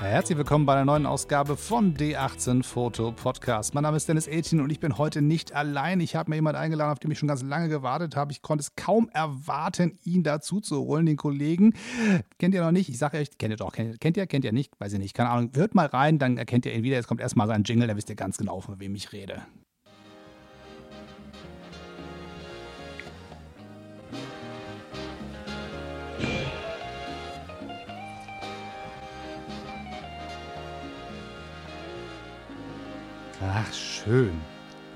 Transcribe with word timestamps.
Herzlich 0.00 0.36
willkommen 0.36 0.66
bei 0.66 0.74
einer 0.74 0.84
neuen 0.84 1.06
Ausgabe 1.06 1.56
von 1.56 1.94
D18 1.94 2.62
Foto 2.62 3.12
Podcast. 3.12 3.74
Mein 3.74 3.82
Name 3.82 3.96
ist 3.96 4.06
Dennis 4.06 4.26
Etienne 4.26 4.62
und 4.62 4.70
ich 4.70 4.78
bin 4.78 4.98
heute 4.98 5.22
nicht 5.22 5.54
allein. 5.54 6.00
Ich 6.00 6.14
habe 6.14 6.30
mir 6.30 6.36
jemanden 6.36 6.60
eingeladen, 6.60 6.92
auf 6.92 6.98
den 6.98 7.10
ich 7.10 7.18
schon 7.18 7.28
ganz 7.28 7.42
lange 7.42 7.68
gewartet 7.68 8.14
habe. 8.14 8.30
Ich 8.30 8.42
konnte 8.42 8.62
es 8.62 8.76
kaum 8.76 9.08
erwarten, 9.08 9.98
ihn 10.04 10.22
dazu 10.22 10.60
zu 10.60 10.78
holen, 10.84 11.06
den 11.06 11.16
Kollegen. 11.16 11.72
Kennt 12.38 12.54
ihr 12.54 12.60
noch 12.60 12.72
nicht? 12.72 12.90
Ich 12.90 12.98
sage 12.98 13.16
euch, 13.16 13.38
kennt 13.38 13.52
ihr 13.52 13.56
doch. 13.56 13.72
Kennt, 13.72 13.98
kennt 13.98 14.18
ihr? 14.18 14.26
Kennt 14.26 14.44
ihr 14.44 14.52
nicht? 14.52 14.78
Weiß 14.78 14.92
ich 14.92 14.98
nicht. 14.98 15.14
Keine 15.14 15.30
Ahnung. 15.30 15.50
Hört 15.54 15.74
mal 15.74 15.86
rein, 15.86 16.18
dann 16.18 16.36
erkennt 16.36 16.66
ihr 16.66 16.74
ihn 16.74 16.82
wieder. 16.82 16.96
Jetzt 16.96 17.08
kommt 17.08 17.22
erstmal 17.22 17.46
sein 17.46 17.64
Jingle, 17.64 17.88
da 17.88 17.96
wisst 17.96 18.10
ihr 18.10 18.16
ganz 18.16 18.36
genau, 18.36 18.60
von 18.60 18.78
wem 18.78 18.94
ich 18.94 19.12
rede. 19.12 19.42
Ach, 33.58 33.72
schön. 33.72 34.32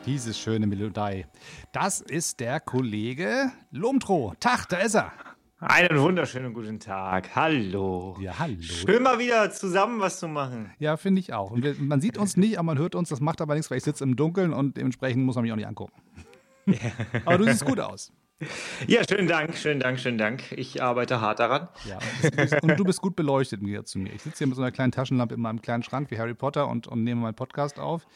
Diese 0.04 0.34
schöne 0.34 0.66
Melodie. 0.66 1.24
Das 1.72 2.02
ist 2.02 2.40
der 2.40 2.60
Kollege 2.60 3.50
Lomtro. 3.70 4.34
Tag, 4.38 4.68
da 4.68 4.76
ist 4.76 4.96
er. 4.96 5.12
Einen 5.60 5.98
wunderschönen 5.98 6.52
guten 6.52 6.78
Tag. 6.78 7.34
Hallo. 7.34 8.18
Ja, 8.20 8.38
hallo. 8.38 8.60
Schön 8.60 9.02
mal 9.02 9.18
wieder 9.18 9.50
zusammen 9.50 9.98
was 9.98 10.20
zu 10.20 10.28
machen. 10.28 10.74
Ja, 10.78 10.98
finde 10.98 11.20
ich 11.20 11.32
auch. 11.32 11.52
Und 11.52 11.64
wir, 11.64 11.74
man 11.78 12.02
sieht 12.02 12.18
uns 12.18 12.36
nicht, 12.36 12.58
aber 12.58 12.66
man 12.66 12.78
hört 12.78 12.94
uns. 12.94 13.08
Das 13.08 13.20
macht 13.20 13.40
aber 13.40 13.54
nichts, 13.54 13.70
weil 13.70 13.78
ich 13.78 13.84
sitze 13.84 14.04
im 14.04 14.14
Dunkeln 14.14 14.52
und 14.52 14.76
dementsprechend 14.76 15.24
muss 15.24 15.36
man 15.36 15.44
mich 15.44 15.52
auch 15.52 15.56
nicht 15.56 15.66
angucken. 15.66 15.98
aber 17.24 17.38
du 17.38 17.44
siehst 17.44 17.64
gut 17.64 17.80
aus. 17.80 18.12
Ja, 18.86 19.00
schönen 19.08 19.26
Dank, 19.26 19.56
schönen 19.56 19.80
Dank, 19.80 19.98
schönen 19.98 20.18
Dank. 20.18 20.52
Ich 20.52 20.82
arbeite 20.82 21.22
hart 21.22 21.38
daran. 21.38 21.68
Ja, 21.88 21.98
und 22.60 22.78
du 22.78 22.84
bist 22.84 23.00
gut 23.00 23.16
beleuchtet 23.16 23.60
im 23.60 23.66
Gegensatz 23.66 23.92
zu 23.92 23.98
mir. 23.98 24.12
Ich 24.12 24.20
sitze 24.20 24.36
hier 24.38 24.48
mit 24.48 24.56
so 24.56 24.62
einer 24.62 24.70
kleinen 24.70 24.92
Taschenlampe 24.92 25.34
in 25.34 25.40
meinem 25.40 25.62
kleinen 25.62 25.82
Schrank 25.82 26.10
wie 26.10 26.18
Harry 26.18 26.34
Potter 26.34 26.68
und, 26.68 26.86
und 26.88 27.04
nehme 27.04 27.22
meinen 27.22 27.34
Podcast 27.34 27.78
auf. 27.78 28.06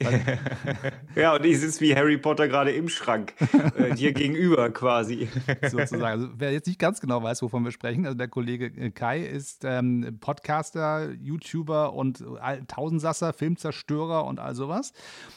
ja, 1.14 1.34
und 1.34 1.44
ich 1.44 1.60
sitze 1.60 1.80
wie 1.80 1.94
Harry 1.94 2.18
Potter 2.18 2.48
gerade 2.48 2.72
im 2.72 2.88
Schrank, 2.88 3.32
äh, 3.76 3.94
dir 3.94 4.12
gegenüber 4.14 4.70
quasi. 4.70 5.28
Sozusagen. 5.62 6.02
Also, 6.02 6.28
wer 6.36 6.52
jetzt 6.52 6.66
nicht 6.66 6.80
ganz 6.80 7.00
genau 7.00 7.22
weiß, 7.22 7.42
wovon 7.42 7.64
wir 7.64 7.70
sprechen, 7.70 8.04
also 8.04 8.16
der 8.16 8.28
Kollege 8.28 8.66
äh, 8.66 8.90
Kai 8.90 9.20
ist 9.20 9.64
ähm, 9.64 10.18
Podcaster, 10.20 11.12
YouTuber 11.12 11.92
und 11.92 12.24
Tausendsasser, 12.66 13.32
Filmzerstörer 13.32 14.24
und 14.24 14.40
all 14.40 14.54
sowas. 14.54 14.92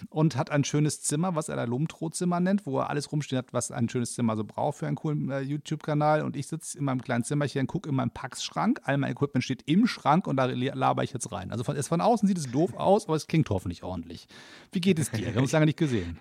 Und 0.10 0.36
hat 0.36 0.52
ein 0.52 0.64
schönes 0.64 1.02
Zimmer, 1.02 1.36
was 1.36 1.50
er 1.50 1.56
da 1.56 1.66
Lumtro-Zimmer 1.66 2.40
nennt, 2.40 2.66
wo 2.66 2.80
er 2.80 2.90
alles 2.90 3.12
rumstehen 3.12 3.38
hat, 3.38 3.54
was 3.54 3.72
ein 3.72 3.90
schönes 3.90 4.14
Zimmer 4.14 4.36
so 4.36 4.44
braucht 4.44 4.80
für 4.80 4.88
einen 4.88 4.96
coolen 4.96 5.30
äh, 5.30 5.42
YouTube-Kanal. 5.42 6.24
Und 6.24 6.36
ich 6.36 6.48
sitze 6.48 6.78
in 6.78 6.86
meinem 6.86 7.02
kleinen 7.02 7.24
Zimmerchen, 7.24 7.68
gucke 7.68 7.90
in 7.90 7.96
meinem 7.96 8.12
Pax-Schrank. 8.12 8.82
All 8.84 8.98
mein 8.98 9.12
Equipment 9.12 9.44
steht 9.44 9.64
im 9.68 9.86
Schrank 9.88 10.26
und 10.28 10.38
da 10.38 10.46
laber 10.46 11.04
ich 11.04 11.14
jetzt 11.14 11.32
rein. 11.32 11.52
Also 11.52 11.64
von, 11.64 11.82
von 11.82 12.02
außen 12.02 12.28
sieht 12.28 12.38
es 12.38 12.52
doof 12.52 12.74
aus, 12.76 13.06
aber 13.08 13.16
es 13.16 13.28
klingt 13.28 13.50
hoffentlich 13.50 13.84
ordentlich. 13.84 14.28
Wie 14.72 14.82
geht 14.82 15.00
es 15.00 15.12
dir? 15.12 15.26
Wir 15.26 15.36
haben 15.36 15.44
uns 15.44 15.52
lange 15.52 15.66
nicht 15.66 15.78
gesehen. 15.78 16.20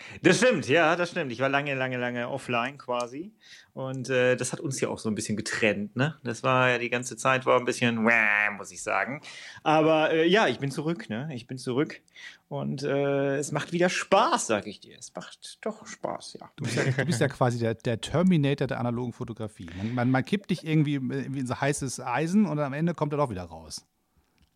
Das 0.22 0.38
stimmt, 0.38 0.68
ja, 0.68 0.96
das 0.96 1.10
stimmt. 1.10 1.32
Ich 1.32 1.40
war 1.40 1.48
lange, 1.48 1.74
lange, 1.74 1.96
lange 1.96 2.28
offline 2.28 2.78
quasi. 2.78 3.32
Und 3.72 4.10
äh, 4.10 4.36
das 4.36 4.52
hat 4.52 4.60
uns 4.60 4.80
ja 4.80 4.88
auch 4.88 4.98
so 4.98 5.08
ein 5.08 5.14
bisschen 5.14 5.36
getrennt, 5.36 5.94
ne? 5.96 6.16
Das 6.24 6.42
war 6.42 6.70
ja 6.70 6.78
die 6.78 6.90
ganze 6.90 7.16
Zeit, 7.16 7.46
war 7.46 7.58
ein 7.58 7.64
bisschen, 7.64 8.04
wäh, 8.04 8.50
muss 8.56 8.72
ich 8.72 8.82
sagen. 8.82 9.20
Aber 9.62 10.10
äh, 10.10 10.26
ja, 10.26 10.48
ich 10.48 10.58
bin 10.58 10.70
zurück, 10.70 11.08
ne? 11.08 11.28
Ich 11.32 11.46
bin 11.46 11.58
zurück. 11.58 12.00
Und 12.48 12.82
äh, 12.82 13.36
es 13.36 13.52
macht 13.52 13.72
wieder 13.72 13.88
Spaß, 13.88 14.48
sag 14.48 14.66
ich 14.66 14.80
dir. 14.80 14.96
Es 14.98 15.14
macht 15.14 15.64
doch 15.64 15.86
Spaß, 15.86 16.38
ja. 16.40 16.50
Du 16.56 16.64
bist 16.64 16.76
ja, 16.76 16.84
du 16.84 17.04
bist 17.04 17.20
ja 17.20 17.28
quasi 17.28 17.58
der, 17.58 17.74
der, 17.74 18.00
Terminator 18.00 18.66
der 18.66 18.80
analogen 18.80 19.12
Fotografie. 19.12 19.68
Man, 19.76 19.94
man, 19.94 20.10
man 20.10 20.24
kippt 20.24 20.50
dich 20.50 20.66
irgendwie, 20.66 20.94
irgendwie 20.94 21.40
in 21.40 21.46
so 21.46 21.60
heißes 21.60 22.00
Eisen 22.00 22.46
und 22.46 22.58
am 22.58 22.72
Ende 22.72 22.94
kommt 22.94 23.12
er 23.12 23.18
doch 23.18 23.30
wieder 23.30 23.44
raus. 23.44 23.86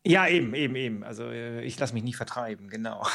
Ja, 0.06 0.28
eben, 0.28 0.54
eben, 0.54 0.76
eben. 0.76 1.03
Also 1.03 1.31
äh, 1.31 1.62
ich 1.62 1.78
lasse 1.78 1.94
mich 1.94 2.03
nicht 2.03 2.16
vertreiben, 2.16 2.69
genau. 2.69 3.06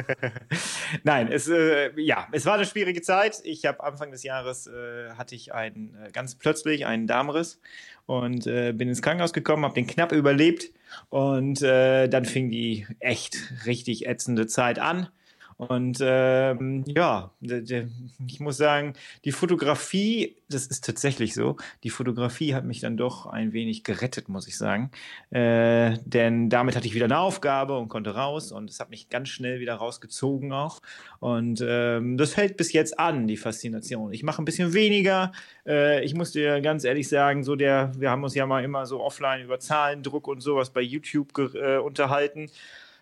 Nein, 1.02 1.30
es, 1.30 1.46
äh, 1.48 1.90
ja, 2.00 2.26
es 2.32 2.46
war 2.46 2.54
eine 2.54 2.64
schwierige 2.64 3.02
Zeit. 3.02 3.40
Ich 3.44 3.66
habe 3.66 3.82
Anfang 3.84 4.10
des 4.10 4.22
Jahres 4.22 4.66
äh, 4.66 5.10
hatte 5.10 5.34
ich 5.34 5.52
einen 5.52 5.94
äh, 6.02 6.10
ganz 6.10 6.36
plötzlich 6.36 6.86
einen 6.86 7.06
Darmriss 7.06 7.60
und 8.06 8.46
äh, 8.46 8.72
bin 8.72 8.88
ins 8.88 9.02
Krankenhaus 9.02 9.34
gekommen, 9.34 9.64
habe 9.64 9.74
den 9.74 9.86
knapp 9.86 10.12
überlebt 10.12 10.72
und 11.10 11.60
äh, 11.60 12.08
dann 12.08 12.24
fing 12.24 12.50
die 12.50 12.86
echt 12.98 13.36
richtig 13.66 14.06
ätzende 14.06 14.46
Zeit 14.46 14.78
an. 14.78 15.08
Und 15.58 15.98
ähm, 16.00 16.84
ja, 16.86 17.32
ich 17.40 18.38
muss 18.38 18.56
sagen, 18.56 18.92
die 19.24 19.32
Fotografie, 19.32 20.36
das 20.48 20.66
ist 20.66 20.84
tatsächlich 20.84 21.34
so, 21.34 21.56
die 21.82 21.90
Fotografie 21.90 22.54
hat 22.54 22.64
mich 22.64 22.78
dann 22.78 22.96
doch 22.96 23.26
ein 23.26 23.52
wenig 23.52 23.82
gerettet, 23.82 24.28
muss 24.28 24.46
ich 24.46 24.56
sagen. 24.56 24.92
Äh, 25.30 25.98
denn 26.04 26.48
damit 26.48 26.76
hatte 26.76 26.86
ich 26.86 26.94
wieder 26.94 27.06
eine 27.06 27.18
Aufgabe 27.18 27.76
und 27.76 27.88
konnte 27.88 28.14
raus 28.14 28.52
und 28.52 28.70
es 28.70 28.78
hat 28.78 28.90
mich 28.90 29.08
ganz 29.08 29.30
schnell 29.30 29.58
wieder 29.58 29.74
rausgezogen 29.74 30.52
auch. 30.52 30.80
Und 31.18 31.60
ähm, 31.66 32.18
das 32.18 32.36
hält 32.36 32.56
bis 32.56 32.72
jetzt 32.72 32.96
an, 33.00 33.26
die 33.26 33.36
Faszination. 33.36 34.12
Ich 34.12 34.22
mache 34.22 34.40
ein 34.40 34.44
bisschen 34.44 34.74
weniger. 34.74 35.32
Äh, 35.66 36.04
ich 36.04 36.14
muss 36.14 36.30
dir 36.30 36.60
ganz 36.60 36.84
ehrlich 36.84 37.08
sagen, 37.08 37.42
so 37.42 37.56
der, 37.56 37.90
wir 37.98 38.10
haben 38.10 38.22
uns 38.22 38.36
ja 38.36 38.46
mal 38.46 38.62
immer 38.62 38.86
so 38.86 39.00
offline 39.00 39.42
über 39.42 39.58
Zahlendruck 39.58 40.28
und 40.28 40.40
sowas 40.40 40.70
bei 40.70 40.82
YouTube 40.82 41.36
äh, 41.36 41.78
unterhalten. 41.78 42.48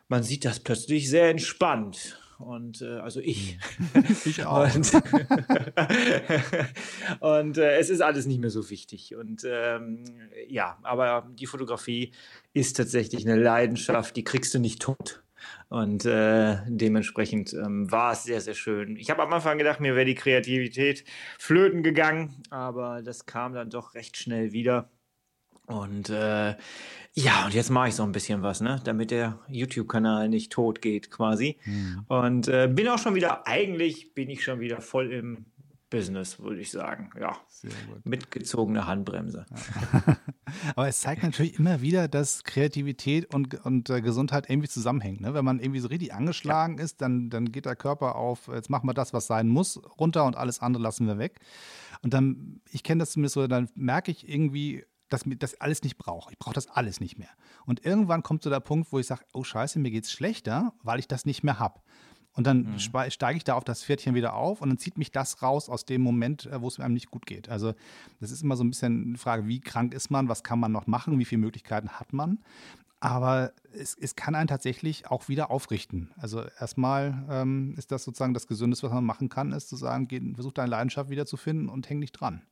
Man 0.09 0.22
sieht 0.22 0.47
das 0.47 0.59
plötzlich 0.59 1.11
sehr 1.11 1.28
entspannt 1.28 2.19
und 2.39 2.83
äh, 2.83 2.99
also 2.99 3.21
ich. 3.21 3.59
Ich 4.25 4.45
auch. 4.45 4.75
Und, 4.75 4.93
und 7.21 7.59
äh, 7.59 7.79
es 7.79 7.91
ist 7.91 8.01
alles 8.01 8.27
nicht 8.27 8.41
mehr 8.41 8.51
so 8.51 8.69
wichtig. 8.71 9.15
Und 9.15 9.43
ähm, 9.47 10.05
ja, 10.49 10.79
aber 10.83 11.29
die 11.35 11.47
Fotografie 11.47 12.13
ist 12.53 12.77
tatsächlich 12.77 13.27
eine 13.27 13.41
Leidenschaft, 13.41 14.17
die 14.17 14.25
kriegst 14.25 14.53
du 14.55 14.59
nicht 14.59 14.83
tot. 14.83 15.23
Und 15.69 16.05
äh, 16.05 16.59
dementsprechend 16.67 17.53
ähm, 17.55 17.91
war 17.91 18.13
es 18.13 18.25
sehr, 18.25 18.41
sehr 18.41 18.55
schön. 18.55 18.97
Ich 18.97 19.11
habe 19.11 19.23
am 19.23 19.33
Anfang 19.33 19.59
gedacht, 19.59 19.81
mir 19.81 19.95
wäre 19.95 20.07
die 20.07 20.15
Kreativität 20.15 21.05
flöten 21.39 21.83
gegangen, 21.83 22.43
aber 22.51 23.03
das 23.03 23.27
kam 23.27 23.53
dann 23.53 23.71
doch 23.71 23.95
recht 23.95 24.17
schnell 24.17 24.53
wieder. 24.53 24.91
Und 25.66 26.10
äh, 26.10 26.54
ja, 27.15 27.47
und 27.47 27.54
jetzt 27.54 27.71
mache 27.71 27.88
ich 27.88 27.94
so 27.94 28.03
ein 28.03 28.12
bisschen 28.12 28.43
was, 28.43 28.60
ne, 28.60 28.81
damit 28.84 29.10
der 29.10 29.38
YouTube-Kanal 29.49 30.28
nicht 30.28 30.53
tot 30.53 30.82
geht, 30.82 31.10
quasi. 31.10 31.56
Mhm. 31.65 32.04
Und 32.09 32.49
äh, 32.49 32.69
bin 32.72 32.88
auch 32.88 32.99
schon 32.99 33.15
wieder, 33.15 33.47
eigentlich 33.47 34.15
bin 34.15 34.28
ich 34.28 34.44
schon 34.44 34.60
wieder 34.60 34.81
voll 34.81 35.12
im 35.12 35.47
Business, 35.88 36.41
würde 36.41 36.60
ich 36.60 36.71
sagen. 36.71 37.10
Ja, 37.19 37.37
mitgezogene 38.04 38.87
Handbremse. 38.87 39.47
Ja. 39.50 40.16
Aber 40.77 40.88
es 40.88 41.00
zeigt 41.00 41.22
natürlich 41.22 41.59
immer 41.59 41.81
wieder, 41.81 42.09
dass 42.09 42.44
Kreativität 42.44 43.33
und, 43.33 43.65
und 43.65 43.88
äh, 43.88 44.00
Gesundheit 44.00 44.50
irgendwie 44.50 44.69
zusammenhängen. 44.69 45.22
Ne? 45.22 45.33
Wenn 45.33 45.44
man 45.44 45.60
irgendwie 45.60 45.81
so 45.81 45.88
richtig 45.88 46.12
angeschlagen 46.12 46.78
ja. 46.78 46.84
ist, 46.84 47.00
dann, 47.00 47.31
dann 47.31 47.53
geht 47.53 47.66
der 47.66 47.77
Körper 47.77 48.16
auf, 48.16 48.48
jetzt 48.53 48.69
machen 48.69 48.88
wir 48.88 48.94
das, 48.94 49.12
was 49.12 49.27
sein 49.27 49.48
muss, 49.48 49.81
runter 49.98 50.25
und 50.25 50.37
alles 50.37 50.60
andere 50.60 50.83
lassen 50.83 51.06
wir 51.06 51.19
weg. 51.19 51.38
Und 52.03 52.12
dann, 52.12 52.60
ich 52.71 52.83
kenne 52.83 53.00
das 53.00 53.12
zumindest 53.12 53.34
so, 53.34 53.47
dann 53.47 53.69
merke 53.75 54.10
ich 54.10 54.28
irgendwie, 54.28 54.84
dass 55.09 55.27
ich 55.27 55.39
das 55.39 55.61
alles 55.61 55.83
nicht 55.83 55.99
brauche. 55.99 56.33
Ich 56.33 56.39
brauche 56.39 56.55
das 56.55 56.69
alles 56.69 57.00
nicht 57.00 57.19
mehr. 57.19 57.31
Und 57.65 57.84
irgendwann 57.84 58.22
kommt 58.22 58.43
so 58.43 58.50
der 58.50 58.61
Punkt, 58.61 58.93
wo 58.93 58.99
ich 58.99 59.06
sage, 59.06 59.25
oh 59.33 59.44
scheiße, 59.44 59.78
mir 59.78 59.91
geht 59.91 60.05
es 60.05 60.12
schlechter, 60.12 60.72
weil 60.83 60.99
ich 60.99 61.09
das 61.09 61.27
nicht 61.27 61.43
mehr 61.43 61.59
habe. 61.59 61.81
Und 62.37 62.47
dann 62.47 62.72
mhm. 62.72 62.78
steige 62.78 63.37
ich 63.37 63.45
da 63.45 63.55
auf 63.55 63.65
das 63.65 63.83
Pferdchen 63.83 64.15
wieder 64.15 64.34
auf 64.34 64.61
und 64.61 64.69
dann 64.69 64.77
zieht 64.77 64.99
mich 64.99 65.11
das 65.11 65.43
raus 65.43 65.71
aus 65.71 65.87
dem 65.87 66.03
Moment, 66.03 66.45
äh, 66.47 66.61
wo 66.61 66.69
es 66.69 66.78
einem 66.78 66.93
nicht 66.93 67.11
gut 67.11 67.25
geht. 67.25 67.49
Also 67.49 67.72
das 68.21 68.31
ist 68.31 68.43
immer 68.43 68.56
so 68.56 68.65
ein 68.65 68.71
bisschen 68.71 69.05
eine 69.05 69.19
Frage, 69.19 69.49
wie 69.49 69.61
krank 69.61 69.95
ist 69.95 70.11
man, 70.11 70.28
was 70.28 70.45
kann 70.45 70.61
man 70.61 70.71
noch 70.71 70.87
machen, 70.87 71.19
wie 71.19 71.25
viele 71.25 71.41
Möglichkeiten 71.41 71.89
hat 71.89 72.12
man. 72.12 72.39
Aber 73.00 73.53
es, 73.72 73.97
es 73.99 74.16
kann 74.16 74.34
einen 74.34 74.49
tatsächlich 74.49 75.11
auch 75.11 75.28
wieder 75.28 75.50
aufrichten. 75.50 76.12
Also 76.16 76.43
erstmal 76.61 77.25
ähm, 77.31 77.75
ist 77.78 77.91
das 77.91 78.05
sozusagen 78.05 78.34
das 78.34 78.47
Gesündeste, 78.47 78.87
was 78.87 78.95
man 78.95 79.05
machen 79.05 79.31
kann, 79.31 79.53
ist 79.53 79.69
zu 79.69 79.77
sagen, 79.77 80.06
geh, 80.06 80.21
versuch 80.34 80.53
deine 80.53 80.71
Leidenschaft 80.71 81.09
wiederzufinden 81.09 81.71
und 81.71 81.89
häng 81.89 81.98
nicht 81.98 82.13
dran. 82.13 82.42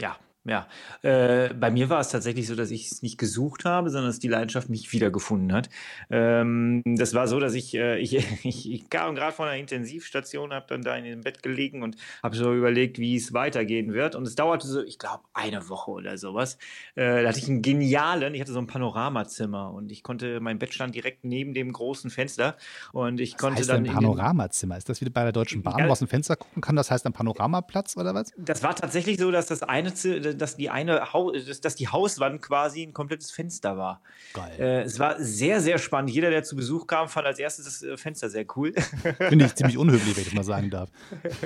Ja, 0.00 0.16
ja, 0.46 0.68
äh, 1.02 1.52
bei 1.54 1.70
mir 1.70 1.90
war 1.90 2.00
es 2.00 2.10
tatsächlich 2.10 2.46
so, 2.46 2.54
dass 2.54 2.70
ich 2.70 2.92
es 2.92 3.02
nicht 3.02 3.18
gesucht 3.18 3.64
habe, 3.64 3.90
sondern 3.90 4.10
dass 4.10 4.20
die 4.20 4.28
Leidenschaft 4.28 4.68
mich 4.68 4.92
wiedergefunden 4.92 5.52
hat. 5.52 5.68
Ähm, 6.08 6.82
das 6.84 7.14
war 7.14 7.26
so, 7.26 7.40
dass 7.40 7.54
ich, 7.54 7.74
äh, 7.74 7.98
ich, 7.98 8.14
ich, 8.44 8.70
ich, 8.70 8.90
kam 8.90 9.16
gerade 9.16 9.32
von 9.32 9.48
einer 9.48 9.58
Intensivstation, 9.58 10.52
habe 10.52 10.66
dann 10.68 10.82
da 10.82 10.96
in 10.96 11.04
dem 11.04 11.22
Bett 11.22 11.42
gelegen 11.42 11.82
und 11.82 11.96
habe 12.22 12.36
so 12.36 12.54
überlegt, 12.54 12.98
wie 12.98 13.16
es 13.16 13.32
weitergehen 13.32 13.92
wird. 13.92 14.14
Und 14.14 14.26
es 14.26 14.36
dauerte 14.36 14.68
so, 14.68 14.82
ich 14.82 14.98
glaube, 14.98 15.24
eine 15.34 15.68
Woche 15.68 15.90
oder 15.90 16.16
sowas. 16.16 16.58
Äh, 16.94 17.22
da 17.22 17.28
hatte 17.28 17.38
ich 17.40 17.48
einen 17.48 17.62
genialen, 17.62 18.34
ich 18.34 18.40
hatte 18.40 18.52
so 18.52 18.60
ein 18.60 18.68
Panoramazimmer 18.68 19.72
und 19.72 19.90
ich 19.90 20.04
konnte, 20.04 20.38
mein 20.40 20.58
Bett 20.58 20.72
stand 20.72 20.94
direkt 20.94 21.24
neben 21.24 21.54
dem 21.54 21.72
großen 21.72 22.10
Fenster 22.10 22.56
und 22.92 23.20
ich 23.20 23.32
was 23.32 23.40
konnte 23.40 23.58
heißt 23.58 23.70
dann. 23.70 23.84
Ein 23.84 23.92
Panoramazimmer? 23.92 24.76
Ist 24.76 24.88
das 24.88 25.00
wie 25.00 25.10
bei 25.10 25.24
der 25.24 25.32
Deutschen 25.32 25.62
Bahn, 25.62 25.78
ja, 25.78 25.88
wo 25.88 25.92
aus 25.92 25.98
dem 25.98 26.08
Fenster 26.08 26.36
gucken 26.36 26.62
kann? 26.62 26.76
Das 26.76 26.90
heißt 26.90 27.04
ein 27.06 27.12
Panoramaplatz 27.12 27.96
oder 27.96 28.14
was? 28.14 28.32
Das 28.36 28.62
war 28.62 28.76
tatsächlich 28.76 29.18
so, 29.18 29.30
dass 29.30 29.46
das 29.46 29.62
eine 29.62 29.92
Zimmer 29.94 30.35
dass 30.36 30.56
die 30.56 30.70
eine 30.70 31.12
Haus, 31.12 31.32
dass, 31.60 31.74
die 31.74 31.88
Hauswand 31.88 32.42
quasi 32.42 32.82
ein 32.82 32.92
komplettes 32.92 33.30
Fenster 33.30 33.76
war. 33.76 34.00
Geil. 34.32 34.52
Äh, 34.58 34.82
es 34.82 34.98
war 34.98 35.16
sehr, 35.18 35.60
sehr 35.60 35.78
spannend. 35.78 36.10
Jeder, 36.10 36.30
der 36.30 36.42
zu 36.42 36.56
Besuch 36.56 36.86
kam, 36.86 37.08
fand 37.08 37.26
als 37.26 37.38
erstes 37.38 37.64
das 37.64 37.82
äh, 37.82 37.96
Fenster 37.96 38.28
sehr 38.28 38.46
cool. 38.56 38.72
Finde 39.18 39.46
ich 39.46 39.54
ziemlich 39.54 39.78
unhöflich, 39.78 40.16
wenn 40.16 40.24
ich 40.24 40.34
mal 40.34 40.44
sagen 40.44 40.70
darf. 40.70 40.90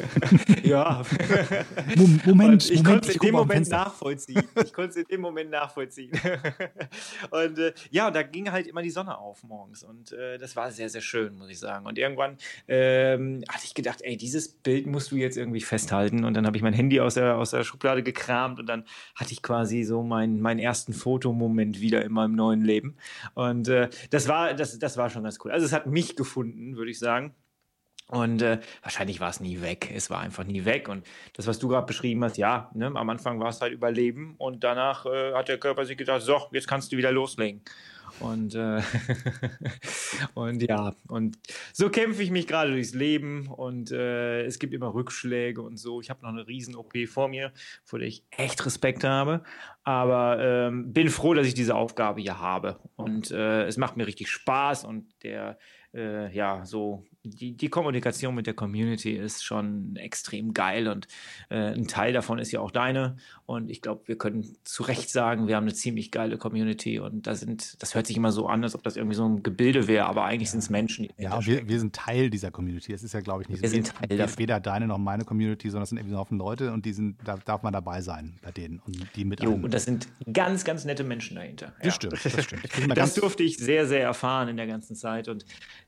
ja. 0.63 1.03
Moment, 2.25 2.71
ich 2.71 2.85
konnte 2.85 3.09
es 3.09 3.15
in 3.15 3.21
dem 3.21 3.35
Moment 3.35 3.69
nachvollziehen. 3.69 4.43
Ich 4.65 4.73
konnte 4.73 4.91
es 4.91 4.97
in 4.97 5.05
dem 5.05 5.21
Moment 5.21 5.51
nachvollziehen. 5.51 6.13
und 7.31 7.59
äh, 7.59 7.73
ja, 7.91 8.11
da 8.11 8.23
ging 8.23 8.51
halt 8.51 8.67
immer 8.67 8.83
die 8.83 8.91
Sonne 8.91 9.17
auf 9.19 9.43
morgens. 9.45 9.83
Und 9.83 10.13
äh, 10.13 10.39
das 10.39 10.57
war 10.57 10.71
sehr, 10.71 10.89
sehr 10.89 11.01
schön, 11.01 11.37
muss 11.37 11.51
ich 11.51 11.59
sagen. 11.59 11.87
Und 11.87 11.99
irgendwann 11.99 12.37
ähm, 12.69 13.45
hatte 13.49 13.65
ich 13.65 13.75
gedacht, 13.75 14.03
ey, 14.03 14.17
dieses 14.17 14.49
Bild 14.49 14.87
musst 14.87 15.11
du 15.11 15.17
jetzt 15.17 15.37
irgendwie 15.37 15.61
festhalten. 15.61 16.25
Und 16.25 16.35
dann 16.35 16.47
habe 16.47 16.57
ich 16.57 16.63
mein 16.63 16.73
Handy 16.73 17.01
aus 17.01 17.15
der, 17.15 17.37
aus 17.37 17.51
der 17.51 17.65
Schublade 17.65 18.03
gekramt 18.03 18.59
und 18.59 18.67
dann 18.67 18.80
hatte 19.15 19.33
ich 19.33 19.43
quasi 19.43 19.83
so 19.83 20.03
mein, 20.03 20.41
meinen 20.41 20.61
ersten 20.61 20.93
Fotomoment 20.93 21.81
wieder 21.81 22.05
in 22.05 22.13
meinem 22.13 22.35
neuen 22.35 22.63
Leben. 22.63 22.97
Und 23.35 23.69
äh, 23.69 23.89
das, 24.11 24.29
war, 24.29 24.55
das, 24.55 24.79
das 24.79 24.97
war 24.97 25.11
schon 25.11 25.25
ganz 25.25 25.39
cool. 25.45 25.51
Also 25.51 25.67
es 25.67 25.73
hat 25.73 25.87
mich 25.87 26.17
gefunden, 26.17 26.77
würde 26.77 26.91
ich 26.91 26.99
sagen. 26.99 27.35
Und 28.11 28.43
äh, 28.43 28.59
wahrscheinlich 28.83 29.21
war 29.21 29.31
es 29.31 29.39
nie 29.39 29.61
weg. 29.61 29.93
Es 29.95 30.11
war 30.11 30.19
einfach 30.19 30.45
nie 30.45 30.65
weg. 30.65 30.89
Und 30.89 31.07
das, 31.35 31.47
was 31.47 31.61
du 31.61 31.69
gerade 31.69 31.87
beschrieben 31.87 32.25
hast, 32.25 32.39
ja, 32.39 32.71
ne, 32.75 32.87
am 32.87 33.09
Anfang 33.09 33.39
war 33.39 33.51
es 33.51 33.61
halt 33.61 33.73
Überleben 33.73 34.35
und 34.39 34.65
danach 34.65 35.07
äh, 35.07 35.33
hat 35.33 35.49
der 35.49 35.59
Körper 35.59 35.85
sich 35.85 35.97
gedacht, 35.97 36.23
so, 36.23 36.41
jetzt 36.51 36.67
kannst 36.67 36.91
du 36.91 36.97
wieder 36.97 37.13
loslegen. 37.13 37.63
Und, 38.19 38.55
äh, 38.57 38.83
und 40.35 40.61
ja, 40.63 40.93
und 41.07 41.39
so 41.73 41.89
kämpfe 41.89 42.23
ich 42.23 42.33
mich 42.33 42.49
gerade 42.49 42.73
durchs 42.73 42.95
Leben 42.95 43.47
und 43.47 43.93
äh, 43.93 44.45
es 44.45 44.59
gibt 44.59 44.75
immer 44.75 44.93
Rückschläge 44.93 45.63
und 45.63 45.77
so. 45.77 46.01
Ich 46.01 46.11
habe 46.11 46.23
noch 46.23 46.31
eine 46.31 46.47
Riesen-OP 46.47 46.93
vor 47.09 47.29
mir, 47.29 47.53
vor 47.85 48.01
der 48.01 48.09
ich 48.09 48.25
echt 48.31 48.67
Respekt 48.67 49.05
habe. 49.05 49.43
Aber 49.85 50.39
ähm, 50.41 50.93
bin 50.93 51.09
froh, 51.09 51.33
dass 51.33 51.47
ich 51.47 51.55
diese 51.55 51.77
Aufgabe 51.77 52.21
hier 52.21 52.41
habe. 52.41 52.81
Und 52.97 53.31
äh, 53.31 53.67
es 53.67 53.77
macht 53.77 53.97
mir 53.97 54.07
richtig 54.07 54.29
Spaß 54.29 54.85
und 54.85 55.07
der, 55.23 55.59
äh, 55.95 56.35
ja, 56.35 56.65
so 56.67 57.05
die, 57.23 57.57
die 57.57 57.69
Kommunikation 57.69 58.35
mit 58.35 58.47
der 58.47 58.55
Community 58.55 59.13
ist 59.13 59.45
schon 59.45 59.97
extrem 59.97 60.55
geil 60.55 60.89
und 60.89 61.07
äh, 61.51 61.75
ein 61.75 61.87
Teil 61.87 62.13
davon 62.13 62.39
ist 62.39 62.53
ja 62.53 62.61
auch 62.61 62.71
deine. 62.71 63.17
Und 63.51 63.69
ich 63.69 63.83
glaube, 63.83 64.03
wir 64.07 64.17
können 64.17 64.47
zu 64.63 64.85
Recht 64.85 65.11
sagen, 65.11 65.49
wir 65.49 65.57
haben 65.57 65.65
eine 65.65 65.75
ziemlich 65.75 66.13
geile 66.13 66.39
Community 66.39 67.01
und 67.01 67.27
da 67.27 67.35
sind, 67.35 67.83
das 67.83 67.97
hört 67.97 68.07
sich 68.07 68.17
immer 68.17 68.31
so 68.31 68.47
an, 68.47 68.63
als 68.63 68.77
ob 68.77 68.85
das 68.85 68.95
irgendwie 68.95 69.17
so 69.17 69.25
ein 69.25 69.43
Gebilde 69.43 69.89
wäre, 69.89 70.07
aber 70.07 70.23
eigentlich 70.25 70.51
ja. 70.51 70.53
sind 70.53 70.61
es 70.61 70.71
Menschen. 70.71 71.09
ja, 71.19 71.45
wir, 71.45 71.67
wir, 71.67 71.81
sind 71.81 71.93
Teil 71.93 72.31
dieser 72.31 72.53
Community. 72.53 72.93
Es 72.93 73.03
ist 73.03 73.13
ja, 73.13 73.19
glaube 73.19 73.43
ich, 73.43 73.49
nicht 73.49 73.61
wir 73.61 73.69
sind 73.69 73.89
Teil 73.89 74.09
weder, 74.09 74.39
weder 74.39 74.61
deine 74.61 74.87
noch 74.87 74.99
meine 74.99 75.25
Community, 75.25 75.69
sondern 75.69 75.83
es 75.83 75.89
sind 75.89 75.99
irgendwie 75.99 76.13
so 76.13 76.21
Haufen 76.21 76.39
Leute 76.39 76.73
und 76.73 76.87
die 76.87 76.93
sind, 76.93 77.17
da 77.25 77.39
darf 77.39 77.65
man 77.65 77.73
dabei 77.73 78.03
sein 78.03 78.39
bei 78.41 78.53
denen 78.53 78.79
und 78.87 79.05
die 79.17 79.25
mit 79.25 79.43
jo, 79.43 79.51
und 79.51 79.75
das 79.75 79.85
sind 79.85 80.07
ganz, 80.33 80.63
ganz 80.63 80.85
nette 80.85 81.03
Menschen 81.03 81.35
dahinter. 81.35 81.73
Das 81.79 81.87
ja. 81.87 81.91
stimmt, 81.91 82.25
das 82.25 82.45
stimmt. 82.45 82.63
Das 82.95 83.15
durfte 83.15 83.43
ich 83.43 83.59
sehr, 83.59 83.85
sehr 83.85 84.03
erfahren 84.03 84.47
in 84.47 84.59
der 84.59 84.69
ganzen 84.69 84.95
Zeit 84.95 85.27
und 85.27 85.45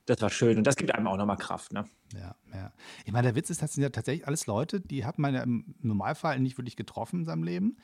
das 0.06 0.20
war 0.20 0.30
schön 0.30 0.58
und 0.58 0.66
das 0.66 0.74
gibt 0.74 0.92
einem 0.92 1.06
auch 1.06 1.16
nochmal 1.16 1.36
Kraft. 1.36 1.72
Ne? 1.72 1.84
Ja, 2.12 2.34
ja. 2.54 2.72
Ich 3.04 3.12
meine, 3.12 3.28
der 3.28 3.34
Witz 3.34 3.50
ist, 3.50 3.62
das 3.62 3.74
sind 3.74 3.82
ja 3.82 3.90
tatsächlich 3.90 4.26
alles 4.26 4.46
Leute, 4.46 4.80
die 4.80 5.04
hat 5.04 5.18
man 5.18 5.34
ja 5.34 5.42
im 5.42 5.74
Normalfall 5.80 6.38
nicht 6.40 6.58
wirklich 6.58 6.76
getroffen 6.76 7.20
in 7.20 7.24
seinem 7.24 7.42
Leben, 7.42 7.76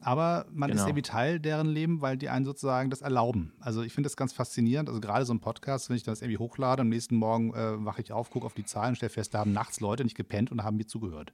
aber 0.00 0.46
man 0.52 0.70
genau. 0.70 0.82
ist 0.82 0.88
irgendwie 0.88 1.02
Teil 1.02 1.40
deren 1.40 1.68
Leben, 1.68 2.00
weil 2.00 2.16
die 2.16 2.28
einen 2.28 2.44
sozusagen 2.44 2.90
das 2.90 3.02
erlauben. 3.02 3.52
Also 3.60 3.82
ich 3.82 3.92
finde 3.92 4.06
das 4.06 4.16
ganz 4.16 4.32
faszinierend. 4.32 4.88
Also 4.88 5.00
gerade 5.00 5.24
so 5.24 5.32
ein 5.32 5.40
Podcast, 5.40 5.88
wenn 5.88 5.96
ich 5.96 6.02
das 6.02 6.22
irgendwie 6.22 6.38
hochlade, 6.38 6.82
am 6.82 6.88
nächsten 6.88 7.16
Morgen 7.16 7.54
äh, 7.54 7.84
wache 7.84 8.02
ich 8.02 8.12
auf, 8.12 8.30
gucke 8.30 8.46
auf 8.46 8.54
die 8.54 8.64
Zahlen, 8.64 8.96
stelle 8.96 9.10
fest, 9.10 9.34
da 9.34 9.40
haben 9.40 9.52
nachts 9.52 9.80
Leute 9.80 10.04
nicht 10.04 10.16
gepennt 10.16 10.50
und 10.50 10.62
haben 10.62 10.76
mir 10.76 10.86
zugehört. 10.86 11.32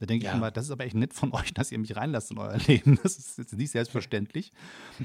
Da 0.00 0.06
denke 0.06 0.24
ja. 0.24 0.32
ich 0.32 0.36
immer, 0.36 0.50
das 0.50 0.66
ist 0.66 0.70
aber 0.70 0.84
echt 0.84 0.94
nett 0.94 1.14
von 1.14 1.32
euch, 1.34 1.54
dass 1.54 1.72
ihr 1.72 1.78
mich 1.78 1.96
reinlasst 1.96 2.30
in 2.30 2.38
euer 2.38 2.58
Leben. 2.66 2.98
Das 3.02 3.16
ist 3.18 3.38
jetzt 3.38 3.52
nicht 3.56 3.70
selbstverständlich. 3.70 4.52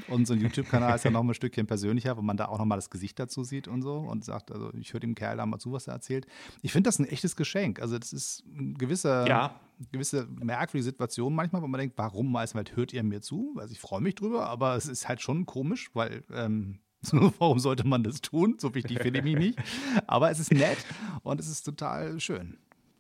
Und 0.08 0.28
so 0.28 0.34
ein 0.34 0.42
YouTube-Kanal 0.42 0.96
ist 0.96 1.06
ja 1.06 1.12
noch 1.12 1.24
mal 1.24 1.32
ein 1.32 1.36
Stückchen 1.36 1.68
persönlicher, 1.68 2.18
wo 2.18 2.22
man 2.22 2.38
da 2.38 2.48
auch 2.48 2.58
noch 2.58 2.66
mal 2.66 2.76
das 2.76 2.90
Gesicht 2.90 3.20
dazu 3.20 3.44
sieht 3.44 3.68
und 3.68 3.82
so 3.82 3.98
und 3.98 4.26
sagt, 4.26 4.52
also 4.52 4.74
ich 4.74 4.94
höre 4.94 5.00
dem 5.00 5.16
Kerl 5.16 5.38
da 5.38 5.46
mal 5.46 5.60
zu, 5.60 5.72
was 5.72 5.88
er 5.88 5.94
erzählt. 5.94 6.26
Ich 6.62 6.72
finde 6.72 6.88
das 6.88 7.00
ein 7.00 7.06
echtes 7.06 7.29
Geschenk. 7.36 7.82
Also 7.82 7.98
das 7.98 8.14
ist 8.14 8.44
eine 8.58 8.74
gewisse, 8.74 9.26
ja. 9.28 9.60
gewisse 9.92 10.28
merkwürdige 10.28 10.84
Situation 10.84 11.34
manchmal, 11.34 11.62
wo 11.62 11.68
man 11.68 11.80
denkt, 11.80 11.98
warum 11.98 12.32
meistens 12.32 12.76
hört 12.76 12.94
ihr 12.94 13.04
mir 13.04 13.22
zu? 13.22 13.56
Also 13.58 13.72
ich 13.72 13.80
freue 13.80 14.02
mich 14.02 14.16
drüber, 14.16 14.48
aber 14.48 14.76
es 14.76 14.88
ist 14.88 15.08
halt 15.08 15.22
schon 15.22 15.46
komisch, 15.46 15.90
weil 15.94 16.24
ähm, 16.34 16.80
warum 17.12 17.60
sollte 17.60 17.88
man 17.88 18.04
das 18.04 18.22
tun? 18.22 18.56
So 18.60 18.74
wichtig 18.76 19.00
finde 19.02 19.20
ich 19.20 19.26
mich 19.26 19.38
nicht. 19.38 19.60
Aber 20.08 20.32
es 20.32 20.40
ist 20.40 20.52
nett 20.52 20.78
und 21.24 21.40
es 21.40 21.48
ist 21.48 21.64
total 21.64 22.20
schön. 22.20 22.58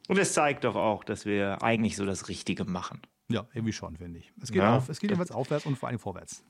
Und 0.07 0.17
es 0.17 0.33
zeigt 0.33 0.63
doch 0.63 0.75
auch, 0.75 1.03
dass 1.03 1.25
wir 1.25 1.61
eigentlich 1.61 1.95
so 1.95 2.05
das 2.05 2.29
Richtige 2.29 2.65
machen. 2.65 3.01
Ja, 3.31 3.47
irgendwie 3.53 3.73
schon, 3.73 3.95
finde 3.95 4.19
ich. 4.19 4.31
Es 4.41 4.51
geht, 4.51 4.61
ja. 4.63 4.77
auf, 4.77 4.89
es 4.89 4.99
geht 4.99 5.11
jedenfalls 5.11 5.31
aufwärts 5.31 5.65
und 5.67 5.77
vor 5.77 5.89
allem 5.89 5.99
vorwärts. 5.99 6.43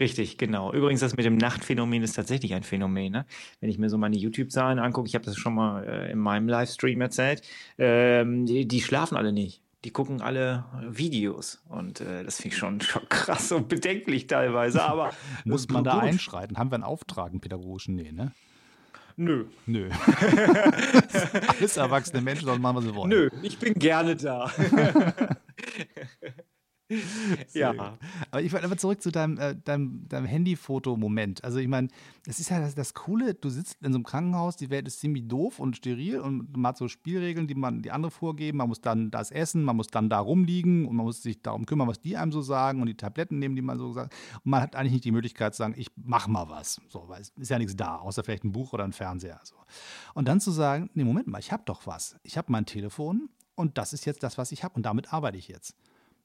Richtig, 0.00 0.38
genau. 0.38 0.72
Übrigens, 0.72 1.00
das 1.00 1.16
mit 1.16 1.26
dem 1.26 1.36
Nachtphänomen 1.36 2.02
ist 2.02 2.14
tatsächlich 2.14 2.54
ein 2.54 2.62
Phänomen. 2.62 3.12
Ne? 3.12 3.26
Wenn 3.60 3.68
ich 3.68 3.78
mir 3.78 3.90
so 3.90 3.98
meine 3.98 4.16
YouTube-Zahlen 4.16 4.78
angucke, 4.78 5.08
ich 5.08 5.14
habe 5.14 5.24
das 5.24 5.36
schon 5.36 5.54
mal 5.54 5.84
äh, 5.84 6.12
in 6.12 6.18
meinem 6.18 6.48
Livestream 6.48 7.00
erzählt, 7.00 7.42
ähm, 7.78 8.46
die, 8.46 8.66
die, 8.66 8.80
schlafen 8.80 9.16
alle 9.16 9.32
nicht. 9.32 9.60
Die 9.84 9.90
gucken 9.90 10.20
alle 10.20 10.64
Videos 10.88 11.62
und 11.68 12.00
äh, 12.00 12.24
das 12.24 12.36
finde 12.36 12.54
ich 12.54 12.58
schon, 12.58 12.80
schon, 12.80 13.08
krass 13.08 13.50
und 13.52 13.68
bedenklich 13.68 14.26
teilweise. 14.26 14.82
Aber 14.82 15.12
muss 15.44 15.68
man 15.68 15.84
da 15.84 15.98
einschreiten? 15.98 16.58
Haben 16.58 16.70
wir 16.70 16.76
einen 16.76 16.84
Auftrag, 16.84 17.30
einen 17.30 17.40
pädagogischen? 17.40 17.96
Nee, 17.96 18.12
ne? 18.12 18.32
Nö. 19.16 19.46
Nö. 19.66 19.90
Alles 21.48 21.76
erwachsene 21.76 22.22
Menschen 22.22 22.46
sollen 22.46 22.62
machen, 22.62 22.76
was 22.76 22.84
sie 22.84 22.94
wollen. 22.94 23.08
Nö, 23.08 23.30
ich 23.42 23.58
bin 23.58 23.74
gerne 23.74 24.14
da. 24.14 24.48
ja. 27.52 27.98
Aber 28.30 28.42
ich 28.42 28.52
wollte 28.52 28.66
aber 28.66 28.76
zurück 28.78 29.02
zu 29.02 29.10
deinem, 29.10 29.38
äh, 29.38 29.54
deinem, 29.54 30.08
deinem 30.08 30.26
Handyfoto-Moment. 30.26 31.44
Also 31.44 31.58
ich 31.58 31.68
meine, 31.68 31.88
das 32.24 32.40
ist 32.40 32.50
ja 32.50 32.60
das, 32.60 32.74
das, 32.74 32.94
Coole, 32.94 33.34
du 33.34 33.50
sitzt 33.50 33.76
in 33.82 33.92
so 33.92 33.98
einem 33.98 34.04
Krankenhaus, 34.04 34.56
die 34.56 34.70
Welt 34.70 34.86
ist 34.86 35.00
ziemlich 35.00 35.28
doof 35.28 35.58
und 35.58 35.76
steril 35.76 36.20
und 36.20 36.56
man 36.56 36.68
hat 36.68 36.78
so 36.78 36.88
Spielregeln, 36.88 37.46
die 37.46 37.54
man 37.54 37.82
die 37.82 37.90
andere 37.90 38.10
vorgeben. 38.10 38.58
Man 38.58 38.68
muss 38.68 38.80
dann 38.80 39.10
das 39.10 39.30
essen, 39.30 39.64
man 39.64 39.76
muss 39.76 39.88
dann 39.88 40.08
da 40.08 40.18
rumliegen 40.18 40.86
und 40.86 40.96
man 40.96 41.04
muss 41.04 41.22
sich 41.22 41.42
darum 41.42 41.66
kümmern, 41.66 41.88
was 41.88 42.00
die 42.00 42.16
einem 42.16 42.32
so 42.32 42.40
sagen 42.40 42.80
und 42.80 42.86
die 42.86 42.96
Tabletten 42.96 43.38
nehmen, 43.38 43.56
die 43.56 43.62
man 43.62 43.78
so 43.78 43.92
sagt. 43.92 44.14
Und 44.44 44.50
man 44.50 44.62
hat 44.62 44.74
eigentlich 44.74 44.92
nicht 44.92 45.04
die 45.04 45.12
Möglichkeit 45.12 45.54
zu 45.54 45.58
sagen, 45.58 45.74
ich 45.76 45.88
mach 45.96 46.26
mal 46.26 46.48
was. 46.48 46.80
So, 46.88 47.04
weil 47.08 47.20
es 47.20 47.32
ist 47.36 47.50
ja 47.50 47.58
nichts 47.58 47.76
da, 47.76 47.96
außer 47.96 48.24
vielleicht 48.24 48.44
ein 48.44 48.52
Buch 48.52 48.72
oder 48.72 48.84
ein 48.84 48.92
Fernseher. 48.92 49.40
So. 49.44 49.56
Und 50.14 50.26
dann 50.28 50.40
zu 50.40 50.50
sagen, 50.50 50.90
nee, 50.94 51.04
Moment 51.04 51.26
mal, 51.26 51.38
ich 51.38 51.52
habe 51.52 51.62
doch 51.66 51.86
was. 51.86 52.16
Ich 52.22 52.38
habe 52.38 52.50
mein 52.50 52.64
Telefon 52.64 53.28
und 53.54 53.76
das 53.76 53.92
ist 53.92 54.06
jetzt 54.06 54.22
das, 54.22 54.38
was 54.38 54.52
ich 54.52 54.64
habe 54.64 54.74
und 54.74 54.84
damit 54.84 55.12
arbeite 55.12 55.36
ich 55.36 55.48
jetzt 55.48 55.74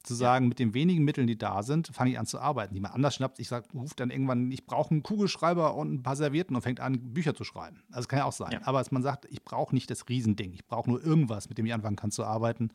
zu 0.04 0.14
sagen, 0.16 0.46
ja. 0.46 0.50
mit 0.50 0.60
den 0.60 0.74
wenigen 0.74 1.04
Mitteln, 1.04 1.28
die 1.28 1.38
da 1.38 1.64
sind, 1.64 1.88
fange 1.88 2.12
ich 2.12 2.20
an 2.20 2.26
zu 2.26 2.40
arbeiten. 2.40 2.76
Jemand 2.76 2.94
anders 2.94 3.16
schnappt, 3.16 3.40
ich 3.40 3.48
sage, 3.48 3.68
ruft 3.74 4.00
dann 4.00 4.12
irgendwann, 4.12 4.52
ich 4.52 4.66
brauche 4.66 4.92
einen 4.92 5.04
Kugelschreiber 5.04 5.76
und 5.76 5.94
ein 5.94 6.04
paar 6.04 6.16
Servietten 6.16 6.56
und 6.56 6.62
fängt 6.62 6.80
an, 6.80 7.14
Bücher 7.14 7.34
zu 7.34 7.44
schreiben. 7.44 7.84
Also 7.92 8.08
kann 8.08 8.20
ja 8.20 8.26
auch 8.26 8.34
sein. 8.34 8.52
Ja. 8.52 8.60
Aber 8.64 8.80
dass 8.80 8.92
man 8.92 9.02
sagt, 9.02 9.26
ich 9.30 9.44
brauche 9.44 9.74
nicht 9.74 9.90
das 9.90 10.08
Riesending, 10.10 10.54
ich 10.54 10.66
brauche 10.66 10.90
nur 10.90 11.04
irgendwas, 11.04 11.50
mit 11.50 11.58
dem 11.58 11.66
ich 11.66 11.74
anfangen 11.74 11.96
kann 11.96 12.12
zu 12.12 12.26
arbeiten, 12.26 12.70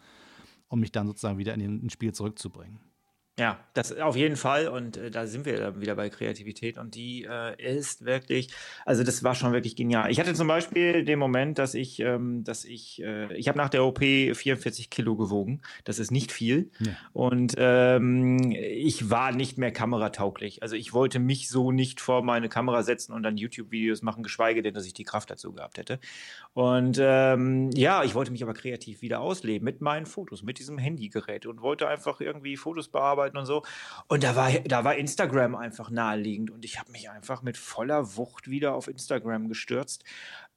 um 0.68 0.80
mich 0.80 0.92
dann 0.92 1.06
sozusagen 1.06 1.38
wieder 1.38 1.54
in 1.54 1.60
den 1.60 1.90
Spiel 1.90 2.12
zurückzubringen. 2.12 2.80
Ja, 3.38 3.60
das 3.72 3.96
auf 3.96 4.16
jeden 4.16 4.34
Fall. 4.36 4.66
Und 4.66 4.96
äh, 4.96 5.12
da 5.12 5.26
sind 5.28 5.46
wir 5.46 5.80
wieder 5.80 5.94
bei 5.94 6.10
Kreativität. 6.10 6.76
Und 6.76 6.96
die 6.96 7.24
äh, 7.24 7.76
ist 7.76 8.04
wirklich, 8.04 8.50
also 8.84 9.04
das 9.04 9.22
war 9.22 9.36
schon 9.36 9.52
wirklich 9.52 9.76
genial. 9.76 10.10
Ich 10.10 10.18
hatte 10.18 10.34
zum 10.34 10.48
Beispiel 10.48 11.04
den 11.04 11.20
Moment, 11.20 11.58
dass 11.58 11.74
ich, 11.74 12.00
ähm, 12.00 12.42
dass 12.42 12.64
ich, 12.64 13.00
äh, 13.00 13.32
ich 13.36 13.46
habe 13.46 13.56
nach 13.56 13.68
der 13.68 13.84
OP 13.84 14.00
44 14.00 14.90
Kilo 14.90 15.14
gewogen. 15.14 15.62
Das 15.84 16.00
ist 16.00 16.10
nicht 16.10 16.32
viel. 16.32 16.72
Ja. 16.80 16.92
Und 17.12 17.54
ähm, 17.58 18.50
ich 18.50 19.08
war 19.08 19.30
nicht 19.30 19.56
mehr 19.56 19.70
kameratauglich. 19.70 20.64
Also 20.64 20.74
ich 20.74 20.92
wollte 20.92 21.20
mich 21.20 21.48
so 21.48 21.70
nicht 21.70 22.00
vor 22.00 22.24
meine 22.24 22.48
Kamera 22.48 22.82
setzen 22.82 23.12
und 23.12 23.22
dann 23.22 23.36
YouTube-Videos 23.36 24.02
machen, 24.02 24.24
geschweige 24.24 24.62
denn, 24.62 24.74
dass 24.74 24.84
ich 24.84 24.94
die 24.94 25.04
Kraft 25.04 25.30
dazu 25.30 25.52
gehabt 25.52 25.78
hätte. 25.78 26.00
Und 26.54 26.98
ähm, 27.00 27.70
ja, 27.70 28.02
ich 28.02 28.16
wollte 28.16 28.32
mich 28.32 28.42
aber 28.42 28.54
kreativ 28.54 29.00
wieder 29.00 29.20
ausleben 29.20 29.64
mit 29.64 29.80
meinen 29.80 30.06
Fotos, 30.06 30.42
mit 30.42 30.58
diesem 30.58 30.76
Handygerät 30.76 31.46
und 31.46 31.62
wollte 31.62 31.86
einfach 31.86 32.20
irgendwie 32.20 32.56
Fotos 32.56 32.88
bearbeiten 32.88 33.27
arbeiten 33.28 33.36
und 33.36 33.46
so. 33.46 33.62
Und 34.08 34.24
da 34.24 34.36
war, 34.36 34.50
da 34.50 34.84
war 34.84 34.96
Instagram 34.96 35.54
einfach 35.54 35.90
naheliegend 35.90 36.50
und 36.50 36.64
ich 36.64 36.78
habe 36.78 36.90
mich 36.92 37.10
einfach 37.10 37.42
mit 37.42 37.56
voller 37.56 38.16
Wucht 38.16 38.48
wieder 38.48 38.74
auf 38.74 38.88
Instagram 38.88 39.48
gestürzt. 39.48 40.04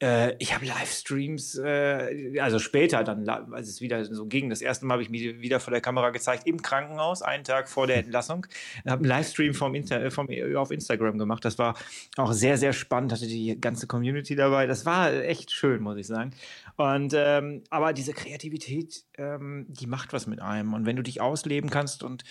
Äh, 0.00 0.34
ich 0.38 0.54
habe 0.54 0.66
Livestreams, 0.66 1.58
äh, 1.58 2.38
also 2.40 2.58
später 2.58 3.04
dann, 3.04 3.28
als 3.28 3.68
es 3.68 3.80
wieder 3.80 4.04
so 4.04 4.26
ging, 4.26 4.50
das 4.50 4.60
erste 4.60 4.84
Mal 4.86 4.94
habe 4.94 5.02
ich 5.02 5.10
mich 5.10 5.40
wieder 5.40 5.60
vor 5.60 5.70
der 5.70 5.80
Kamera 5.80 6.10
gezeigt, 6.10 6.46
im 6.46 6.60
Krankenhaus, 6.60 7.22
einen 7.22 7.44
Tag 7.44 7.68
vor 7.68 7.86
der 7.86 7.98
Entlassung. 7.98 8.46
habe 8.84 8.96
einen 8.96 9.04
Livestream 9.04 9.54
vom 9.54 9.74
Inter, 9.74 10.10
vom, 10.10 10.28
auf 10.56 10.70
Instagram 10.70 11.18
gemacht. 11.18 11.44
Das 11.44 11.58
war 11.58 11.76
auch 12.16 12.32
sehr, 12.32 12.58
sehr 12.58 12.72
spannend, 12.72 13.12
hatte 13.12 13.26
die 13.26 13.60
ganze 13.60 13.86
Community 13.86 14.34
dabei. 14.34 14.66
Das 14.66 14.84
war 14.84 15.12
echt 15.12 15.52
schön, 15.52 15.82
muss 15.82 15.96
ich 15.96 16.06
sagen. 16.06 16.32
Und 16.76 17.14
ähm, 17.14 17.62
aber 17.70 17.92
diese 17.92 18.12
Kreativität, 18.12 19.04
ähm, 19.18 19.66
die 19.68 19.86
macht 19.86 20.12
was 20.12 20.26
mit 20.26 20.40
einem. 20.40 20.74
Und 20.74 20.86
wenn 20.86 20.96
du 20.96 21.02
dich 21.02 21.20
ausleben 21.20 21.70
kannst 21.70 22.02
und 22.02 22.24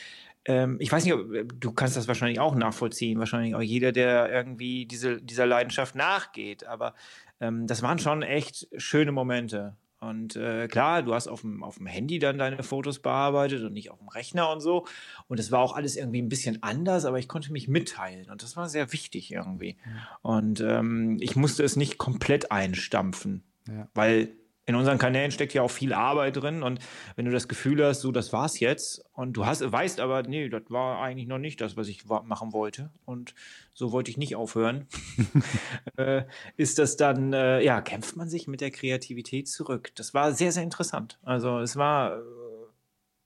ähm, 0.45 0.77
ich 0.79 0.91
weiß 0.91 1.05
nicht, 1.05 1.13
äh, 1.13 1.45
du 1.45 1.71
kannst 1.71 1.95
das 1.97 2.07
wahrscheinlich 2.07 2.39
auch 2.39 2.55
nachvollziehen, 2.55 3.19
wahrscheinlich 3.19 3.55
auch 3.55 3.61
jeder, 3.61 3.91
der 3.91 4.31
irgendwie 4.31 4.85
diese, 4.85 5.21
dieser 5.21 5.45
Leidenschaft 5.45 5.95
nachgeht, 5.95 6.65
aber 6.65 6.95
ähm, 7.41 7.67
das 7.67 7.81
waren 7.81 7.99
schon 7.99 8.21
echt 8.21 8.67
schöne 8.77 9.11
Momente. 9.11 9.75
Und 9.99 10.35
äh, 10.35 10.67
klar, 10.67 11.03
du 11.03 11.13
hast 11.13 11.27
auf 11.27 11.41
dem, 11.41 11.63
auf 11.63 11.77
dem 11.77 11.85
Handy 11.85 12.17
dann 12.17 12.39
deine 12.39 12.63
Fotos 12.63 12.99
bearbeitet 12.99 13.63
und 13.63 13.73
nicht 13.73 13.91
auf 13.91 13.99
dem 13.99 14.07
Rechner 14.07 14.51
und 14.51 14.59
so. 14.59 14.87
Und 15.27 15.39
es 15.39 15.51
war 15.51 15.59
auch 15.59 15.75
alles 15.75 15.95
irgendwie 15.95 16.21
ein 16.21 16.29
bisschen 16.29 16.63
anders, 16.63 17.05
aber 17.05 17.19
ich 17.19 17.27
konnte 17.27 17.51
mich 17.51 17.67
mitteilen. 17.67 18.31
Und 18.31 18.41
das 18.41 18.57
war 18.57 18.67
sehr 18.67 18.91
wichtig 18.93 19.31
irgendwie. 19.31 19.77
Und 20.23 20.59
ähm, 20.61 21.17
ich 21.19 21.35
musste 21.35 21.63
es 21.63 21.75
nicht 21.75 21.99
komplett 21.99 22.51
einstampfen. 22.51 23.43
Ja. 23.67 23.87
Weil 23.93 24.29
in 24.71 24.75
unseren 24.75 24.97
Kanälen 24.97 25.31
steckt 25.31 25.53
ja 25.53 25.61
auch 25.61 25.71
viel 25.71 25.93
Arbeit 25.93 26.37
drin 26.37 26.63
und 26.63 26.79
wenn 27.15 27.25
du 27.25 27.31
das 27.31 27.47
Gefühl 27.47 27.85
hast, 27.85 28.01
so 28.01 28.11
das 28.11 28.33
war's 28.33 28.59
jetzt 28.59 29.03
und 29.13 29.33
du 29.33 29.45
hast, 29.45 29.69
weißt 29.69 29.99
aber, 29.99 30.23
nee, 30.23 30.49
das 30.49 30.63
war 30.69 31.01
eigentlich 31.01 31.27
noch 31.27 31.37
nicht 31.37 31.61
das, 31.61 31.77
was 31.77 31.87
ich 31.87 32.05
machen 32.05 32.53
wollte 32.53 32.89
und 33.05 33.35
so 33.73 33.91
wollte 33.91 34.11
ich 34.11 34.17
nicht 34.17 34.35
aufhören, 34.35 34.87
äh, 35.97 36.23
ist 36.57 36.79
das 36.79 36.97
dann, 36.97 37.33
äh, 37.33 37.61
ja, 37.61 37.81
kämpft 37.81 38.15
man 38.15 38.29
sich 38.29 38.47
mit 38.47 38.61
der 38.61 38.71
Kreativität 38.71 39.47
zurück. 39.47 39.91
Das 39.95 40.13
war 40.13 40.33
sehr, 40.33 40.51
sehr 40.51 40.63
interessant. 40.63 41.19
Also 41.23 41.59
es 41.59 41.75
war 41.75 42.17
äh, 42.17 42.21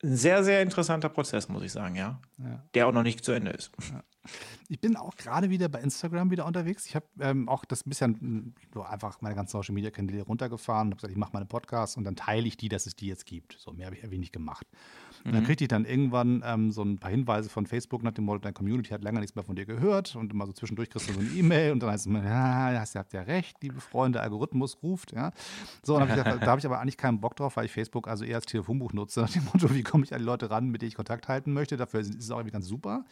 ein 0.03 0.15
sehr, 0.15 0.43
sehr 0.43 0.61
interessanter 0.61 1.09
Prozess, 1.09 1.49
muss 1.49 1.63
ich 1.63 1.71
sagen, 1.71 1.95
ja. 1.95 2.19
ja. 2.37 2.63
Der 2.73 2.87
auch 2.87 2.91
noch 2.91 3.03
nicht 3.03 3.23
zu 3.23 3.31
Ende 3.31 3.51
ist. 3.51 3.71
Ja. 3.91 4.03
Ich 4.69 4.79
bin 4.79 4.95
auch 4.95 5.15
gerade 5.15 5.49
wieder 5.49 5.69
bei 5.69 5.79
Instagram 5.79 6.31
wieder 6.31 6.45
unterwegs. 6.45 6.85
Ich 6.85 6.95
habe 6.95 7.05
ähm, 7.19 7.47
auch 7.47 7.65
das 7.65 7.85
ein 7.85 7.89
bisschen 7.89 8.55
so 8.73 8.83
einfach 8.83 9.21
meine 9.21 9.35
ganzen 9.35 9.51
Social 9.51 9.73
Media 9.73 9.91
Kanäle 9.91 10.23
runtergefahren 10.23 10.87
und 10.87 10.91
habe 10.93 10.95
gesagt, 10.97 11.11
ich 11.11 11.17
mache 11.17 11.31
meine 11.33 11.45
Podcasts 11.45 11.97
und 11.97 12.03
dann 12.03 12.15
teile 12.15 12.47
ich 12.47 12.57
die, 12.57 12.69
dass 12.69 12.85
es 12.85 12.95
die 12.95 13.07
jetzt 13.07 13.25
gibt. 13.25 13.57
So 13.59 13.71
mehr 13.71 13.87
habe 13.87 13.95
ich 13.95 14.03
irgendwie 14.03 14.19
nicht 14.19 14.33
gemacht. 14.33 14.65
Und 15.23 15.33
dann 15.33 15.41
mhm. 15.41 15.47
kriegte 15.47 15.63
ich 15.63 15.67
dann 15.67 15.85
irgendwann 15.85 16.43
ähm, 16.45 16.71
so 16.71 16.83
ein 16.83 16.99
paar 16.99 17.09
Hinweise 17.09 17.49
von 17.49 17.65
Facebook 17.65 18.03
nach 18.03 18.11
dem 18.11 18.25
Motto, 18.25 18.39
deine 18.39 18.53
Community 18.53 18.89
hat 18.89 19.03
länger 19.03 19.19
nichts 19.19 19.35
mehr 19.35 19.43
von 19.43 19.55
dir 19.55 19.65
gehört 19.65 20.15
und 20.15 20.31
immer 20.31 20.45
so 20.45 20.53
zwischendurch 20.53 20.89
kriegst 20.89 21.09
du 21.09 21.13
so 21.13 21.19
eine 21.19 21.29
E-Mail 21.29 21.71
und 21.71 21.81
dann 21.81 21.89
heißt 21.89 22.01
es 22.01 22.05
immer, 22.05 22.23
ja, 22.23 22.79
hast, 22.79 22.95
ihr 22.95 22.99
habt 22.99 23.13
ja 23.13 23.21
recht, 23.21 23.57
liebe 23.61 23.81
Freunde, 23.81 24.21
Algorithmus 24.21 24.77
ruft, 24.83 25.13
ja. 25.13 25.31
So, 25.83 25.99
hab 25.99 26.09
gesagt, 26.09 26.43
da 26.43 26.47
habe 26.47 26.59
ich 26.59 26.65
aber 26.65 26.79
eigentlich 26.79 26.97
keinen 26.97 27.19
Bock 27.19 27.35
drauf, 27.35 27.55
weil 27.57 27.65
ich 27.65 27.71
Facebook 27.71 28.07
also 28.07 28.23
eher 28.23 28.35
als 28.35 28.45
Telefonbuch 28.45 28.93
nutze, 28.93 29.21
nach 29.21 29.31
dem 29.31 29.45
Motto, 29.45 29.73
wie 29.73 29.83
komme 29.83 30.03
ich 30.03 30.13
an 30.13 30.19
die 30.19 30.25
Leute 30.25 30.49
ran, 30.51 30.67
mit 30.69 30.81
denen 30.81 30.89
ich 30.89 30.95
Kontakt 30.95 31.27
halten 31.27 31.53
möchte. 31.53 31.77
Dafür 31.77 32.01
ist 32.01 32.13
es 32.13 32.29
auch 32.29 32.37
irgendwie 32.37 32.53
ganz 32.53 32.67
super. 32.67 33.05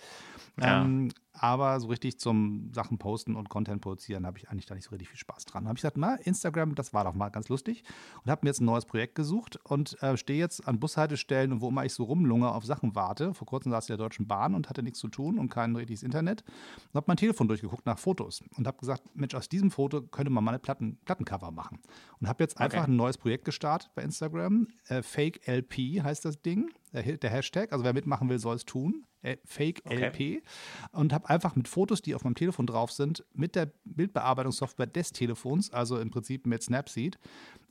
Ja. 0.60 0.84
Ähm, 0.84 1.10
aber 1.34 1.80
so 1.80 1.88
richtig 1.88 2.20
zum 2.20 2.72
Sachen 2.74 3.00
posten 3.00 3.36
und 3.36 3.50
Content 3.50 3.82
produzieren 3.82 4.26
habe 4.26 4.38
ich 4.38 4.50
eigentlich 4.50 4.68
da 4.68 4.76
nicht 4.76 4.86
so 4.86 4.92
richtig 4.92 5.10
viel 5.10 5.18
Spaß 5.18 5.46
dran. 5.46 5.66
habe 5.66 5.76
ich 5.76 5.82
gesagt, 5.82 5.98
na, 5.98 6.16
Instagram, 6.16 6.76
das 6.76 6.94
war 6.94 7.04
doch 7.04 7.14
mal 7.14 7.30
ganz 7.30 7.50
lustig 7.50 7.84
und 8.24 8.30
habe 8.30 8.42
mir 8.44 8.50
jetzt 8.50 8.62
ein 8.62 8.66
neues 8.66 8.86
Projekt 8.86 9.16
gesucht 9.16 9.60
und 9.64 10.02
äh, 10.04 10.16
stehe 10.16 10.40
jetzt 10.40 10.68
an 10.68 10.80
Bushaltestellen 10.80 11.52
und 11.52 11.62
wo 11.62 11.70
immer 11.70 11.86
ich 11.86 11.94
so 11.94 12.04
rumlunge 12.04 12.52
auf 12.52 12.66
Sachen 12.66 12.96
warte. 12.96 13.34
Vor 13.34 13.48
kurzem 13.48 13.72
saß 13.72 13.86
ich 13.86 13.90
in 13.90 13.98
der 13.98 14.06
Deutschen 14.06 14.28
Bahn 14.28 14.54
und 14.54 14.70
hatte 14.70 14.84
nichts 14.84 15.00
zu 15.00 15.08
tun 15.08 15.40
und 15.40 15.50
kein 15.50 15.76
richtiges 15.76 16.04
Internet 16.04 16.44
und 16.92 16.96
habe 16.96 17.06
mein 17.08 17.18
Telefon 17.18 17.48
durchgeguckt 17.48 17.86
nach 17.86 17.98
Fotos 17.98 18.44
und 18.56 18.68
habe 18.68 18.78
gesagt, 18.78 19.04
Mensch, 19.16 19.34
aus 19.34 19.50
diesem 19.50 19.72
Foto 19.72 20.02
könnte 20.02 20.32
man 20.32 20.44
mal 20.44 20.52
eine 20.52 20.60
Platten, 20.60 20.98
Plattencover 21.06 21.52
machen. 21.52 21.80
Und 22.20 22.28
habe 22.28 22.44
jetzt 22.44 22.60
einfach 22.60 22.84
okay. 22.84 22.92
ein 22.92 22.96
neues 22.96 23.18
Projekt 23.18 23.46
gestartet 23.46 23.92
bei 23.96 24.04
Instagram. 24.04 24.68
Äh, 24.88 25.02
Fake 25.02 25.48
LP 25.48 26.04
heißt 26.04 26.26
das 26.26 26.42
Ding, 26.42 26.70
der, 26.94 27.30
Hashtag. 27.30 27.72
Also 27.72 27.84
wer 27.84 27.94
mitmachen 27.94 28.30
will, 28.30 28.40
soll 28.40 28.56
es 28.56 28.66
tun. 28.66 29.06
Äh, 29.22 29.38
Fake 29.46 29.82
okay. 29.86 30.42
LP 30.42 30.44
und 30.92 31.14
habe 31.14 31.30
einfach 31.30 31.56
mit 31.56 31.70
Fotos, 31.70 32.02
die 32.02 32.14
auf 32.14 32.26
meinem 32.26 32.36
Telefon 32.36 32.68
drauf 32.68 32.92
sind, 32.92 33.24
mit 33.34 33.56
der 33.56 33.72
Bildbearbeitungssoftware 33.86 34.88
des 34.88 35.14
Telefons, 35.14 35.72
also 35.72 35.98
im 35.98 36.12
Prinzip 36.12 36.46
mit 36.46 36.62
Snapseed 36.62 37.18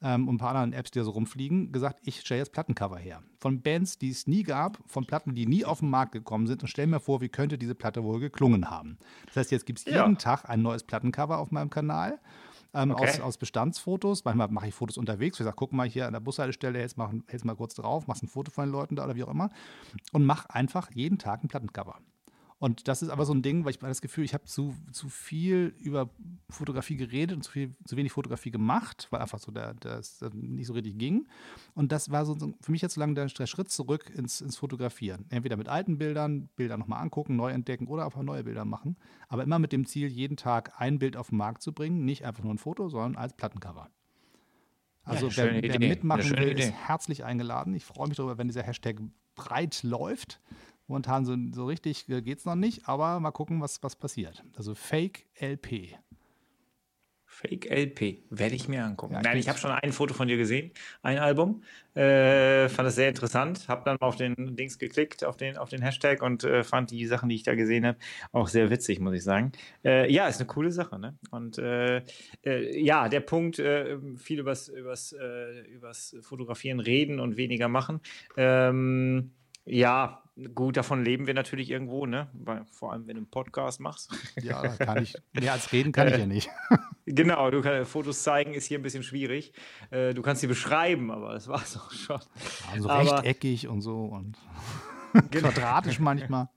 ähm, 0.01 0.29
und 0.29 0.37
ein 0.37 0.39
paar 0.39 0.55
anderen 0.55 0.73
Apps, 0.73 0.93
die 0.93 0.99
da 0.99 1.05
so 1.05 1.11
rumfliegen, 1.11 1.71
gesagt, 1.71 2.01
ich 2.05 2.21
stelle 2.21 2.41
jetzt 2.41 2.53
Plattencover 2.53 2.97
her. 2.97 3.23
Von 3.39 3.61
Bands, 3.61 3.99
die 3.99 4.09
es 4.09 4.27
nie 4.27 4.45
gab, 4.45 4.79
von 4.87 5.05
Platten, 5.05 5.35
die 5.35 5.47
nie 5.47 5.67
auf 5.67 5.81
den 5.81 5.91
Markt 5.91 6.13
gekommen 6.13 6.47
sind 6.47 6.63
und 6.63 6.69
stell 6.69 6.87
mir 6.87 7.01
vor, 7.01 7.21
wie 7.21 7.29
könnte 7.29 7.59
diese 7.59 7.75
Platte 7.75 8.03
wohl 8.03 8.19
geklungen 8.19 8.71
haben. 8.71 8.97
Das 9.27 9.37
heißt, 9.37 9.51
jetzt 9.53 9.67
gibt 9.67 9.81
es 9.81 9.85
ja. 9.85 10.03
jeden 10.03 10.17
Tag 10.17 10.49
ein 10.49 10.63
neues 10.63 10.85
Plattencover 10.85 11.37
auf 11.39 11.51
meinem 11.51 11.69
Kanal 11.69 12.19
ähm, 12.75 12.93
okay. 12.93 13.09
aus, 13.09 13.21
aus 13.21 13.39
Bestandsfotos. 13.39 14.25
Manchmal 14.25 14.49
mache 14.49 14.69
ich 14.69 14.75
Fotos 14.75 14.97
unterwegs. 14.97 15.39
Ich 15.39 15.45
sage, 15.45 15.57
guck 15.57 15.73
mal 15.73 15.89
hier 15.89 16.07
an 16.07 16.13
der 16.13 16.21
Bushaltestelle, 16.21 16.79
hältst 16.79 16.97
mal, 16.97 17.11
hältst 17.27 17.45
mal 17.45 17.57
kurz 17.57 17.75
drauf, 17.75 18.07
machst 18.07 18.23
ein 18.23 18.29
Foto 18.29 18.51
von 18.51 18.67
den 18.67 18.73
Leuten 18.73 18.97
da 18.97 19.05
oder 19.05 19.17
wie 19.17 19.25
auch 19.25 19.31
immer. 19.31 19.51
Und 20.13 20.25
mach 20.25 20.47
einfach 20.47 20.91
jeden 20.93 21.19
Tag 21.19 21.43
ein 21.45 21.49
Plattencover. 21.49 21.99
Und 22.63 22.87
das 22.87 23.03
ist 23.03 23.09
aber 23.09 23.25
so 23.25 23.35
ein 23.35 23.43
Ding, 23.43 23.65
weil 23.65 23.73
ich 23.73 23.79
das 23.81 24.01
Gefühl, 24.01 24.23
ich 24.23 24.35
habe 24.35 24.45
zu, 24.45 24.77
zu 24.93 25.09
viel 25.09 25.75
über 25.81 26.11
Fotografie 26.49 26.95
geredet 26.95 27.35
und 27.35 27.43
zu, 27.43 27.51
viel, 27.51 27.75
zu 27.85 27.97
wenig 27.97 28.13
Fotografie 28.13 28.53
gemacht, 28.53 29.09
weil 29.11 29.21
einfach 29.21 29.41
so 29.41 29.51
der, 29.51 29.75
das 29.75 30.21
nicht 30.33 30.69
so 30.69 30.73
richtig 30.73 30.97
ging. 30.97 31.27
Und 31.75 31.91
das 31.91 32.13
war 32.13 32.25
so 32.25 32.37
für 32.37 32.71
mich 32.71 32.81
jetzt 32.81 32.95
so 32.95 33.01
lange 33.01 33.15
der, 33.15 33.27
der 33.27 33.47
Schritt 33.49 33.69
zurück 33.73 34.13
ins, 34.15 34.41
ins 34.41 34.59
Fotografieren. 34.59 35.27
Entweder 35.29 35.57
mit 35.57 35.67
alten 35.67 35.99
Bildern, 35.99 36.51
Bilder 36.55 36.77
nochmal 36.77 37.03
angucken, 37.03 37.35
neu 37.35 37.51
entdecken 37.51 37.89
oder 37.89 38.05
einfach 38.05 38.23
neue 38.23 38.45
Bilder 38.45 38.65
machen. 38.65 38.97
Aber 39.27 39.43
immer 39.43 39.59
mit 39.59 39.73
dem 39.73 39.85
Ziel, 39.85 40.07
jeden 40.07 40.37
Tag 40.37 40.81
ein 40.81 41.01
Bild 41.01 41.17
auf 41.17 41.31
den 41.31 41.39
Markt 41.39 41.63
zu 41.63 41.73
bringen. 41.73 42.05
Nicht 42.05 42.25
einfach 42.25 42.45
nur 42.45 42.55
ein 42.55 42.59
Foto, 42.59 42.89
sondern 42.89 43.17
als 43.17 43.35
Plattencover. 43.35 43.91
Also 45.03 45.27
ja, 45.27 45.53
wer, 45.53 45.63
wer 45.65 45.81
mitmachen 45.81 46.31
will, 46.31 46.53
Idee. 46.53 46.63
ist 46.63 46.71
herzlich 46.71 47.25
eingeladen. 47.25 47.75
Ich 47.75 47.85
freue 47.85 48.07
mich 48.07 48.19
darüber, 48.19 48.39
wenn 48.39 48.47
dieser 48.47 48.63
Hashtag 48.63 49.01
breit 49.35 49.83
läuft. 49.83 50.41
Momentan 50.87 51.25
so, 51.25 51.37
so 51.53 51.67
richtig 51.67 52.09
äh, 52.09 52.23
geht 52.23 52.39
es 52.39 52.45
noch 52.45 52.55
nicht, 52.55 52.89
aber 52.89 53.21
mal 53.21 53.31
gucken, 53.31 53.61
was, 53.61 53.83
was 53.83 53.97
passiert. 53.97 54.45
Also 54.57 54.75
Fake 54.75 55.27
LP. 55.41 55.95
Fake 57.33 57.71
LP, 57.71 58.19
werde 58.29 58.55
ich 58.55 58.69
mir 58.69 58.85
angucken. 58.85 59.15
Ja, 59.15 59.23
Nein, 59.23 59.39
ich 59.39 59.49
habe 59.49 59.59
schon 59.59 59.71
ein 59.71 59.93
Foto 59.93 60.13
von 60.13 60.29
dir 60.29 60.37
gesehen, 60.37 60.71
ein 61.03 61.19
Album. 61.19 61.63
Äh, 61.95 62.69
fand 62.69 62.89
es 62.89 62.95
sehr 62.95 63.09
interessant. 63.09 63.69
Habe 63.69 63.83
dann 63.87 63.97
mal 63.99 64.07
auf 64.07 64.17
den 64.17 64.55
Dings 64.55 64.79
geklickt, 64.79 65.25
auf 65.25 65.39
den, 65.39 65.57
auf 65.57 65.71
den 65.71 65.81
Hashtag 65.81 66.23
und 66.23 66.45
äh, 66.45 66.63
fand 66.63 66.91
die 66.91 67.07
Sachen, 67.07 67.31
die 67.31 67.37
ich 67.37 67.43
da 67.43 67.55
gesehen 67.55 67.87
habe, 67.87 67.97
auch 68.33 68.49
sehr 68.49 68.69
witzig, 68.69 69.01
muss 69.01 69.15
ich 69.15 69.25
sagen. 69.25 69.53
Äh, 69.83 70.13
ja, 70.13 70.29
ist 70.29 70.41
eine 70.41 70.47
coole 70.47 70.71
Sache. 70.71 70.99
Ne? 70.99 71.17
Und 71.31 71.57
äh, 71.57 72.03
äh, 72.45 72.79
ja, 72.79 73.09
der 73.09 73.21
Punkt, 73.21 73.57
viel 73.57 74.39
übers, 74.39 74.69
übers, 74.69 75.17
übers 75.73 76.15
Fotografieren 76.21 76.81
reden 76.81 77.19
und 77.19 77.39
weniger 77.39 77.69
machen. 77.69 78.01
Ähm, 78.37 79.33
ja, 79.65 80.22
gut, 80.55 80.77
davon 80.77 81.05
leben 81.05 81.27
wir 81.27 81.35
natürlich 81.35 81.71
irgendwo, 81.71 82.07
ne? 82.07 82.29
Weil, 82.33 82.65
vor 82.71 82.93
allem, 82.93 83.07
wenn 83.07 83.15
du 83.15 83.21
einen 83.21 83.31
Podcast 83.31 83.81
machst. 83.81 84.11
Ja, 84.43 84.67
kann 84.77 85.03
ich. 85.03 85.15
Mehr 85.33 85.53
als 85.53 85.73
reden 85.73 85.93
kann 85.93 86.09
ich 86.09 86.17
ja 86.17 86.27
nicht. 86.27 86.51
Genau, 87.05 87.51
du 87.51 87.63
kannst 87.63 87.91
Fotos 87.91 88.23
zeigen, 88.23 88.55
ist 88.55 88.67
hier 88.67 88.79
ein 88.79 88.83
bisschen 88.83 89.03
schwierig. 89.03 89.53
Äh, 89.91 90.15
du 90.15 90.23
kannst 90.23 90.41
sie 90.41 90.47
beschreiben, 90.47 91.11
aber 91.11 91.33
das 91.33 91.49
war 91.49 91.61
es 91.61 91.77
auch 91.81 91.91
schon. 91.91 92.21
Also 92.73 92.89
aber, 92.89 93.17
rechteckig 93.17 93.67
und 93.67 93.81
so 93.81 94.05
und 94.05 94.39
genau. 95.33 95.49
quadratisch 95.49 95.99
manchmal. 95.99 96.49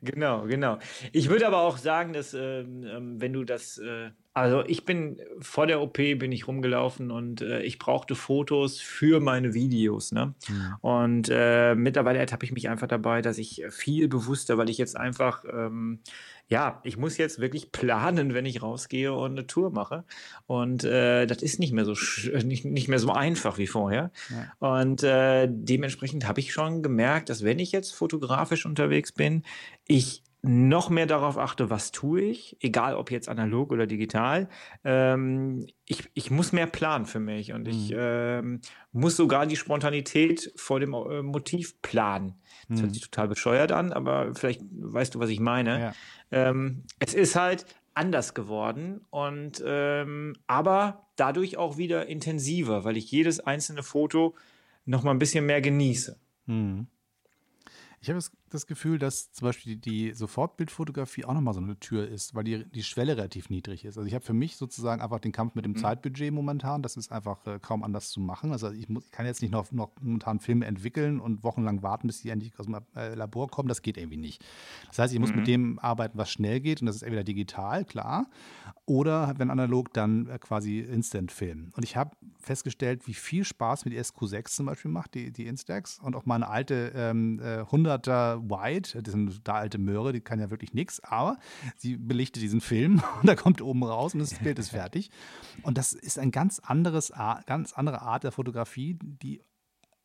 Genau, 0.00 0.46
genau. 0.46 0.78
Ich 1.12 1.28
würde 1.28 1.46
aber 1.46 1.58
auch 1.62 1.76
sagen, 1.76 2.12
dass 2.12 2.34
ähm, 2.34 2.84
ähm, 2.84 3.20
wenn 3.20 3.32
du 3.32 3.42
das, 3.42 3.78
äh, 3.78 4.10
also 4.34 4.64
ich 4.66 4.84
bin 4.84 5.20
vor 5.40 5.66
der 5.68 5.80
OP 5.80 5.94
bin 5.94 6.32
ich 6.32 6.48
rumgelaufen 6.48 7.12
und 7.12 7.40
äh, 7.40 7.62
ich 7.62 7.78
brauchte 7.78 8.16
Fotos 8.16 8.80
für 8.80 9.20
meine 9.20 9.54
Videos, 9.54 10.10
ne? 10.10 10.34
Mhm. 10.48 10.74
Und 10.80 11.28
äh, 11.30 11.76
mittlerweile 11.76 12.18
ertappe 12.18 12.44
ich 12.44 12.52
mich 12.52 12.68
einfach 12.68 12.88
dabei, 12.88 13.22
dass 13.22 13.38
ich 13.38 13.62
viel 13.70 14.08
bewusster, 14.08 14.58
weil 14.58 14.68
ich 14.68 14.78
jetzt 14.78 14.96
einfach 14.96 15.44
ähm, 15.50 16.00
ja, 16.48 16.80
ich 16.84 16.96
muss 16.96 17.16
jetzt 17.16 17.38
wirklich 17.38 17.72
planen, 17.72 18.34
wenn 18.34 18.44
ich 18.44 18.62
rausgehe 18.62 19.12
und 19.12 19.32
eine 19.32 19.46
Tour 19.46 19.70
mache. 19.70 20.04
Und 20.46 20.84
äh, 20.84 21.26
das 21.26 21.42
ist 21.42 21.58
nicht 21.58 21.72
mehr 21.72 21.86
so 21.86 21.94
nicht, 22.44 22.64
nicht 22.64 22.88
mehr 22.88 22.98
so 22.98 23.10
einfach 23.12 23.56
wie 23.56 23.66
vorher. 23.66 24.10
Ja. 24.30 24.74
Und 24.76 25.02
äh, 25.02 25.48
dementsprechend 25.48 26.28
habe 26.28 26.40
ich 26.40 26.52
schon 26.52 26.82
gemerkt, 26.82 27.30
dass 27.30 27.44
wenn 27.44 27.58
ich 27.58 27.72
jetzt 27.72 27.94
fotografisch 27.94 28.66
unterwegs 28.66 29.12
bin, 29.12 29.42
ich 29.86 30.23
noch 30.46 30.90
mehr 30.90 31.06
darauf 31.06 31.38
achte, 31.38 31.70
was 31.70 31.90
tue 31.90 32.20
ich, 32.20 32.56
egal 32.60 32.96
ob 32.96 33.10
jetzt 33.10 33.28
analog 33.28 33.72
oder 33.72 33.86
digital. 33.86 34.48
Ähm, 34.84 35.66
ich, 35.86 36.10
ich 36.12 36.30
muss 36.30 36.52
mehr 36.52 36.66
planen 36.66 37.06
für 37.06 37.18
mich 37.18 37.52
und 37.52 37.62
mhm. 37.62 37.70
ich 37.70 37.94
ähm, 37.96 38.60
muss 38.92 39.16
sogar 39.16 39.46
die 39.46 39.56
Spontanität 39.56 40.52
vor 40.56 40.80
dem 40.80 40.92
äh, 40.92 41.22
Motiv 41.22 41.80
planen. 41.80 42.34
Das 42.68 42.78
mhm. 42.78 42.82
hört 42.82 42.94
sich 42.94 43.02
total 43.02 43.28
bescheuert 43.28 43.72
an, 43.72 43.92
aber 43.92 44.34
vielleicht 44.34 44.60
weißt 44.70 45.14
du, 45.14 45.18
was 45.18 45.30
ich 45.30 45.40
meine. 45.40 45.80
Ja. 45.80 45.94
Ähm, 46.30 46.84
es 46.98 47.14
ist 47.14 47.36
halt 47.36 47.64
anders 47.94 48.34
geworden 48.34 49.00
und 49.10 49.62
ähm, 49.64 50.34
aber 50.46 51.06
dadurch 51.16 51.56
auch 51.56 51.78
wieder 51.78 52.06
intensiver, 52.06 52.84
weil 52.84 52.98
ich 52.98 53.10
jedes 53.10 53.40
einzelne 53.40 53.82
Foto 53.82 54.34
noch 54.84 55.04
mal 55.04 55.12
ein 55.12 55.18
bisschen 55.18 55.46
mehr 55.46 55.62
genieße. 55.62 56.18
Mhm. 56.46 56.88
Ich 58.00 58.10
habe 58.10 58.18
das, 58.18 58.32
das, 58.54 58.66
Gefühl, 58.66 58.98
dass 58.98 59.32
zum 59.32 59.46
Beispiel 59.46 59.76
die, 59.76 60.12
Sofortbildfotografie 60.12 61.24
auch 61.24 61.34
nochmal 61.34 61.54
so 61.54 61.60
eine 61.60 61.78
Tür 61.78 62.08
ist, 62.08 62.34
weil 62.34 62.44
die, 62.44 62.64
die 62.64 62.82
Schwelle 62.82 63.16
relativ 63.16 63.50
niedrig 63.50 63.84
ist. 63.84 63.98
Also 63.98 64.06
ich 64.06 64.14
habe 64.14 64.24
für 64.24 64.32
mich 64.32 64.56
sozusagen 64.56 65.02
einfach 65.02 65.20
den 65.20 65.32
Kampf 65.32 65.54
mit 65.54 65.64
dem 65.64 65.72
mhm. 65.72 65.78
Zeitbudget 65.78 66.32
momentan. 66.32 66.82
Das 66.82 66.96
ist 66.96 67.12
einfach 67.12 67.46
äh, 67.46 67.58
kaum 67.60 67.82
anders 67.82 68.10
zu 68.10 68.20
machen. 68.20 68.52
Also 68.52 68.70
ich, 68.70 68.88
muss, 68.88 69.04
ich 69.04 69.10
kann 69.10 69.26
jetzt 69.26 69.42
nicht 69.42 69.50
noch, 69.50 69.70
noch 69.72 69.90
momentan 70.00 70.40
Filme 70.40 70.66
entwickeln 70.66 71.20
und 71.20 71.42
wochenlang 71.42 71.82
warten, 71.82 72.06
bis 72.06 72.22
die 72.22 72.30
endlich 72.30 72.58
aus 72.58 72.66
dem 72.66 72.76
äh, 72.96 73.14
Labor 73.14 73.48
kommen. 73.48 73.68
Das 73.68 73.82
geht 73.82 73.96
irgendwie 73.96 74.16
nicht. 74.16 74.44
Das 74.88 74.98
heißt, 74.98 75.12
ich 75.12 75.20
muss 75.20 75.30
mhm. 75.30 75.36
mit 75.36 75.46
dem 75.46 75.78
arbeiten, 75.78 76.16
was 76.18 76.30
schnell 76.30 76.60
geht. 76.60 76.80
Und 76.80 76.86
das 76.86 76.96
ist 76.96 77.02
entweder 77.02 77.24
digital, 77.24 77.84
klar, 77.84 78.26
oder 78.86 79.34
wenn 79.38 79.50
analog, 79.50 79.92
dann 79.92 80.28
äh, 80.28 80.38
quasi 80.38 80.80
Instant-Film. 80.80 81.72
Und 81.76 81.82
ich 81.82 81.96
habe 81.96 82.12
festgestellt, 82.38 83.06
wie 83.06 83.14
viel 83.14 83.44
Spaß 83.44 83.84
mir 83.84 83.90
die 83.90 84.00
SQ6 84.00 84.44
zum 84.46 84.66
Beispiel 84.66 84.90
macht, 84.90 85.14
die, 85.14 85.32
die 85.32 85.46
Instax 85.46 85.98
und 85.98 86.14
auch 86.14 86.26
meine 86.26 86.48
alte 86.48 86.92
ähm, 86.94 87.40
100er 87.42 88.43
White, 88.48 89.00
das 89.02 89.14
ist 89.14 89.14
eine 89.14 89.30
total 89.30 89.62
alte 89.62 89.78
Möhre, 89.78 90.12
die 90.12 90.20
kann 90.20 90.40
ja 90.40 90.50
wirklich 90.50 90.74
nichts, 90.74 91.00
aber 91.00 91.38
sie 91.76 91.96
belichtet 91.96 92.42
diesen 92.42 92.60
Film 92.60 93.02
und 93.20 93.28
da 93.28 93.34
kommt 93.34 93.60
oben 93.62 93.82
raus 93.82 94.14
und 94.14 94.20
das 94.20 94.34
Bild 94.34 94.58
ist 94.58 94.68
fertig. 94.70 95.10
Und 95.62 95.78
das 95.78 95.92
ist 95.92 96.18
ein 96.18 96.30
ganz 96.30 96.58
anderes, 96.58 97.12
ganz 97.46 97.72
andere 97.72 98.02
Art 98.02 98.24
der 98.24 98.32
Fotografie, 98.32 98.98
die 99.00 99.42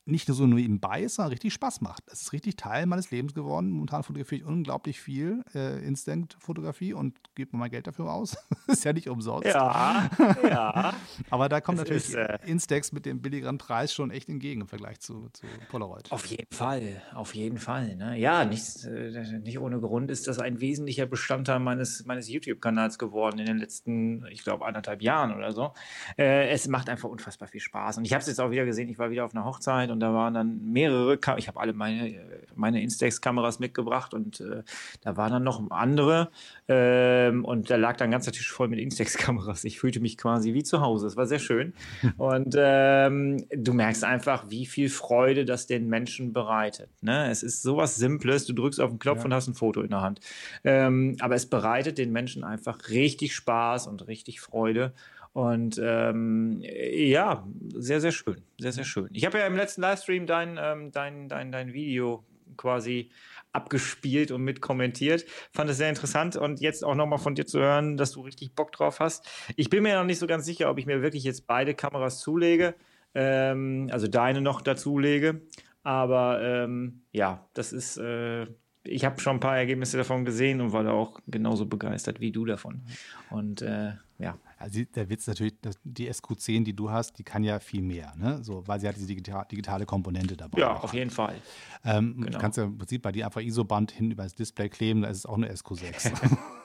nicht 0.09 0.27
nur 0.27 0.35
so 0.35 0.45
nur 0.45 0.59
nebenbei 0.59 1.03
ist, 1.03 1.15
sondern 1.15 1.31
richtig 1.31 1.53
Spaß 1.53 1.81
macht. 1.81 2.03
Es 2.11 2.21
ist 2.21 2.33
richtig 2.33 2.55
Teil 2.55 2.85
meines 2.85 3.11
Lebens 3.11 3.33
geworden. 3.33 3.69
Momentan 3.69 4.03
fotografiere 4.03 4.41
ich 4.41 4.47
unglaublich 4.47 4.99
viel 4.99 5.43
äh, 5.53 5.85
Instinct-Fotografie 5.85 6.93
und 6.93 7.17
gebe 7.35 7.55
mir 7.55 7.61
mein 7.61 7.71
Geld 7.71 7.87
dafür 7.87 8.11
aus. 8.11 8.37
ist 8.67 8.83
ja 8.83 8.93
nicht 8.93 9.09
umsonst. 9.09 9.47
Ja, 9.47 10.09
ja. 10.43 10.93
Aber 11.29 11.49
da 11.49 11.61
kommt 11.61 11.79
es 11.79 11.85
natürlich 11.85 12.09
ist, 12.09 12.15
äh, 12.15 12.39
Instax 12.45 12.91
mit 12.91 13.05
dem 13.05 13.21
billigeren 13.21 13.57
Preis 13.57 13.93
schon 13.93 14.11
echt 14.11 14.29
entgegen 14.29 14.61
im 14.61 14.67
Vergleich 14.67 14.99
zu, 14.99 15.29
zu 15.33 15.45
Polaroid. 15.69 16.11
Auf 16.11 16.25
jeden 16.25 16.53
Fall, 16.53 17.01
auf 17.13 17.35
jeden 17.35 17.57
Fall. 17.57 17.95
Ne? 17.95 18.17
Ja, 18.19 18.45
nicht, 18.45 18.83
äh, 18.85 19.39
nicht 19.39 19.59
ohne 19.59 19.79
Grund 19.79 20.11
ist 20.11 20.27
das 20.27 20.39
ein 20.39 20.59
wesentlicher 20.59 21.05
Bestandteil 21.05 21.59
meines, 21.59 22.05
meines 22.05 22.29
YouTube-Kanals 22.29 22.97
geworden 22.97 23.39
in 23.39 23.45
den 23.45 23.57
letzten, 23.57 24.25
ich 24.31 24.43
glaube, 24.43 24.65
anderthalb 24.65 25.01
Jahren 25.01 25.35
oder 25.35 25.51
so. 25.51 25.73
Äh, 26.17 26.49
es 26.49 26.67
macht 26.67 26.89
einfach 26.89 27.09
unfassbar 27.09 27.47
viel 27.47 27.61
Spaß. 27.61 27.97
Und 27.97 28.05
ich 28.05 28.13
habe 28.13 28.21
es 28.21 28.27
jetzt 28.27 28.39
auch 28.39 28.51
wieder 28.51 28.65
gesehen, 28.65 28.89
ich 28.89 28.97
war 28.97 29.09
wieder 29.09 29.25
auf 29.25 29.35
einer 29.35 29.45
Hochzeit 29.45 29.91
und 29.91 29.98
und 29.99 30.03
da 30.03 30.13
waren 30.13 30.33
dann 30.33 30.71
mehrere, 30.71 31.17
Kam 31.17 31.37
ich 31.37 31.49
habe 31.49 31.59
alle 31.59 31.73
meine, 31.73 32.15
meine 32.55 32.81
Instax-Kameras 32.81 33.59
mitgebracht 33.59 34.13
und 34.13 34.39
äh, 34.39 34.63
da 35.01 35.17
waren 35.17 35.33
dann 35.33 35.43
noch 35.43 35.69
andere 35.71 36.29
ähm, 36.69 37.43
und 37.43 37.69
da 37.69 37.75
lag 37.75 37.97
dann 37.97 38.07
ein 38.07 38.11
ganzer 38.11 38.31
Tisch 38.31 38.49
voll 38.49 38.69
mit 38.69 38.79
Instax-Kameras. 38.79 39.65
Ich 39.65 39.77
fühlte 39.77 39.99
mich 39.99 40.17
quasi 40.17 40.53
wie 40.53 40.63
zu 40.63 40.79
Hause. 40.79 41.05
Es 41.05 41.17
war 41.17 41.25
sehr 41.25 41.39
schön 41.39 41.73
und 42.17 42.55
ähm, 42.57 43.45
du 43.53 43.73
merkst 43.73 44.05
einfach, 44.05 44.49
wie 44.49 44.65
viel 44.65 44.87
Freude 44.87 45.43
das 45.43 45.67
den 45.67 45.89
Menschen 45.89 46.31
bereitet. 46.31 46.89
Ne? 47.01 47.29
Es 47.29 47.43
ist 47.43 47.61
sowas 47.61 47.97
Simples, 47.97 48.45
du 48.45 48.53
drückst 48.53 48.79
auf 48.79 48.91
den 48.91 48.99
Knopf 48.99 49.19
ja. 49.19 49.25
und 49.25 49.33
hast 49.33 49.49
ein 49.49 49.53
Foto 49.53 49.81
in 49.81 49.89
der 49.89 50.01
Hand. 50.01 50.21
Ähm, 50.63 51.17
aber 51.19 51.35
es 51.35 51.45
bereitet 51.45 51.97
den 51.97 52.13
Menschen 52.13 52.45
einfach 52.45 52.87
richtig 52.87 53.35
Spaß 53.35 53.87
und 53.87 54.07
richtig 54.07 54.39
Freude. 54.39 54.93
Und 55.33 55.79
ähm, 55.83 56.61
ja, 56.61 57.47
sehr, 57.75 58.01
sehr 58.01 58.11
schön. 58.11 58.41
Sehr, 58.59 58.71
sehr 58.71 58.83
schön. 58.83 59.09
Ich 59.13 59.25
habe 59.25 59.37
ja 59.37 59.47
im 59.47 59.55
letzten 59.55 59.81
Livestream 59.81 60.25
dein, 60.25 60.59
ähm, 60.59 60.91
dein, 60.91 61.29
dein, 61.29 61.51
dein 61.51 61.73
Video 61.73 62.25
quasi 62.57 63.11
abgespielt 63.51 64.31
und 64.31 64.43
mitkommentiert. 64.43 65.25
Fand 65.51 65.69
es 65.69 65.77
sehr 65.77 65.89
interessant 65.89 66.35
und 66.35 66.59
jetzt 66.61 66.83
auch 66.83 66.95
nochmal 66.95 67.19
von 67.19 67.35
dir 67.35 67.45
zu 67.45 67.59
hören, 67.59 67.97
dass 67.97 68.11
du 68.11 68.21
richtig 68.21 68.53
Bock 68.53 68.71
drauf 68.71 68.99
hast. 68.99 69.27
Ich 69.55 69.69
bin 69.69 69.83
mir 69.83 69.95
noch 69.95 70.05
nicht 70.05 70.19
so 70.19 70.27
ganz 70.27 70.45
sicher, 70.45 70.69
ob 70.69 70.77
ich 70.77 70.85
mir 70.85 71.01
wirklich 71.01 71.23
jetzt 71.23 71.47
beide 71.47 71.73
Kameras 71.73 72.19
zulege, 72.19 72.75
ähm, 73.15 73.89
also 73.91 74.07
deine 74.07 74.41
noch 74.41 74.61
dazulege. 74.61 75.41
Aber 75.83 76.41
ähm, 76.41 77.01
ja, 77.11 77.47
das 77.53 77.73
ist, 77.73 77.97
äh, 77.97 78.45
ich 78.83 79.05
habe 79.05 79.19
schon 79.19 79.37
ein 79.37 79.39
paar 79.39 79.57
Ergebnisse 79.57 79.97
davon 79.97 80.25
gesehen 80.25 80.61
und 80.61 80.73
war 80.73 80.83
da 80.83 80.91
auch 80.91 81.19
genauso 81.27 81.65
begeistert 81.65 82.19
wie 82.19 82.31
du 82.31 82.45
davon. 82.45 82.83
Und 83.29 83.61
äh, 83.61 83.93
ja. 84.19 84.37
Also 84.59 84.81
der 84.83 85.09
Witz 85.09 85.25
natürlich, 85.25 85.53
die 85.83 86.11
SQ10, 86.11 86.65
die 86.65 86.75
du 86.75 86.91
hast, 86.91 87.17
die 87.17 87.23
kann 87.23 87.43
ja 87.43 87.59
viel 87.59 87.81
mehr, 87.81 88.13
ne? 88.17 88.43
So, 88.43 88.67
weil 88.67 88.79
sie 88.79 88.87
hat 88.87 88.97
diese 88.97 89.07
digitale 89.07 89.85
Komponente 89.85 90.35
dabei. 90.35 90.59
Ja, 90.59 90.73
auf 90.75 90.93
jeden 90.93 91.09
Fall. 91.09 91.35
Ähm, 91.85 92.15
genau. 92.17 92.31
Du 92.31 92.37
kannst 92.37 92.57
ja 92.57 92.65
im 92.65 92.77
Prinzip 92.77 93.01
bei 93.01 93.13
dir 93.13 93.25
einfach 93.25 93.41
ISO-Band 93.41 93.91
hin 93.91 94.11
über 94.11 94.23
das 94.23 94.35
Display 94.35 94.67
kleben, 94.67 95.03
da 95.03 95.07
ist 95.09 95.19
es 95.19 95.25
auch 95.25 95.37
eine 95.37 95.49
SQ6. 95.51 96.11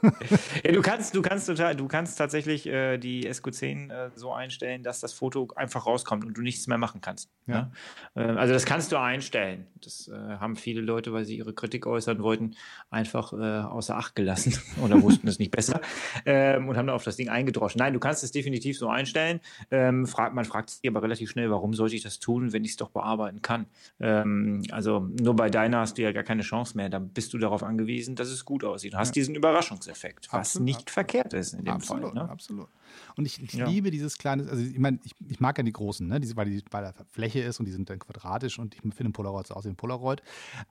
ja, 0.64 0.72
du 0.72 0.82
kannst, 0.82 1.14
du 1.14 1.22
kannst 1.22 1.46
total, 1.46 1.76
du 1.76 1.86
kannst 1.86 2.18
tatsächlich 2.18 2.66
äh, 2.66 2.98
die 2.98 3.28
SQ10 3.28 3.90
äh, 3.90 4.10
so 4.14 4.32
einstellen, 4.32 4.82
dass 4.82 5.00
das 5.00 5.12
Foto 5.12 5.48
einfach 5.54 5.86
rauskommt 5.86 6.24
und 6.24 6.36
du 6.36 6.42
nichts 6.42 6.66
mehr 6.66 6.78
machen 6.78 7.00
kannst. 7.00 7.30
Ja. 7.46 7.70
Ne? 8.14 8.24
Äh, 8.34 8.36
also 8.36 8.52
das 8.52 8.64
kannst 8.64 8.90
du 8.92 8.98
einstellen. 8.98 9.66
Das 9.80 10.08
äh, 10.08 10.12
haben 10.12 10.56
viele 10.56 10.80
Leute, 10.80 11.12
weil 11.12 11.24
sie 11.24 11.36
ihre 11.36 11.52
Kritik 11.54 11.86
äußern 11.86 12.22
wollten, 12.22 12.56
einfach 12.90 13.32
äh, 13.32 13.36
außer 13.36 13.96
Acht 13.96 14.14
gelassen 14.16 14.58
oder 14.82 15.00
wussten 15.02 15.28
es 15.28 15.38
nicht 15.38 15.50
besser 15.50 15.80
ähm, 16.26 16.68
und 16.68 16.76
haben 16.76 16.86
dann 16.86 16.96
auf 16.96 17.04
das 17.04 17.16
Ding 17.16 17.28
eingedroschen. 17.28 17.80
Nein, 17.84 17.92
du 17.92 18.00
kannst 18.00 18.24
es 18.24 18.32
definitiv 18.32 18.78
so 18.78 18.88
einstellen. 18.88 19.40
Ähm, 19.70 20.06
frag, 20.06 20.32
man 20.32 20.46
fragt 20.46 20.70
sich 20.70 20.88
aber 20.88 21.02
relativ 21.02 21.30
schnell, 21.30 21.50
warum 21.50 21.74
sollte 21.74 21.94
ich 21.94 22.02
das 22.02 22.18
tun, 22.18 22.54
wenn 22.54 22.64
ich 22.64 22.70
es 22.70 22.76
doch 22.78 22.88
bearbeiten 22.88 23.42
kann? 23.42 23.66
Ähm, 24.00 24.62
also 24.70 25.00
nur 25.20 25.36
bei 25.36 25.50
deiner 25.50 25.80
hast 25.80 25.98
du 25.98 26.02
ja 26.02 26.12
gar 26.12 26.22
keine 26.22 26.40
Chance 26.40 26.78
mehr. 26.78 26.88
Da 26.88 26.98
bist 26.98 27.34
du 27.34 27.38
darauf 27.38 27.62
angewiesen, 27.62 28.16
dass 28.16 28.28
es 28.28 28.46
gut 28.46 28.64
aussieht. 28.64 28.94
Du 28.94 28.96
hast 28.96 29.08
ja. 29.08 29.20
diesen 29.20 29.34
Überraschungseffekt, 29.34 30.28
was 30.32 30.40
absolut, 30.40 30.64
nicht 30.64 30.76
absolut. 30.76 30.90
verkehrt 30.90 31.34
ist 31.34 31.52
in 31.52 31.66
dem 31.66 31.74
absolut, 31.74 32.14
Fall. 32.14 32.14
Ne? 32.14 32.30
Absolut. 32.30 32.68
Und 33.16 33.26
ich, 33.26 33.42
ich 33.42 33.52
ja. 33.52 33.66
liebe 33.66 33.90
dieses 33.90 34.18
kleine, 34.18 34.48
also 34.48 34.62
ich 34.62 34.78
meine, 34.78 34.98
ich, 35.04 35.14
ich, 35.28 35.40
mag 35.40 35.56
ja 35.58 35.64
die 35.64 35.72
großen, 35.72 36.06
ne? 36.06 36.20
Die, 36.20 36.36
weil 36.36 36.46
die 36.46 36.62
bei 36.70 36.80
der 36.80 36.94
Fläche 37.10 37.40
ist 37.40 37.60
und 37.60 37.66
die 37.66 37.72
sind 37.72 37.90
dann 37.90 37.98
quadratisch 37.98 38.58
und 38.58 38.74
ich 38.74 38.80
finde 38.94 39.12
Polaroid 39.12 39.46
so 39.46 39.54
aus 39.54 39.64
wie 39.64 39.68
ein 39.68 39.76
Polaroid. 39.76 40.22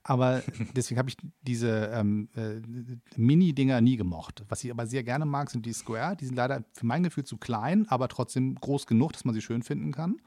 Aber 0.04 0.42
deswegen 0.76 1.00
habe 1.00 1.10
ich 1.10 1.18
diese 1.42 1.92
ähm, 1.94 2.30
äh, 2.36 2.62
Mini-Dinger 3.16 3.82
nie 3.82 3.98
gemocht. 3.98 4.44
Was 4.50 4.64
ich 4.64 4.72
aber 4.72 4.88
sehr 4.88 5.04
gerne 5.04 5.26
mag, 5.26 5.50
sind 5.50 5.66
die 5.66 5.74
Square. 5.74 6.16
Die 6.18 6.26
sind 6.26 6.36
leider 6.36 6.64
für 6.74 6.86
mein 6.86 7.03
Gefühl 7.04 7.26
zu 7.26 7.38
klein, 7.38 7.86
aber 7.90 8.08
trotzdem 8.08 8.56
groß 8.56 8.88
genug, 8.88 9.14
dass 9.14 9.26
man 9.26 9.34
sie 9.34 9.42
schön 9.42 9.64
finden 9.64 9.92
kann. 9.92 10.18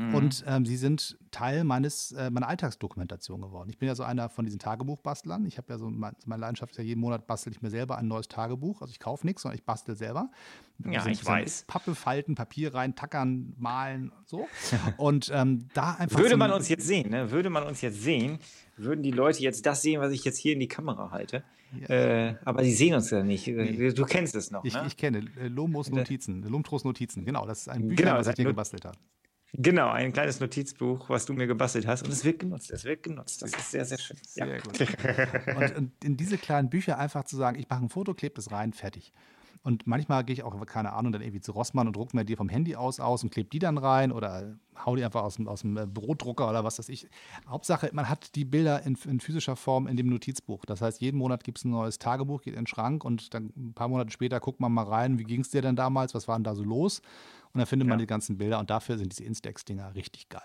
Mhm. 0.00 0.14
Und 0.14 0.44
ähm, 0.46 0.64
sie 0.64 0.76
sind 0.76 1.18
Teil 1.30 1.64
meines, 1.64 2.12
äh, 2.12 2.30
meiner 2.30 2.48
Alltagsdokumentation 2.48 3.42
geworden. 3.42 3.68
Ich 3.68 3.78
bin 3.78 3.86
ja 3.86 3.94
so 3.94 4.02
einer 4.02 4.30
von 4.30 4.46
diesen 4.46 4.58
Tagebuchbastlern. 4.58 5.44
Ich 5.44 5.58
habe 5.58 5.70
ja 5.72 5.78
so, 5.78 5.90
mein, 5.90 6.14
meine 6.24 6.40
Leidenschaft 6.40 6.72
ist 6.72 6.78
ja 6.78 6.84
jeden 6.84 7.00
Monat 7.00 7.26
bastel 7.26 7.52
ich 7.52 7.60
mir 7.60 7.70
selber 7.70 7.98
ein 7.98 8.08
neues 8.08 8.28
Tagebuch. 8.28 8.80
Also 8.80 8.92
ich 8.92 8.98
kaufe 8.98 9.26
nichts, 9.26 9.42
sondern 9.42 9.58
ich 9.58 9.64
bastel 9.64 9.96
selber. 9.96 10.30
Ja, 10.84 11.00
also 11.00 11.10
ich 11.10 11.24
weiß. 11.24 11.64
Pappe 11.66 11.94
falten, 11.94 12.34
Papier 12.34 12.74
rein, 12.74 12.94
tackern, 12.94 13.52
malen, 13.58 14.10
so. 14.24 14.48
Und 14.96 15.30
ähm, 15.34 15.68
da 15.74 15.94
einfach. 15.94 16.18
Würde 16.18 16.30
so 16.30 16.36
man 16.38 16.52
uns 16.52 16.68
jetzt 16.70 16.86
sehen, 16.86 17.10
ne? 17.10 17.30
Würde 17.30 17.50
man 17.50 17.64
uns 17.64 17.82
jetzt 17.82 18.00
sehen, 18.02 18.38
würden 18.78 19.02
die 19.02 19.10
Leute 19.10 19.42
jetzt 19.42 19.66
das 19.66 19.82
sehen, 19.82 20.00
was 20.00 20.12
ich 20.12 20.24
jetzt 20.24 20.38
hier 20.38 20.54
in 20.54 20.60
die 20.60 20.68
Kamera 20.68 21.10
halte. 21.10 21.44
Ja. 21.78 21.94
Äh, 21.94 22.36
aber 22.44 22.64
sie 22.64 22.72
sehen 22.72 22.94
uns 22.94 23.10
ja 23.10 23.22
nicht. 23.22 23.46
Nee. 23.46 23.92
Du 23.92 24.04
kennst 24.04 24.34
es 24.34 24.50
noch. 24.50 24.64
Ich, 24.64 24.74
ne? 24.74 24.84
ich 24.86 24.96
kenne 24.96 25.20
Lomos 25.46 25.90
Notizen, 25.90 26.42
Lumtros 26.42 26.84
Notizen, 26.84 27.24
genau. 27.24 27.46
Das 27.46 27.60
ist 27.60 27.68
ein 27.68 27.88
Bücher, 27.88 28.04
genau, 28.04 28.16
was 28.16 28.28
ich 28.28 28.34
dir 28.34 28.46
gebastelt 28.46 28.86
habe. 28.86 28.96
Genau, 29.52 29.88
ein 29.90 30.12
kleines 30.12 30.40
Notizbuch, 30.40 31.08
was 31.08 31.26
du 31.26 31.32
mir 31.32 31.46
gebastelt 31.46 31.86
hast. 31.86 32.04
Und 32.04 32.12
es 32.12 32.24
wird 32.24 32.38
genutzt. 32.38 32.70
Es 32.70 32.84
wird 32.84 33.02
genutzt. 33.02 33.42
Das 33.42 33.52
ist 33.52 33.70
sehr, 33.70 33.84
sehr 33.84 33.98
schön. 33.98 34.16
Sehr 34.26 34.46
ja. 34.46 34.58
gut. 34.58 34.80
und, 35.56 35.76
und, 35.76 36.04
in 36.04 36.16
diese 36.16 36.38
kleinen 36.38 36.70
Bücher 36.70 36.98
einfach 36.98 37.24
zu 37.24 37.36
sagen, 37.36 37.58
ich 37.58 37.68
mache 37.68 37.84
ein 37.84 37.88
Foto, 37.88 38.14
klebe 38.14 38.34
das 38.34 38.52
rein, 38.52 38.72
fertig. 38.72 39.12
Und 39.62 39.86
manchmal 39.86 40.24
gehe 40.24 40.32
ich 40.32 40.42
auch, 40.42 40.64
keine 40.64 40.94
Ahnung, 40.94 41.12
dann 41.12 41.20
irgendwie 41.20 41.42
zu 41.42 41.52
Rossmann 41.52 41.86
und 41.86 41.94
drucke 41.94 42.16
mir 42.16 42.24
die 42.24 42.36
vom 42.36 42.48
Handy 42.48 42.76
aus 42.76 42.98
aus 42.98 43.22
und 43.22 43.30
klebe 43.30 43.50
die 43.50 43.58
dann 43.58 43.76
rein 43.76 44.10
oder 44.10 44.56
hau 44.86 44.96
die 44.96 45.04
einfach 45.04 45.22
aus 45.22 45.36
dem, 45.36 45.48
aus 45.48 45.60
dem 45.60 45.76
äh, 45.76 45.86
Brotdrucker 45.86 46.48
oder 46.48 46.64
was 46.64 46.78
weiß 46.78 46.88
ich. 46.88 47.06
Hauptsache, 47.46 47.90
man 47.92 48.08
hat 48.08 48.34
die 48.36 48.46
Bilder 48.46 48.82
in, 48.86 48.96
in 49.04 49.20
physischer 49.20 49.56
Form 49.56 49.86
in 49.86 49.98
dem 49.98 50.08
Notizbuch. 50.08 50.64
Das 50.64 50.80
heißt, 50.80 51.02
jeden 51.02 51.18
Monat 51.18 51.44
gibt 51.44 51.58
es 51.58 51.64
ein 51.64 51.72
neues 51.72 51.98
Tagebuch, 51.98 52.40
geht 52.40 52.54
in 52.54 52.60
den 52.60 52.66
Schrank 52.66 53.04
und 53.04 53.34
dann 53.34 53.52
ein 53.54 53.74
paar 53.74 53.88
Monate 53.88 54.10
später 54.10 54.40
guckt 54.40 54.60
man 54.60 54.72
mal 54.72 54.84
rein, 54.84 55.18
wie 55.18 55.24
ging 55.24 55.42
es 55.42 55.50
dir 55.50 55.60
denn 55.60 55.76
damals, 55.76 56.14
was 56.14 56.26
war 56.26 56.36
denn 56.36 56.44
da 56.44 56.54
so 56.54 56.64
los? 56.64 57.02
Und 57.52 57.58
dann 57.58 57.66
findet 57.66 57.86
ja. 57.86 57.90
man 57.90 57.98
die 57.98 58.06
ganzen 58.06 58.38
Bilder 58.38 58.58
und 58.58 58.70
dafür 58.70 58.98
sind 58.98 59.12
diese 59.12 59.24
Instax-Dinger 59.24 59.94
richtig 59.94 60.28
geil. 60.28 60.42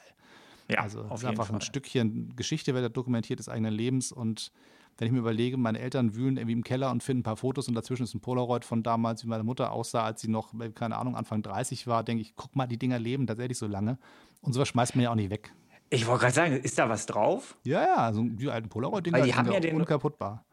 Ja, 0.67 0.79
also 0.79 1.01
es 1.13 1.21
ist 1.21 1.25
einfach 1.25 1.47
Fall. 1.47 1.57
ein 1.57 1.61
Stückchen 1.61 2.35
Geschichte, 2.35 2.73
wird 2.73 2.83
da 2.83 2.89
dokumentiert 2.89 3.39
des 3.39 3.49
eigenen 3.49 3.73
Lebens 3.73 4.11
und 4.11 4.51
wenn 4.97 5.07
ich 5.07 5.11
mir 5.11 5.19
überlege, 5.19 5.57
meine 5.57 5.79
Eltern 5.79 6.15
wühlen 6.15 6.37
irgendwie 6.37 6.53
im 6.53 6.63
Keller 6.63 6.89
und 6.89 7.03
finden 7.03 7.19
ein 7.19 7.23
paar 7.23 7.35
Fotos 7.35 7.67
und 7.67 7.75
dazwischen 7.75 8.03
ist 8.03 8.13
ein 8.13 8.21
Polaroid 8.21 8.63
von 8.63 8.81
damals, 8.81 9.25
wie 9.25 9.27
meine 9.27 9.43
Mutter 9.43 9.71
aussah, 9.71 10.05
als 10.05 10.21
sie 10.21 10.29
noch, 10.29 10.53
keine 10.73 10.95
Ahnung, 10.97 11.17
Anfang 11.17 11.41
30 11.41 11.85
war, 11.85 12.03
denke 12.03 12.21
ich, 12.21 12.35
guck 12.35 12.55
mal, 12.55 12.65
die 12.65 12.77
Dinger 12.77 12.97
leben 12.97 13.27
tatsächlich 13.27 13.57
so 13.57 13.67
lange. 13.67 13.97
Und 14.41 14.53
sowas 14.53 14.69
schmeißt 14.69 14.95
man 14.95 15.03
ja 15.03 15.11
auch 15.11 15.15
nicht 15.15 15.29
weg. 15.29 15.53
Ich 15.89 16.07
wollte 16.07 16.21
gerade 16.21 16.33
sagen, 16.33 16.53
ist 16.53 16.79
da 16.79 16.87
was 16.87 17.05
drauf? 17.05 17.57
Ja, 17.63 17.81
ja, 17.81 17.95
also 17.97 18.23
die 18.23 18.49
alten 18.49 18.69
Polaroid-Dinger 18.69 19.21
die 19.21 19.33
haben 19.33 19.51
ja 19.51 19.73
unkaputtbar. 19.73 20.45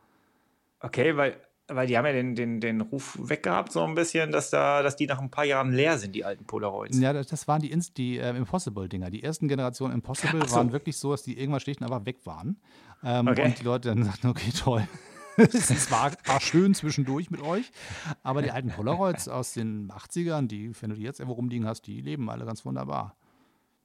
Okay, 0.80 1.16
weil 1.16 1.40
weil 1.74 1.86
die 1.86 1.96
haben 1.96 2.06
ja 2.06 2.12
den, 2.12 2.34
den, 2.34 2.60
den 2.60 2.80
Ruf 2.80 3.18
weggehabt, 3.20 3.72
so 3.72 3.82
ein 3.84 3.94
bisschen, 3.94 4.32
dass, 4.32 4.50
da, 4.50 4.82
dass 4.82 4.96
die 4.96 5.06
nach 5.06 5.20
ein 5.20 5.30
paar 5.30 5.44
Jahren 5.44 5.72
leer 5.72 5.98
sind, 5.98 6.14
die 6.14 6.24
alten 6.24 6.44
Polaroids. 6.44 6.98
Ja, 6.98 7.12
das, 7.12 7.26
das 7.28 7.48
waren 7.48 7.62
die, 7.62 7.76
die 7.96 8.18
äh, 8.18 8.36
Impossible-Dinger. 8.36 9.10
Die 9.10 9.22
ersten 9.22 9.48
Generationen 9.48 9.94
Impossible 9.94 10.46
so. 10.46 10.56
waren 10.56 10.72
wirklich 10.72 10.96
so, 10.96 11.12
dass 11.12 11.22
die 11.22 11.38
irgendwann 11.38 11.60
schlicht 11.60 11.80
und 11.80 11.86
einfach 11.86 12.06
weg 12.06 12.24
waren. 12.24 12.56
Ähm, 13.04 13.28
okay. 13.28 13.46
Und 13.46 13.58
die 13.58 13.64
Leute 13.64 13.88
dann 13.88 14.04
sagten, 14.04 14.28
okay, 14.28 14.50
toll. 14.56 14.86
es 15.36 15.90
war, 15.90 16.12
war, 16.26 16.40
schön 16.40 16.74
zwischendurch 16.74 17.30
mit 17.30 17.40
euch, 17.40 17.72
aber 18.22 18.42
die 18.42 18.50
alten 18.50 18.68
Polaroids 18.68 19.28
aus 19.28 19.54
den 19.54 19.90
80ern, 19.90 20.46
die, 20.46 20.70
wenn 20.80 20.90
du 20.90 20.96
die 20.96 21.02
jetzt 21.02 21.20
irgendwo 21.20 21.36
rumliegen 21.36 21.66
hast, 21.66 21.86
die 21.86 22.02
leben 22.02 22.28
alle 22.28 22.44
ganz 22.44 22.66
wunderbar. 22.66 23.16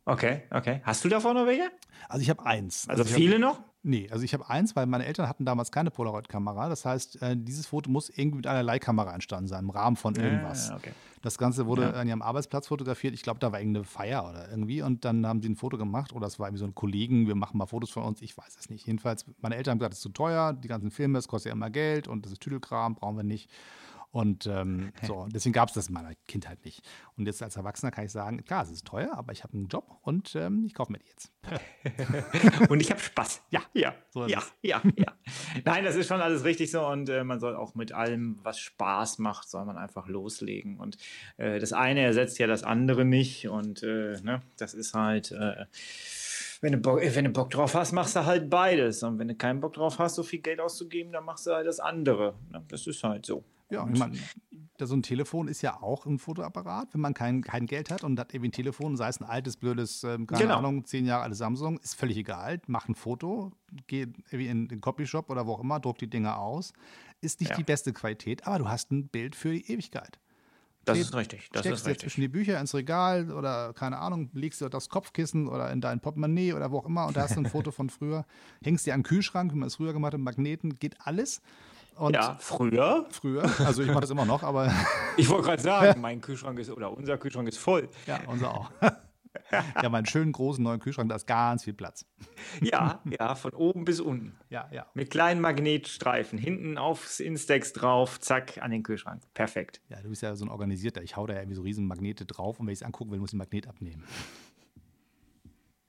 Okay, 0.07 0.43
okay. 0.51 0.79
Hast 0.83 1.03
du 1.03 1.09
davon 1.09 1.35
noch 1.35 1.45
welche? 1.45 1.69
Also 2.07 2.21
ich 2.21 2.29
habe 2.29 2.45
eins. 2.45 2.87
Also, 2.87 3.03
also 3.03 3.13
viele 3.13 3.33
hab, 3.35 3.41
noch? 3.41 3.61
Nee, 3.83 4.07
also 4.09 4.23
ich 4.23 4.33
habe 4.33 4.49
eins, 4.49 4.73
weil 4.75 4.85
meine 4.85 5.05
Eltern 5.05 5.27
hatten 5.27 5.43
damals 5.43 5.69
keine 5.69 5.91
Polaroid-Kamera. 5.91 6.69
Das 6.69 6.85
heißt, 6.85 7.21
äh, 7.21 7.35
dieses 7.37 7.67
Foto 7.67 7.89
muss 7.89 8.09
irgendwie 8.09 8.37
mit 8.37 8.47
einer 8.47 8.63
Leihkamera 8.63 9.13
entstanden 9.13 9.47
sein, 9.47 9.65
im 9.65 9.69
Rahmen 9.69 9.97
von 9.97 10.15
irgendwas. 10.15 10.69
Ja, 10.69 10.77
okay. 10.77 10.93
Das 11.21 11.37
Ganze 11.37 11.65
wurde 11.65 11.81
ja. 11.81 11.91
an 11.91 12.07
ihrem 12.07 12.21
Arbeitsplatz 12.21 12.67
fotografiert. 12.67 13.13
Ich 13.13 13.21
glaube, 13.21 13.39
da 13.39 13.51
war 13.51 13.59
irgendeine 13.59 13.83
Feier 13.83 14.29
oder 14.29 14.49
irgendwie. 14.49 14.81
Und 14.81 15.03
dann 15.03 15.27
haben 15.27 15.41
sie 15.41 15.49
ein 15.49 15.57
Foto 15.57 15.77
gemacht. 15.77 16.13
Oder 16.13 16.27
es 16.27 16.39
war 16.39 16.47
irgendwie 16.47 16.59
so 16.59 16.65
ein 16.65 16.75
Kollegen, 16.75 17.27
wir 17.27 17.35
machen 17.35 17.57
mal 17.57 17.65
Fotos 17.65 17.89
von 17.89 18.03
uns. 18.03 18.21
Ich 18.21 18.37
weiß 18.37 18.55
es 18.57 18.69
nicht. 18.69 18.87
Jedenfalls, 18.87 19.25
meine 19.41 19.55
Eltern 19.57 19.73
haben 19.73 19.79
gesagt, 19.79 19.93
es 19.93 19.99
ist 19.99 20.03
zu 20.03 20.09
teuer. 20.09 20.53
Die 20.53 20.69
ganzen 20.69 20.89
Filme, 20.89 21.17
es 21.17 21.27
kostet 21.27 21.49
ja 21.49 21.53
immer 21.53 21.69
Geld 21.69 22.07
und 22.07 22.25
das 22.25 22.31
ist 22.31 22.41
Tüdelkram, 22.41 22.95
brauchen 22.95 23.17
wir 23.17 23.23
nicht. 23.23 23.49
Und 24.17 24.47
ähm, 24.47 24.91
so, 25.03 25.27
deswegen 25.29 25.53
gab 25.53 25.69
es 25.69 25.75
das 25.75 25.89
in 25.89 25.93
meiner 25.93 26.15
Kindheit 26.27 26.65
nicht. 26.65 26.81
Und 27.17 27.27
jetzt 27.27 27.43
als 27.43 27.55
Erwachsener 27.55 27.91
kann 27.91 28.03
ich 28.03 28.11
sagen, 28.11 28.43
klar, 28.43 28.63
es 28.63 28.71
ist 28.71 28.87
teuer, 28.87 29.11
aber 29.13 29.31
ich 29.31 29.43
habe 29.43 29.53
einen 29.53 29.67
Job 29.67 29.99
und 30.01 30.35
ähm, 30.35 30.63
ich 30.65 30.73
kaufe 30.73 30.91
mir 30.91 30.97
die 30.97 31.05
jetzt. 31.07 31.31
und 32.69 32.79
ich 32.81 32.89
habe 32.89 32.99
Spaß. 32.99 33.43
Ja, 33.51 33.61
ja, 33.73 33.93
so 34.09 34.25
ja, 34.25 34.41
ja, 34.63 34.81
ja. 34.95 35.13
Nein, 35.65 35.83
das 35.83 35.95
ist 35.95 36.07
schon 36.07 36.19
alles 36.19 36.43
richtig 36.45 36.71
so 36.71 36.87
und 36.87 37.09
äh, 37.09 37.23
man 37.23 37.39
soll 37.39 37.55
auch 37.55 37.75
mit 37.75 37.91
allem, 37.91 38.39
was 38.41 38.57
Spaß 38.57 39.19
macht, 39.19 39.47
soll 39.49 39.65
man 39.65 39.77
einfach 39.77 40.07
loslegen. 40.07 40.79
Und 40.79 40.97
äh, 41.37 41.59
das 41.59 41.71
eine 41.71 42.01
ersetzt 42.01 42.39
ja 42.39 42.47
das 42.47 42.63
andere 42.63 43.05
nicht 43.05 43.47
und 43.47 43.83
äh, 43.83 44.19
ne, 44.23 44.41
das 44.57 44.73
ist 44.73 44.95
halt 44.95 45.31
äh, 45.31 45.65
wenn 46.61 46.71
du, 46.71 46.79
Bock, 46.79 47.01
wenn 47.03 47.25
du 47.25 47.29
Bock 47.29 47.51
drauf 47.51 47.75
hast, 47.75 47.91
machst 47.91 48.15
du 48.15 48.25
halt 48.25 48.49
beides. 48.49 49.03
Und 49.03 49.19
wenn 49.19 49.27
du 49.27 49.35
keinen 49.35 49.59
Bock 49.59 49.73
drauf 49.73 49.99
hast, 49.99 50.15
so 50.15 50.23
viel 50.23 50.39
Geld 50.39 50.59
auszugeben, 50.59 51.11
dann 51.11 51.23
machst 51.23 51.45
du 51.45 51.51
halt 51.51 51.67
das 51.67 51.79
andere. 51.79 52.33
Das 52.67 52.87
ist 52.87 53.03
halt 53.03 53.27
so. 53.27 53.43
Ja, 53.69 53.87
ich 53.91 53.99
meine, 53.99 54.17
so 54.79 54.95
ein 54.95 55.03
Telefon 55.03 55.47
ist 55.47 55.61
ja 55.61 55.81
auch 55.81 56.05
ein 56.05 56.19
Fotoapparat, 56.19 56.93
wenn 56.93 57.01
man 57.01 57.13
kein, 57.13 57.41
kein 57.41 57.65
Geld 57.65 57.89
hat 57.89 58.03
und 58.03 58.17
hat 58.19 58.33
irgendwie 58.33 58.49
ein 58.49 58.53
Telefon, 58.53 58.95
sei 58.95 59.09
es 59.09 59.19
ein 59.19 59.25
altes, 59.25 59.57
blödes, 59.57 60.03
ähm, 60.03 60.25
keine 60.25 60.43
genau. 60.43 60.57
Ahnung, 60.57 60.85
zehn 60.85 61.05
Jahre 61.05 61.23
altes 61.23 61.39
Samsung, 61.39 61.77
ist 61.79 61.95
völlig 61.95 62.17
egal. 62.17 62.61
Mach 62.67 62.87
ein 62.87 62.95
Foto, 62.95 63.51
geh 63.87 64.01
irgendwie 64.01 64.47
in 64.47 64.67
den 64.69 64.79
Copyshop 64.79 65.29
oder 65.29 65.45
wo 65.47 65.53
auch 65.53 65.59
immer, 65.59 65.79
druck 65.79 65.97
die 65.97 66.09
Dinger 66.09 66.37
aus. 66.37 66.71
Ist 67.19 67.41
nicht 67.41 67.49
ja. 67.49 67.57
die 67.57 67.63
beste 67.63 67.91
Qualität, 67.91 68.47
aber 68.47 68.59
du 68.59 68.69
hast 68.69 68.91
ein 68.91 69.09
Bild 69.09 69.35
für 69.35 69.51
die 69.51 69.69
Ewigkeit. 69.69 70.19
Das 70.87 70.97
ist 70.97 71.15
richtig. 71.15 71.49
Das 71.51 71.61
steckst 71.61 71.81
ist 71.81 71.87
richtig. 71.87 72.01
zwischen 72.03 72.21
die 72.21 72.27
Bücher 72.29 72.59
ins 72.59 72.73
Regal 72.73 73.31
oder 73.31 73.73
keine 73.73 73.97
Ahnung, 73.97 74.29
legst 74.33 74.61
du 74.61 74.69
das 74.69 74.87
Kopfkissen 74.87 75.49
oder 75.49 75.71
in 75.71 75.81
dein 75.81 75.99
Portemonnaie 75.99 76.53
oder 76.53 76.71
wo 76.71 76.79
auch 76.79 76.85
immer 76.85 77.07
und 77.07 77.17
da 77.17 77.23
hast 77.23 77.35
du 77.35 77.41
ein 77.41 77.45
Foto 77.49 77.71
von 77.71 77.89
früher, 77.89 78.25
hängst 78.63 78.85
dir 78.85 78.93
an 78.93 79.01
den 79.01 79.03
Kühlschrank, 79.05 79.51
wie 79.53 79.57
man 79.57 79.67
es 79.67 79.75
früher 79.75 79.91
gemacht 79.91 80.13
hat, 80.13 80.21
Magneten, 80.21 80.75
geht 80.75 80.95
alles. 81.05 81.41
Und 81.97 82.13
ja, 82.13 82.37
früher. 82.39 83.05
Früher. 83.09 83.43
Also 83.65 83.81
ich 83.81 83.87
mache 83.89 84.01
das 84.01 84.09
immer 84.09 84.25
noch, 84.25 84.43
aber. 84.43 84.71
ich 85.17 85.29
wollte 85.29 85.47
gerade 85.47 85.61
sagen, 85.61 86.01
mein 86.01 86.21
Kühlschrank 86.21 86.59
ist 86.59 86.69
oder 86.69 86.95
unser 86.95 87.17
Kühlschrank 87.17 87.47
ist 87.47 87.57
voll. 87.57 87.89
Ja, 88.05 88.19
unser 88.27 88.53
auch. 88.53 88.71
ja, 89.81 89.89
meinen 89.89 90.05
schönen 90.05 90.31
großen 90.31 90.63
neuen 90.63 90.79
Kühlschrank, 90.79 91.09
da 91.09 91.15
ist 91.15 91.27
ganz 91.27 91.63
viel 91.63 91.73
Platz. 91.73 92.05
Ja, 92.61 93.01
ja, 93.19 93.35
von 93.35 93.51
oben 93.53 93.85
bis 93.85 93.99
unten. 93.99 94.37
Ja, 94.49 94.69
ja. 94.71 94.85
Mit 94.93 95.09
kleinen 95.09 95.41
Magnetstreifen. 95.41 96.37
Hinten 96.37 96.77
aufs 96.77 97.19
Instax 97.19 97.73
drauf, 97.73 98.19
zack, 98.19 98.61
an 98.61 98.71
den 98.71 98.83
Kühlschrank. 98.83 99.21
Perfekt. 99.33 99.81
Ja, 99.89 100.01
du 100.01 100.09
bist 100.09 100.21
ja 100.21 100.35
so 100.35 100.45
ein 100.45 100.49
Organisierter. 100.49 101.01
Ich 101.01 101.15
hau 101.15 101.25
da 101.25 101.33
ja 101.33 101.39
irgendwie 101.39 101.55
so 101.55 101.61
riesen 101.63 101.87
Magnete 101.87 102.25
drauf 102.25 102.59
und 102.59 102.67
wenn 102.67 102.73
ich 102.73 102.79
es 102.79 102.83
angucken 102.83 103.11
will, 103.11 103.19
muss 103.19 103.29
ich 103.29 103.31
den 103.31 103.39
Magnet 103.39 103.67
abnehmen. 103.67 104.03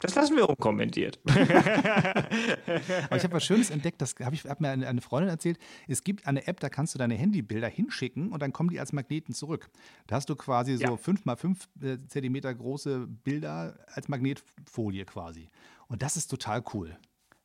Das 0.01 0.15
lassen 0.15 0.37
wir 0.37 0.49
unkommentiert. 0.49 1.19
Aber 1.27 3.17
ich 3.17 3.25
habe 3.25 3.33
was 3.33 3.45
Schönes 3.45 3.71
entdeckt, 3.71 4.01
das 4.01 4.15
habe 4.23 4.35
ich 4.35 4.45
hab 4.45 4.61
mir 4.61 4.71
eine, 4.71 4.87
eine, 4.87 5.01
Freundin 5.01 5.29
erzählt. 5.29 5.59
Es 5.89 6.05
gibt 6.05 6.27
eine 6.27 6.47
App, 6.47 6.61
da 6.61 6.69
kannst 6.69 6.95
du 6.95 6.99
deine 6.99 7.15
Handybilder 7.15 7.69
hinschicken 7.69 8.31
und 8.31 8.41
dann 8.41 8.53
kommen 8.53 8.71
die 8.71 8.79
als 8.79 8.93
Magneten 8.93 9.35
zurück. 9.35 9.69
Da 10.07 10.17
hast 10.17 10.29
du 10.29 10.37
quasi 10.37 10.75
ja. 10.75 10.89
so 10.89 10.97
5 10.97 11.25
mal 11.25 11.37
5 11.37 11.69
äh, 11.83 11.99
Zentimeter 12.07 12.55
große 12.55 13.09
Bilder 13.09 13.77
als 13.89 14.09
Magnetfolie 14.09 15.05
quasi. 15.05 15.51
Und 15.89 16.03
das 16.03 16.17
ist 16.17 16.29
total 16.29 16.63
cool. 16.75 16.97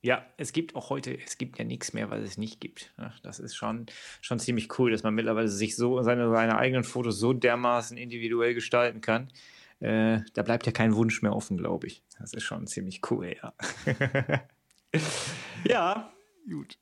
Ja, 0.04 0.24
es 0.38 0.52
gibt 0.52 0.76
auch 0.76 0.90
heute, 0.90 1.18
es 1.26 1.38
gibt 1.38 1.58
ja 1.58 1.66
nichts 1.66 1.94
mehr, 1.94 2.12
was 2.12 2.22
es 2.22 2.38
nicht 2.38 2.60
gibt. 2.60 2.94
Das 3.24 3.40
ist 3.40 3.56
schon, 3.56 3.86
schon 4.22 4.38
ziemlich 4.38 4.78
cool, 4.78 4.92
dass 4.92 5.02
man 5.02 5.16
mittlerweile 5.16 5.48
sich 5.48 5.76
so 5.76 6.04
seine, 6.04 6.30
seine 6.30 6.58
eigenen 6.58 6.84
Fotos 6.84 7.20
so 7.20 7.34
dermaßen 7.34 7.98
individuell 7.98 8.54
gestalten 8.54 9.02
kann 9.02 9.30
äh, 9.80 10.20
da 10.34 10.44
bleibt 10.44 10.66
ja 10.66 10.72
kein 10.72 10.96
Wunsch 10.96 11.22
mehr 11.22 11.36
offen, 11.36 11.58
glaube 11.58 11.88
ich. 11.88 12.04
Das 12.20 12.34
ist 12.34 12.44
schon 12.44 12.68
ziemlich 12.68 13.02
cool, 13.12 13.36
ja. 13.42 13.54
ja. 15.66 16.14
Gut. 16.50 16.78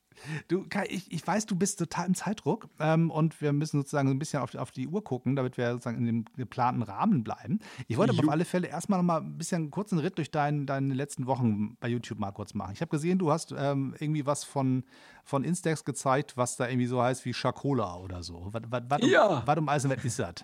Du, 0.48 0.66
Kai, 0.68 0.86
ich, 0.90 1.12
ich 1.12 1.26
weiß, 1.26 1.46
du 1.46 1.56
bist 1.56 1.80
total 1.80 2.08
im 2.08 2.14
Zeitdruck 2.14 2.68
ähm, 2.80 3.10
und 3.10 3.42
wir 3.42 3.54
müssen 3.54 3.80
sozusagen 3.80 4.10
ein 4.10 4.20
bisschen 4.20 4.42
auf, 4.42 4.54
auf 4.56 4.72
die 4.72 4.88
Uhr 4.88 5.04
gucken, 5.04 5.36
damit 5.36 5.58
wir 5.58 5.72
sozusagen 5.72 5.98
in 5.98 6.06
dem 6.06 6.26
geplanten 6.36 6.84
Rahmen 6.84 7.24
bleiben. 7.24 7.60
Ich 7.88 7.98
wollte 7.98 8.14
aber 8.14 8.24
auf 8.24 8.32
alle 8.32 8.46
Fälle 8.46 8.68
erstmal 8.68 9.00
noch 9.00 9.06
mal 9.06 9.22
ein 9.22 9.38
bisschen 9.38 9.64
einen 9.64 9.72
kurzen 9.72 10.00
Ritt 10.00 10.18
durch 10.18 10.32
dein, 10.32 10.66
deine 10.66 10.94
letzten 10.94 11.26
Wochen 11.26 11.76
bei 11.80 11.88
YouTube 11.88 12.20
mal 12.20 12.32
kurz 12.32 12.54
machen. 12.54 12.74
Ich 12.74 12.82
habe 12.82 12.90
gesehen, 12.90 13.18
du 13.18 13.32
hast 13.32 13.54
ähm, 13.58 13.96
irgendwie 14.00 14.26
was 14.26 14.44
von, 14.44 14.84
von 15.24 15.44
Instax 15.44 15.86
gezeigt, 15.86 16.38
was 16.38 16.56
da 16.56 16.68
irgendwie 16.68 16.88
so 16.88 17.02
heißt 17.02 17.26
wie 17.26 17.34
Shakola 17.34 17.98
oder 17.98 18.24
so. 18.24 18.50
Was, 18.52 18.64
was, 18.70 18.84
was, 18.88 19.02
ja. 19.10 19.44
was 19.46 19.58
um 19.58 19.70
Eisenwert 19.70 20.06
ist 20.06 20.20
das? 20.20 20.36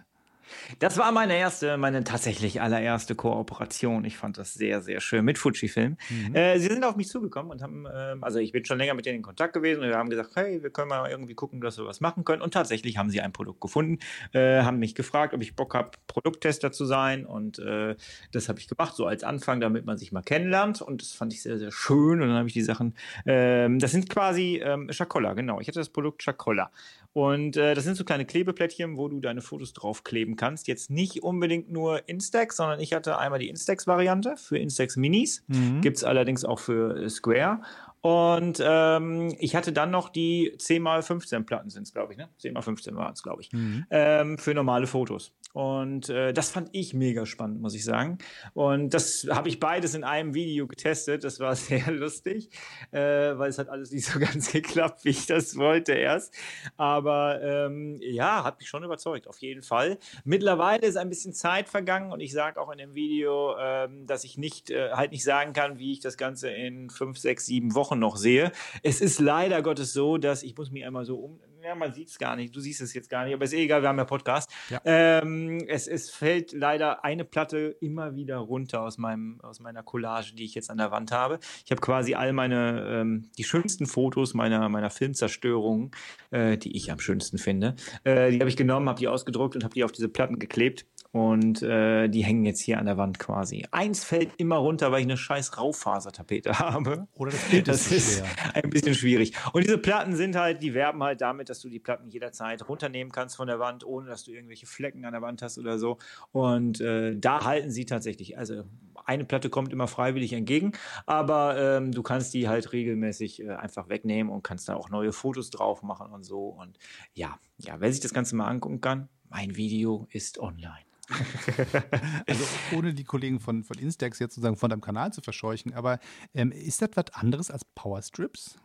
Das 0.80 0.98
war 0.98 1.12
meine 1.12 1.38
erste, 1.38 1.78
meine 1.78 2.04
tatsächlich 2.04 2.62
allererste 2.62 3.16
Kooperation. 3.16 4.06
Ich 4.06 4.18
fand 4.18 4.38
das 4.38 4.54
sehr, 4.54 4.82
sehr 4.82 5.00
schön 5.00 5.26
mit 5.26 5.38
Fujifilm. 5.38 5.98
Mhm. 6.10 6.36
Äh, 6.36 6.60
sie 6.60 6.68
sind 6.68 6.84
auf 6.84 6.96
mich 6.96 7.08
zugekommen 7.08 7.52
und 7.52 7.62
haben, 7.62 7.86
äh, 7.86 8.16
also 8.22 8.40
ich 8.40 8.52
bin 8.52 8.66
schon 8.66 8.78
länger 8.78 8.94
mit 8.94 9.06
denen 9.06 9.18
in 9.18 9.22
Kontakt 9.24 9.54
gewesen 9.54 9.84
und 9.84 9.90
wir 9.90 9.98
haben 9.98 10.10
gesagt, 10.10 10.32
hey, 10.36 10.62
wir 10.62 10.70
können 10.70 10.90
mal 10.90 11.10
irgendwie 11.10 11.36
gucken, 11.36 11.62
dass 11.62 11.78
wir 11.78 11.86
was 11.86 12.00
machen 12.00 12.24
können. 12.24 12.42
Und 12.42 12.54
tatsächlich 12.54 12.98
haben 12.98 13.10
sie 13.10 13.22
ein 13.22 13.34
Produkt 13.34 13.62
gefunden, 13.62 14.00
äh, 14.34 14.62
haben 14.62 14.80
mich 14.80 14.96
gefragt, 14.96 15.34
ob 15.34 15.42
ich 15.42 15.56
Bock 15.56 15.74
habe, 15.74 15.92
Produkttester 16.08 16.72
zu 16.72 16.86
sein. 16.86 17.26
Und 17.26 17.60
äh, 17.60 17.96
das 18.32 18.50
habe 18.50 18.60
ich 18.60 18.68
gemacht, 18.68 18.96
so 18.96 19.06
als 19.06 19.24
Anfang, 19.24 19.60
damit 19.60 19.86
man 19.86 19.98
sich 19.98 20.12
mal 20.12 20.22
kennenlernt. 20.22 20.82
Und 20.82 21.02
das 21.02 21.12
fand 21.12 21.34
ich 21.34 21.42
sehr, 21.42 21.58
sehr 21.58 21.72
schön. 21.72 22.22
Und 22.22 22.28
dann 22.28 22.38
habe 22.38 22.48
ich 22.48 22.54
die 22.54 22.62
Sachen, 22.62 22.96
ähm, 23.26 23.80
das 23.80 23.92
sind 23.92 24.10
quasi 24.10 24.62
ähm, 24.64 24.90
Chacolla, 24.90 25.34
genau. 25.34 25.60
Ich 25.60 25.68
hatte 25.68 25.80
das 25.80 25.90
Produkt 25.90 26.24
Chacolla. 26.24 26.72
Und 27.14 27.58
äh, 27.58 27.74
das 27.74 27.84
sind 27.84 27.98
so 27.98 28.04
kleine 28.04 28.26
Klebeplättchen, 28.26 28.96
wo 28.96 29.08
du 29.08 29.20
deine 29.20 29.42
Fotos 29.42 29.74
draufkleben 29.74 30.36
kannst. 30.38 30.68
Jetzt 30.68 30.90
nicht 30.90 31.24
unbedingt 31.24 31.72
nur 31.72 32.08
Instax, 32.08 32.58
sondern 32.58 32.80
ich 32.80 32.94
hatte 32.94 33.18
einmal 33.18 33.40
die 33.40 33.50
Instax-Variante 33.50 34.38
für 34.38 34.58
Instax 34.58 34.96
Minis. 34.96 35.44
Mhm. 35.48 35.82
Gibt 35.82 35.98
es 35.98 36.04
allerdings 36.04 36.46
auch 36.46 36.60
für 36.60 37.10
Square. 37.10 37.62
Und 38.08 38.64
ähm, 38.64 39.36
ich 39.38 39.54
hatte 39.54 39.74
dann 39.74 39.92
noch 39.92 40.08
die 40.08 40.54
10x15 40.58 41.44
Platten, 41.44 41.70
sind 41.70 41.84
es, 41.84 41.92
glaube 41.92 42.14
ich, 42.14 42.18
ne? 42.18 42.30
10x15 42.42 42.96
waren 42.96 43.12
es, 43.12 43.22
glaube 43.22 43.42
ich, 43.42 43.52
mhm. 43.52 43.86
ähm, 43.90 44.38
für 44.38 44.54
normale 44.54 44.88
Fotos. 44.88 45.34
Und 45.52 46.08
äh, 46.10 46.32
das 46.32 46.50
fand 46.50 46.70
ich 46.72 46.94
mega 46.94 47.26
spannend, 47.26 47.60
muss 47.60 47.74
ich 47.74 47.84
sagen. 47.84 48.20
Und 48.54 48.94
das 48.94 49.28
habe 49.30 49.50
ich 49.50 49.60
beides 49.60 49.94
in 49.94 50.06
einem 50.06 50.36
Video 50.36 50.68
getestet. 50.68 51.26
Das 51.26 51.42
war 51.42 51.54
sehr 51.58 51.92
lustig, 51.92 52.50
äh, 52.92 53.00
weil 53.00 53.50
es 53.50 53.58
hat 53.58 53.68
alles 53.68 53.92
nicht 53.92 54.06
so 54.06 54.20
ganz 54.22 54.54
geklappt, 54.54 55.04
wie 55.04 55.10
ich 55.10 55.26
das 55.26 55.58
wollte 55.58 55.92
erst. 55.92 56.34
Aber 56.78 57.42
ähm, 57.42 57.98
ja, 58.00 58.46
hat 58.46 58.60
mich 58.60 58.70
schon 58.70 58.86
überzeugt, 58.86 59.28
auf 59.28 59.40
jeden 59.40 59.64
Fall. 59.64 59.98
Mittlerweile 60.24 60.86
ist 60.86 60.96
ein 60.96 61.10
bisschen 61.10 61.34
Zeit 61.34 61.68
vergangen 61.68 62.14
und 62.14 62.22
ich 62.22 62.32
sage 62.32 62.62
auch 62.62 62.72
in 62.72 62.78
dem 62.78 62.94
Video, 62.94 63.58
ähm, 63.60 64.08
dass 64.08 64.24
ich 64.24 64.38
nicht 64.38 64.70
äh, 64.70 64.92
halt 64.92 65.12
nicht 65.12 65.26
sagen 65.26 65.52
kann, 65.52 65.78
wie 65.78 65.92
ich 65.92 66.00
das 66.00 66.16
Ganze 66.16 66.52
in 66.52 66.90
fünf, 66.90 67.18
sechs, 67.18 67.48
sieben 67.48 67.76
Wochen 67.76 67.97
noch 68.00 68.18
sehe. 68.18 68.52
Es 68.84 69.02
ist 69.02 69.20
leider 69.20 69.62
Gottes 69.62 69.94
so, 69.94 70.18
dass 70.18 70.44
ich 70.44 70.58
muss 70.58 70.72
mich 70.72 70.86
einmal 70.86 71.06
so 71.06 71.18
um 71.18 71.40
ja, 71.68 71.76
man 71.76 71.92
sieht 71.92 72.08
es 72.08 72.18
gar 72.18 72.38
nicht, 72.38 72.56
du 72.56 72.62
siehst 72.62 72.80
es 72.80 72.94
jetzt 72.94 73.10
gar 73.10 73.26
nicht, 73.26 73.34
aber 73.34 73.44
ist 73.44 73.54
eh 73.54 73.64
egal, 73.64 73.82
wir 73.82 73.90
haben 73.90 73.98
ja 73.98 74.06
Podcast. 74.06 74.50
Ja. 74.70 74.80
Ähm, 74.86 75.66
es, 75.68 75.88
es 75.88 76.10
fällt 76.10 76.54
leider 76.54 77.04
eine 77.04 77.26
Platte 77.26 77.76
immer 77.82 78.16
wieder 78.16 78.38
runter 78.38 78.82
aus, 78.82 78.98
meinem, 78.98 79.42
aus 79.42 79.60
meiner 79.60 79.84
Collage, 79.84 80.34
die 80.34 80.46
ich 80.46 80.56
jetzt 80.56 80.70
an 80.70 80.78
der 80.78 80.92
Wand 80.92 81.12
habe. 81.12 81.40
Ich 81.66 81.72
habe 81.72 81.82
quasi 81.82 82.16
all 82.16 82.32
meine, 82.32 82.88
ähm, 82.90 83.30
die 83.38 83.44
schönsten 83.44 83.86
Fotos 83.86 84.34
meiner, 84.34 84.70
meiner 84.70 84.90
Filmzerstörungen, 84.90 85.92
äh, 86.32 86.58
die 86.58 86.76
ich 86.78 86.90
am 86.90 87.00
schönsten 87.00 87.38
finde, 87.38 87.76
äh, 88.06 88.32
die 88.32 88.40
habe 88.40 88.50
ich 88.50 88.56
genommen, 88.56 88.88
habe 88.88 89.00
die 89.00 89.10
ausgedruckt 89.10 89.56
und 89.58 89.66
habe 89.66 89.74
die 89.74 89.84
auf 89.84 89.92
diese 89.92 90.08
Platten 90.08 90.40
geklebt. 90.40 90.86
Und 91.12 91.64
äh, 91.64 92.10
die 92.10 92.24
hängen 92.24 92.46
jetzt 92.46 92.60
hier 92.62 92.80
an 92.80 92.86
der 92.86 92.98
Wand 92.98 93.18
quasi. 93.18 93.66
Eins 93.72 94.04
fällt 94.04 94.30
immer 94.38 94.58
runter, 94.58 94.92
weil 94.92 95.00
ich 95.00 95.08
eine 95.08 95.18
scheiß 95.18 95.58
Raufasertapete 95.58 96.60
habe. 96.60 97.08
Oder 97.16 97.32
das 97.32 97.42
Bild 97.46 97.68
das 97.68 97.92
ist, 97.92 98.20
ist 98.20 98.24
ein 98.54 98.70
bisschen 98.70 98.94
schwierig. 98.94 99.34
Und 99.54 99.64
diese 99.64 99.78
Platten 99.78 100.16
sind 100.16 100.36
halt, 100.36 100.62
die 100.62 100.74
werben 100.74 101.02
halt 101.02 101.22
damit, 101.22 101.50
dass 101.50 101.57
du 101.60 101.70
die 101.70 101.80
Platten 101.80 102.10
jederzeit 102.10 102.68
runternehmen 102.68 103.12
kannst 103.12 103.36
von 103.36 103.48
der 103.48 103.60
Wand, 103.60 103.86
ohne 103.86 104.08
dass 104.08 104.24
du 104.24 104.32
irgendwelche 104.32 104.66
Flecken 104.66 105.06
an 105.06 105.14
der 105.14 105.22
Wand 105.22 105.42
hast 105.42 105.58
oder 105.58 105.78
so. 105.78 105.98
Und 106.32 106.82
äh, 106.82 107.18
da 107.18 107.44
halten 107.44 107.72
sie 107.72 107.86
tatsächlich. 107.86 108.38
Also 108.38 108.64
eine 109.06 109.26
Platte 109.26 109.50
kommt 109.50 109.72
immer 109.72 109.88
freiwillig 109.88 110.34
entgegen, 110.34 110.74
aber 111.06 111.58
ähm, 111.58 111.92
du 111.92 112.04
kannst 112.04 112.34
die 112.34 112.48
halt 112.48 112.74
regelmäßig 112.74 113.42
äh, 113.42 113.52
einfach 113.52 113.90
wegnehmen 113.90 114.32
und 114.32 114.44
kannst 114.44 114.68
da 114.70 114.76
auch 114.76 114.90
neue 114.90 115.14
Fotos 115.14 115.50
drauf 115.50 115.82
machen 115.82 116.12
und 116.12 116.24
so. 116.24 116.48
Und 116.48 116.78
ja, 117.14 117.40
ja, 117.58 117.80
wer 117.80 117.92
sich 117.92 118.02
das 118.02 118.14
Ganze 118.14 118.36
mal 118.36 118.48
angucken 118.48 118.82
kann, 118.82 119.10
mein 119.30 119.56
Video 119.56 120.08
ist 120.12 120.40
online. 120.40 120.86
also 122.28 122.44
ohne 122.76 122.94
die 122.94 123.06
Kollegen 123.06 123.40
von, 123.40 123.64
von 123.64 123.78
Instax 123.78 124.20
jetzt 124.20 124.36
sozusagen 124.36 124.58
von 124.58 124.70
deinem 124.70 124.82
Kanal 124.82 125.14
zu 125.14 125.22
verscheuchen, 125.22 125.74
aber 125.74 126.00
ähm, 126.34 126.52
ist 126.52 126.82
das 126.82 126.90
was 126.96 127.14
anderes 127.14 127.50
als 127.50 127.64
Powerstrips? 127.64 128.60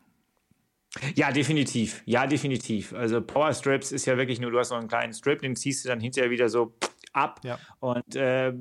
Ja, 1.14 1.32
definitiv. 1.32 2.02
Ja, 2.04 2.26
definitiv. 2.26 2.92
Also 2.92 3.22
Powerstrips 3.22 3.92
ist 3.92 4.06
ja 4.06 4.16
wirklich 4.16 4.40
nur, 4.40 4.50
du 4.50 4.58
hast 4.58 4.68
so 4.68 4.74
einen 4.74 4.88
kleinen 4.88 5.14
Strip, 5.14 5.40
den 5.40 5.56
ziehst 5.56 5.84
du 5.84 5.88
dann 5.88 6.00
hinterher 6.00 6.30
wieder 6.30 6.48
so 6.48 6.74
ab. 7.12 7.40
Ja. 7.44 7.58
Und 7.80 8.14
äh, 8.14 8.52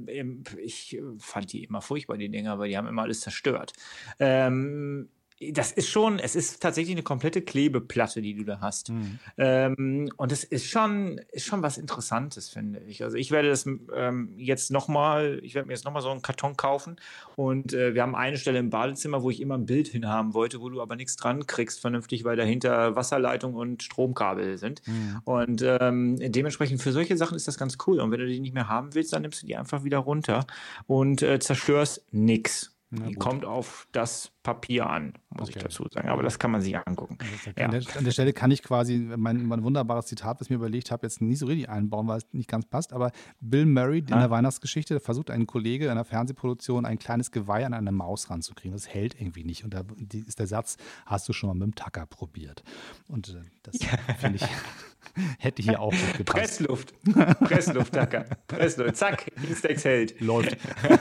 ich 0.58 1.00
fand 1.20 1.52
die 1.52 1.64
immer 1.64 1.82
furchtbar, 1.82 2.18
die 2.18 2.30
Dinger, 2.30 2.58
weil 2.60 2.70
die 2.70 2.78
haben 2.78 2.88
immer 2.88 3.04
alles 3.04 3.22
zerstört. 3.22 3.74
Ähm, 4.20 5.10
das 5.54 5.72
ist 5.72 5.90
schon, 5.90 6.20
es 6.20 6.36
ist 6.36 6.62
tatsächlich 6.62 6.94
eine 6.96 7.04
komplette 7.04 7.42
Klebeplatte, 7.42 8.22
die 8.22 8.36
du 8.36 8.44
da 8.44 8.60
hast. 8.62 8.90
Mhm. 8.90 9.20
Ähm, 9.38 10.12
und 10.18 10.32
es 10.32 10.44
ist 10.44 10.68
schon, 10.68 11.20
ist 11.32 11.46
schon 11.46 11.64
was 11.64 11.78
Interessantes, 11.78 12.50
finde 12.50 12.82
ich. 12.88 13.04
Also 13.04 13.18
ich 13.18 13.32
werde 13.32 13.50
das 13.50 13.66
ähm, 13.66 14.34
jetzt 14.38 14.70
nochmal, 14.70 15.40
ich 15.42 15.56
werde 15.56 15.68
mir 15.68 15.74
jetzt 15.74 15.86
nochmal 15.86 16.04
so 16.04 16.12
einen 16.12 16.22
Karton 16.22 16.58
kaufen. 16.58 16.98
Und 17.36 17.74
äh, 17.74 17.96
wir 17.96 18.04
haben 18.04 18.16
eine 18.16 18.38
Stelle 18.38 18.60
im 18.60 18.70
Badezimmer, 18.70 19.24
wo 19.24 19.30
ich 19.32 19.42
immer 19.42 19.58
ein 19.58 19.66
Bild 19.66 19.88
hinhaben 19.88 20.34
wollte, 20.34 20.62
wo 20.62 20.70
du 20.70 20.82
aber 20.82 20.96
nichts 20.96 21.16
dran 21.16 21.48
kriegst, 21.48 21.80
vernünftig, 21.80 22.24
weil 22.24 22.36
dahinter 22.36 22.96
Wasserleitung 22.96 23.56
und 23.56 23.82
Stromkabel 23.82 24.58
sind. 24.58 24.86
Mhm. 24.88 25.22
Und 25.24 25.64
ähm, 25.66 26.18
dementsprechend 26.20 26.82
für 26.82 26.92
solche 26.92 27.18
Sachen 27.18 27.36
ist 27.36 27.48
das 27.48 27.58
ganz 27.58 27.78
cool. 27.88 28.00
Und 28.00 28.12
wenn 28.12 28.20
du 28.20 28.28
die 28.28 28.40
nicht 28.40 28.54
mehr 28.54 28.68
haben 28.68 28.94
willst, 28.94 29.14
dann 29.14 29.24
nimmst 29.24 29.42
du 29.42 29.48
die 29.48 29.56
einfach 29.56 29.84
wieder 29.84 30.00
runter 30.00 30.46
und 30.86 31.24
äh, 31.24 31.40
zerstörst 31.40 32.04
nichts. 32.12 32.71
Die 32.94 33.14
kommt 33.14 33.46
auf 33.46 33.88
das 33.94 34.34
Papier 34.44 34.90
an, 34.90 35.14
muss 35.30 35.48
okay. 35.48 35.60
ich 35.60 35.64
dazu 35.64 35.86
sagen. 35.90 36.10
Aber 36.10 36.24
das 36.24 36.40
kann 36.40 36.52
man 36.52 36.60
sich 36.60 36.78
angucken. 36.78 37.18
Ja. 37.58 37.66
An, 37.66 37.72
der, 37.72 37.84
an, 37.96 38.04
der, 38.04 38.12
Stelle 38.12 38.34
kann 38.34 38.52
ich 38.52 38.62
quasi 38.64 38.98
mein, 38.98 39.46
mein 39.46 39.64
wunderbares 39.64 40.08
Zitat, 40.08 40.42
was 40.42 40.48
ich 40.48 40.50
mir 40.50 40.58
überlegt 40.58 40.92
habe, 40.92 41.06
jetzt 41.06 41.22
nicht 41.22 41.40
so 41.40 41.46
richtig 41.46 41.70
einbauen, 41.70 42.10
weil 42.10 42.18
es 42.18 42.28
nicht 42.34 42.50
ganz 42.50 42.66
passt. 42.66 42.92
Aber 42.92 43.12
Bill 43.40 43.66
Murray 43.66 44.00
in 44.00 44.08
der 44.08 44.30
Weihnachtsgeschichte 44.30 45.00
versucht 45.00 45.32
ein 45.32 45.48
Kollege 45.48 45.86
in 45.86 45.92
einer 45.92 46.04
Fernsehproduktion 46.04 46.86
ein 46.86 47.00
kleines 47.00 47.32
Geweih 47.32 47.66
an 47.66 47.74
eine 47.74 47.94
Maus 47.94 48.30
ranzukriegen. 48.30 48.74
Das 48.74 48.90
hält 48.90 49.20
irgendwie 49.20 49.46
nicht. 49.46 49.64
Und 49.64 49.74
da 49.74 49.84
ist 50.12 50.40
der 50.40 50.48
Satz: 50.48 50.76
Hast 51.06 51.30
du 51.30 51.34
schon 51.34 51.48
mal 51.48 51.54
mit 51.54 51.64
dem 51.64 51.76
Tacker 51.76 52.06
probiert? 52.06 52.62
Und 53.08 53.30
äh, 53.30 53.44
das 53.64 53.78
finde 54.20 54.36
ich. 54.36 54.48
Hätte 55.40 55.62
hier 55.62 55.80
auch 55.80 55.92
gut 55.92 56.18
gepasst. 56.18 56.60
Pressluft. 56.60 56.94
Pressluft, 57.40 57.94
Tacker. 57.94 58.26
Pressluft. 58.48 58.96
Zack, 58.96 59.32
Instex 59.48 59.86
hält. 59.86 60.20
Läuft. 60.22 60.58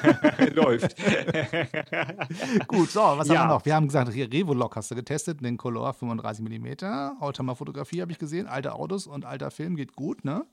Läuft. 0.55 0.97
gut, 2.67 2.91
so, 2.91 3.01
was 3.01 3.29
ja. 3.29 3.39
haben 3.39 3.49
wir 3.49 3.55
noch? 3.55 3.65
Wir 3.65 3.75
haben 3.75 3.87
gesagt, 3.87 4.15
Revolog 4.15 4.77
hast 4.77 4.91
du 4.91 4.95
getestet, 4.95 5.45
den 5.45 5.57
Color 5.57 5.95
35 5.95 6.45
mm. 6.45 6.85
Automa-Fotografie 7.21 8.03
habe 8.03 8.13
ich 8.13 8.19
gesehen. 8.19 8.47
Alte 8.47 8.75
Autos 8.75 9.07
und 9.07 9.25
alter 9.25 9.51
Film 9.51 9.77
geht 9.77 9.95
gut, 9.95 10.25
ne? 10.25 10.45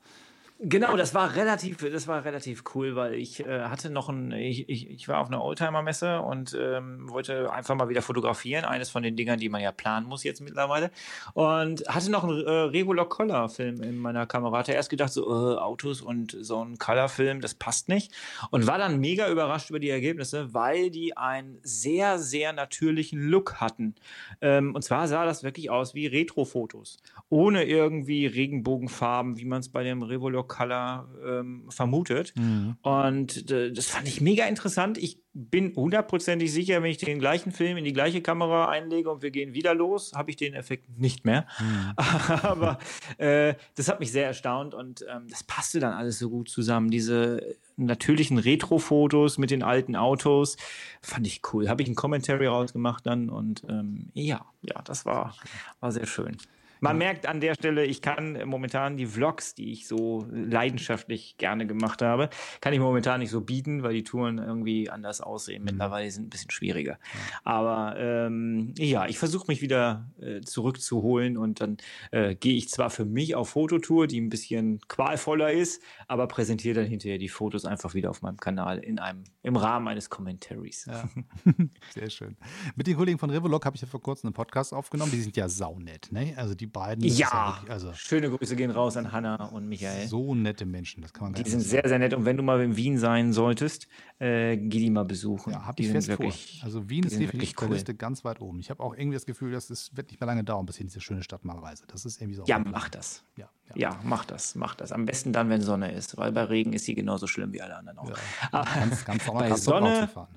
Genau, 0.60 0.98
das 0.98 1.14
war 1.14 1.36
relativ, 1.36 1.78
das 1.78 2.08
war 2.08 2.26
relativ 2.26 2.64
cool, 2.74 2.96
weil 2.96 3.14
ich 3.14 3.46
äh, 3.46 3.66
hatte 3.66 3.92
noch 3.92 4.10
ein, 4.10 4.32
ich, 4.32 4.68
ich, 4.68 4.90
ich 4.90 5.08
war 5.08 5.20
auf 5.20 5.28
einer 5.28 5.44
Oldtimer-Messe 5.44 6.20
und 6.22 6.58
ähm, 6.60 7.08
wollte 7.08 7.54
einfach 7.54 7.76
mal 7.76 7.90
wieder 7.90 8.02
fotografieren, 8.02 8.66
eines 8.66 8.90
von 8.90 9.04
den 9.04 9.16
Dingern, 9.16 9.40
die 9.40 9.50
man 9.50 9.62
ja 9.62 9.72
planen 9.72 10.08
muss 10.08 10.24
jetzt 10.24 10.42
mittlerweile. 10.42 10.90
Und 11.36 11.88
hatte 11.88 12.10
noch 12.10 12.24
einen 12.24 12.44
äh, 12.44 12.50
Regular 12.50 13.08
Color-Film 13.08 13.84
in 13.84 14.00
meiner 14.00 14.26
Kamera. 14.26 14.58
Hatte 14.58 14.72
erst 14.72 14.90
gedacht, 14.90 15.14
so 15.14 15.28
äh, 15.28 15.60
Autos 15.60 16.02
und 16.02 16.36
so 16.42 16.66
ein 16.66 16.80
Color-Film, 16.80 17.40
das 17.40 17.54
passt 17.54 17.88
nicht. 17.88 18.12
Und 18.50 18.66
war 18.66 18.80
dann 18.80 19.00
mega 19.00 19.30
überrascht 19.30 19.70
über 19.70 19.80
die 19.80 19.92
Ergebnisse, 19.92 20.56
weil 20.56 20.90
die 20.90 21.16
einen 21.16 21.60
sehr, 21.62 22.18
sehr 22.18 22.52
natürlichen 22.52 23.22
Look 23.30 23.62
hatten. 23.62 23.94
Ähm, 24.42 24.74
und 24.74 24.82
zwar 24.82 25.08
sah 25.08 25.24
das 25.24 25.44
wirklich 25.44 25.70
aus 25.70 25.94
wie 25.94 26.08
Retro-Fotos. 26.08 26.98
Ohne 27.30 27.66
irgendwie 27.66 28.26
Regenbogenfarben, 28.26 29.38
wie 29.38 29.46
man 29.46 29.60
es 29.60 29.70
bei 29.70 29.84
dem 29.84 30.02
Revolok 30.02 30.47
Color 30.48 31.08
ähm, 31.26 31.66
vermutet. 31.70 32.34
Mhm. 32.36 32.78
Und 32.82 33.52
äh, 33.52 33.72
das 33.72 33.88
fand 33.88 34.08
ich 34.08 34.22
mega 34.22 34.46
interessant. 34.46 34.98
Ich 34.98 35.22
bin 35.34 35.76
hundertprozentig 35.76 36.52
sicher, 36.52 36.82
wenn 36.82 36.90
ich 36.90 36.98
den 36.98 37.20
gleichen 37.20 37.52
Film 37.52 37.78
in 37.78 37.86
die 37.86 37.94
gleiche 37.94 38.22
Kamera 38.22 38.70
einlege 38.70 39.12
und 39.12 39.22
wir 39.22 39.30
gehen 39.30 39.54
wieder 39.54 39.76
los, 39.76 40.14
habe 40.16 40.32
ich 40.32 40.36
den 40.38 40.56
Effekt 40.56 40.98
nicht 40.98 41.26
mehr. 41.26 41.46
Mhm. 41.60 41.94
Aber 42.42 42.80
äh, 43.18 43.54
das 43.76 43.88
hat 43.88 44.00
mich 44.00 44.12
sehr 44.12 44.26
erstaunt 44.26 44.74
und 44.74 45.06
ähm, 45.08 45.28
das 45.30 45.44
passte 45.44 45.80
dann 45.80 45.94
alles 45.94 46.18
so 46.18 46.30
gut 46.30 46.50
zusammen. 46.50 46.90
Diese 46.90 47.56
natürlichen 47.76 48.40
Retro-Fotos 48.40 49.38
mit 49.38 49.52
den 49.52 49.62
alten 49.62 49.96
Autos 49.96 50.58
fand 51.02 51.28
ich 51.28 51.42
cool. 51.54 51.70
Habe 51.70 51.84
ich 51.84 51.88
einen 51.88 51.96
Commentary 51.96 52.48
rausgemacht 52.48 53.06
dann 53.06 53.30
und 53.30 53.64
ähm, 53.70 54.10
ja, 54.14 54.46
ja, 54.62 54.82
das 54.84 55.06
war, 55.06 55.36
war 55.80 55.92
sehr 55.92 56.08
schön. 56.08 56.38
Man 56.80 56.98
merkt 56.98 57.28
an 57.28 57.42
der 57.42 57.56
Stelle, 57.56 57.86
ich 57.86 58.02
kann 58.02 58.40
momentan 58.46 58.98
die 58.98 59.06
Vlogs, 59.06 59.56
die 59.56 59.72
ich 59.72 59.88
so 59.88 60.28
leidenschaftlich 60.32 61.38
gerne 61.38 61.66
gemacht 61.66 62.02
habe, 62.02 62.30
kann 62.62 62.74
ich 62.74 62.80
momentan 62.80 63.20
nicht 63.20 63.32
so 63.32 63.42
bieten, 63.42 63.84
weil 63.84 63.94
die 63.94 64.04
Touren 64.04 64.38
irgendwie 64.38 64.90
anders 64.90 65.22
aussehen. 65.22 65.62
Mhm. 65.62 65.66
Mittlerweile 65.66 66.10
sind 66.12 66.28
ein 66.28 66.30
bisschen 66.30 66.52
schwieriger. 66.52 67.00
Aber 67.44 67.96
ähm, 67.98 68.74
ja, 68.78 69.08
ich 69.08 69.18
versuche 69.18 69.46
mich 69.48 69.62
wieder 69.62 70.10
äh, 70.20 70.42
zurückzuholen 70.42 71.38
und 71.38 71.62
dann 71.62 71.78
äh, 72.12 72.36
gehe 72.36 72.56
ich 72.56 72.70
zwar 72.70 72.90
für 72.90 73.06
mich 73.06 73.36
auf 73.36 73.50
Fototour, 73.50 74.08
die 74.08 74.22
ein 74.22 74.30
bisschen 74.30 74.80
qualvoller 74.88 75.52
ist, 75.52 75.82
aber 76.08 76.28
präsentiere 76.28 76.82
dann 76.82 76.86
hinterher 76.86 77.18
die 77.18 77.30
Fotos 77.30 77.66
einfach 77.66 77.94
wieder 77.94 78.10
auf 78.10 78.22
meinem 78.22 78.38
Kanal 78.38 78.80
in 78.80 79.00
einem, 79.00 79.24
im 79.44 79.56
Rahmen 79.56 79.88
eines 79.88 80.10
Commentaries. 80.10 80.86
Ja. 80.86 81.10
Sehr 81.94 82.10
schön. 82.10 82.38
Mit 82.76 82.88
den 82.88 82.96
Kollegen 82.96 83.18
von 83.18 83.30
Revolog 83.30 83.66
habe 83.66 83.76
ich 83.76 83.82
ja 83.82 83.88
vor 83.88 84.02
kurzem 84.02 84.28
einen 84.28 84.34
Podcast 84.34 84.74
aufgenommen. 84.74 85.12
Die 85.12 85.22
sind 85.22 85.36
ja 85.36 85.50
saunett, 85.50 86.12
ne? 86.12 86.34
Also 86.38 86.56
die 86.56 86.67
die 86.68 86.72
beiden. 86.72 87.04
Ja, 87.04 87.62
ja 87.66 87.74
also 87.74 87.94
schöne 87.94 88.30
Grüße 88.30 88.56
gehen 88.56 88.72
raus 88.72 88.98
an 88.98 89.12
Hanna 89.12 89.46
und 89.46 89.68
Michael. 89.68 90.08
So 90.08 90.36
nette 90.36 90.66
Menschen, 90.66 91.02
das 91.02 91.14
kann 91.14 91.26
man 91.26 91.34
gar 91.34 91.44
Die 91.44 91.50
sind 91.50 91.62
sagen. 91.62 91.70
sehr, 91.70 91.90
sehr 91.90 92.00
nett 92.00 92.14
und 92.14 92.26
wenn 92.26 92.38
du 92.38 92.44
mal 92.44 92.62
in 92.62 92.76
Wien 92.76 92.98
sein 92.98 93.34
solltest, 93.34 93.88
äh, 94.20 94.58
geh 94.58 94.80
die 94.80 94.90
mal 94.90 95.06
besuchen. 95.06 95.54
Ja, 95.54 95.66
hab 95.66 95.80
ich 95.80 95.90
fest 95.90 96.08
wirklich, 96.08 96.60
vor. 96.60 96.66
Also 96.66 96.90
Wien 96.90 97.04
ist 97.04 97.20
definitiv 97.20 97.56
der 97.56 97.70
Liste 97.70 97.96
ganz 97.96 98.26
weit 98.26 98.42
oben. 98.42 98.60
Ich 98.60 98.70
habe 98.70 98.84
auch 98.84 98.96
irgendwie 98.96 99.16
das 99.16 99.26
Gefühl, 99.26 99.52
dass 99.52 99.70
es 99.70 99.96
wird 99.96 100.10
nicht 100.12 100.20
mehr 100.20 100.28
lange 100.28 100.44
dauern, 100.44 100.66
bis 100.66 100.76
ich 100.76 100.82
in 100.82 100.88
diese 100.88 101.02
schöne 101.02 101.24
Stadt 101.24 101.46
mal 101.46 101.58
reise. 101.58 101.86
Das 101.88 102.06
ist 102.06 102.22
irgendwie 102.22 102.36
so. 102.36 102.44
Ja, 102.46 102.60
mach 102.60 102.90
das. 102.90 103.24
Ja, 103.38 103.50
ja. 103.70 103.76
ja, 103.76 104.00
mach 104.04 104.26
das, 104.26 104.56
mach 104.56 104.76
das. 104.76 104.92
Am 104.92 105.06
besten 105.06 105.34
dann, 105.34 105.50
wenn 105.50 105.62
Sonne 105.62 105.92
ist, 105.92 106.18
weil 106.18 106.32
bei 106.32 106.44
Regen 106.44 106.74
ist 106.74 106.86
sie 106.86 106.96
genauso 106.96 107.28
schlimm 107.28 107.54
wie 107.54 107.62
alle 107.62 107.78
anderen 107.78 108.00
auch. 108.00 108.10
Ja. 108.52 108.66
Ganz, 108.76 109.06
ganz 109.06 109.28
auch 109.28 109.34
mal 109.34 109.50
Castro 109.50 109.72
Sonne, 109.72 110.08
fahren. 110.08 110.36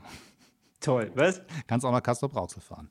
Toll, 0.81 1.11
was? 1.15 1.43
Kannst 1.67 1.85
auch 1.85 1.93
mal 1.93 2.01
Castro 2.01 2.29
Brauxel 2.29 2.63
fahren. 2.63 2.91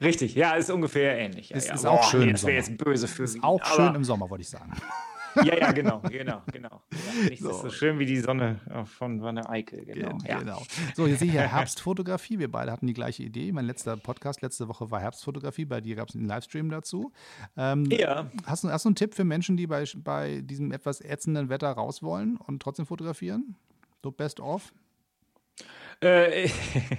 Richtig, 0.00 0.34
ja, 0.34 0.54
ist 0.54 0.70
ungefähr 0.70 1.18
ähnlich. 1.18 1.50
Ja, 1.50 1.56
es 1.56 1.68
ja. 1.68 1.74
ist 1.74 1.86
auch 1.86 2.10
schön. 2.10 2.26
Nee, 2.26 2.32
das 2.32 2.44
wäre 2.44 2.56
jetzt 2.56 2.76
böse 2.76 3.08
für 3.08 3.26
Sie. 3.26 3.42
Auch 3.42 3.64
schön 3.64 3.94
im 3.94 4.04
Sommer, 4.04 4.28
wollte 4.30 4.42
ich 4.42 4.50
sagen. 4.50 4.72
Ja, 5.44 5.56
ja, 5.56 5.72
genau, 5.72 6.00
genau, 6.00 6.42
genau. 6.52 6.82
Ja, 6.90 7.22
nichts 7.28 7.40
so. 7.40 7.50
ist 7.50 7.60
so 7.60 7.70
schön 7.70 7.98
wie 7.98 8.06
die 8.06 8.18
Sonne 8.18 8.60
von 8.86 9.22
Wanne 9.22 9.48
Eickel, 9.48 9.84
genau. 9.84 10.18
Ja. 10.26 10.38
genau. 10.38 10.62
So, 10.94 11.06
jetzt 11.06 11.20
sehe 11.20 11.28
ich 11.28 11.34
ja 11.34 11.42
Herbstfotografie. 11.42 12.38
Wir 12.38 12.50
beide 12.50 12.72
hatten 12.72 12.86
die 12.86 12.94
gleiche 12.94 13.22
Idee. 13.22 13.52
Mein 13.52 13.66
letzter 13.66 13.96
Podcast 13.96 14.42
letzte 14.42 14.68
Woche 14.68 14.90
war 14.90 15.00
Herbstfotografie. 15.00 15.64
Bei 15.64 15.80
dir 15.80 15.96
gab 15.96 16.08
es 16.08 16.16
einen 16.16 16.26
Livestream 16.26 16.70
dazu. 16.70 17.12
Ähm, 17.56 17.84
ja. 17.90 18.30
Hast 18.46 18.64
du, 18.64 18.70
hast 18.70 18.84
du 18.84 18.88
einen 18.88 18.96
Tipp 18.96 19.14
für 19.14 19.24
Menschen, 19.24 19.56
die 19.56 19.66
bei, 19.66 19.84
bei 19.96 20.40
diesem 20.40 20.72
etwas 20.72 21.00
ätzenden 21.00 21.48
Wetter 21.48 21.70
raus 21.70 22.02
wollen 22.02 22.36
und 22.36 22.60
trotzdem 22.60 22.86
fotografieren? 22.86 23.56
So 24.02 24.10
best 24.10 24.40
of? 24.40 24.72
Äh, 26.00 26.48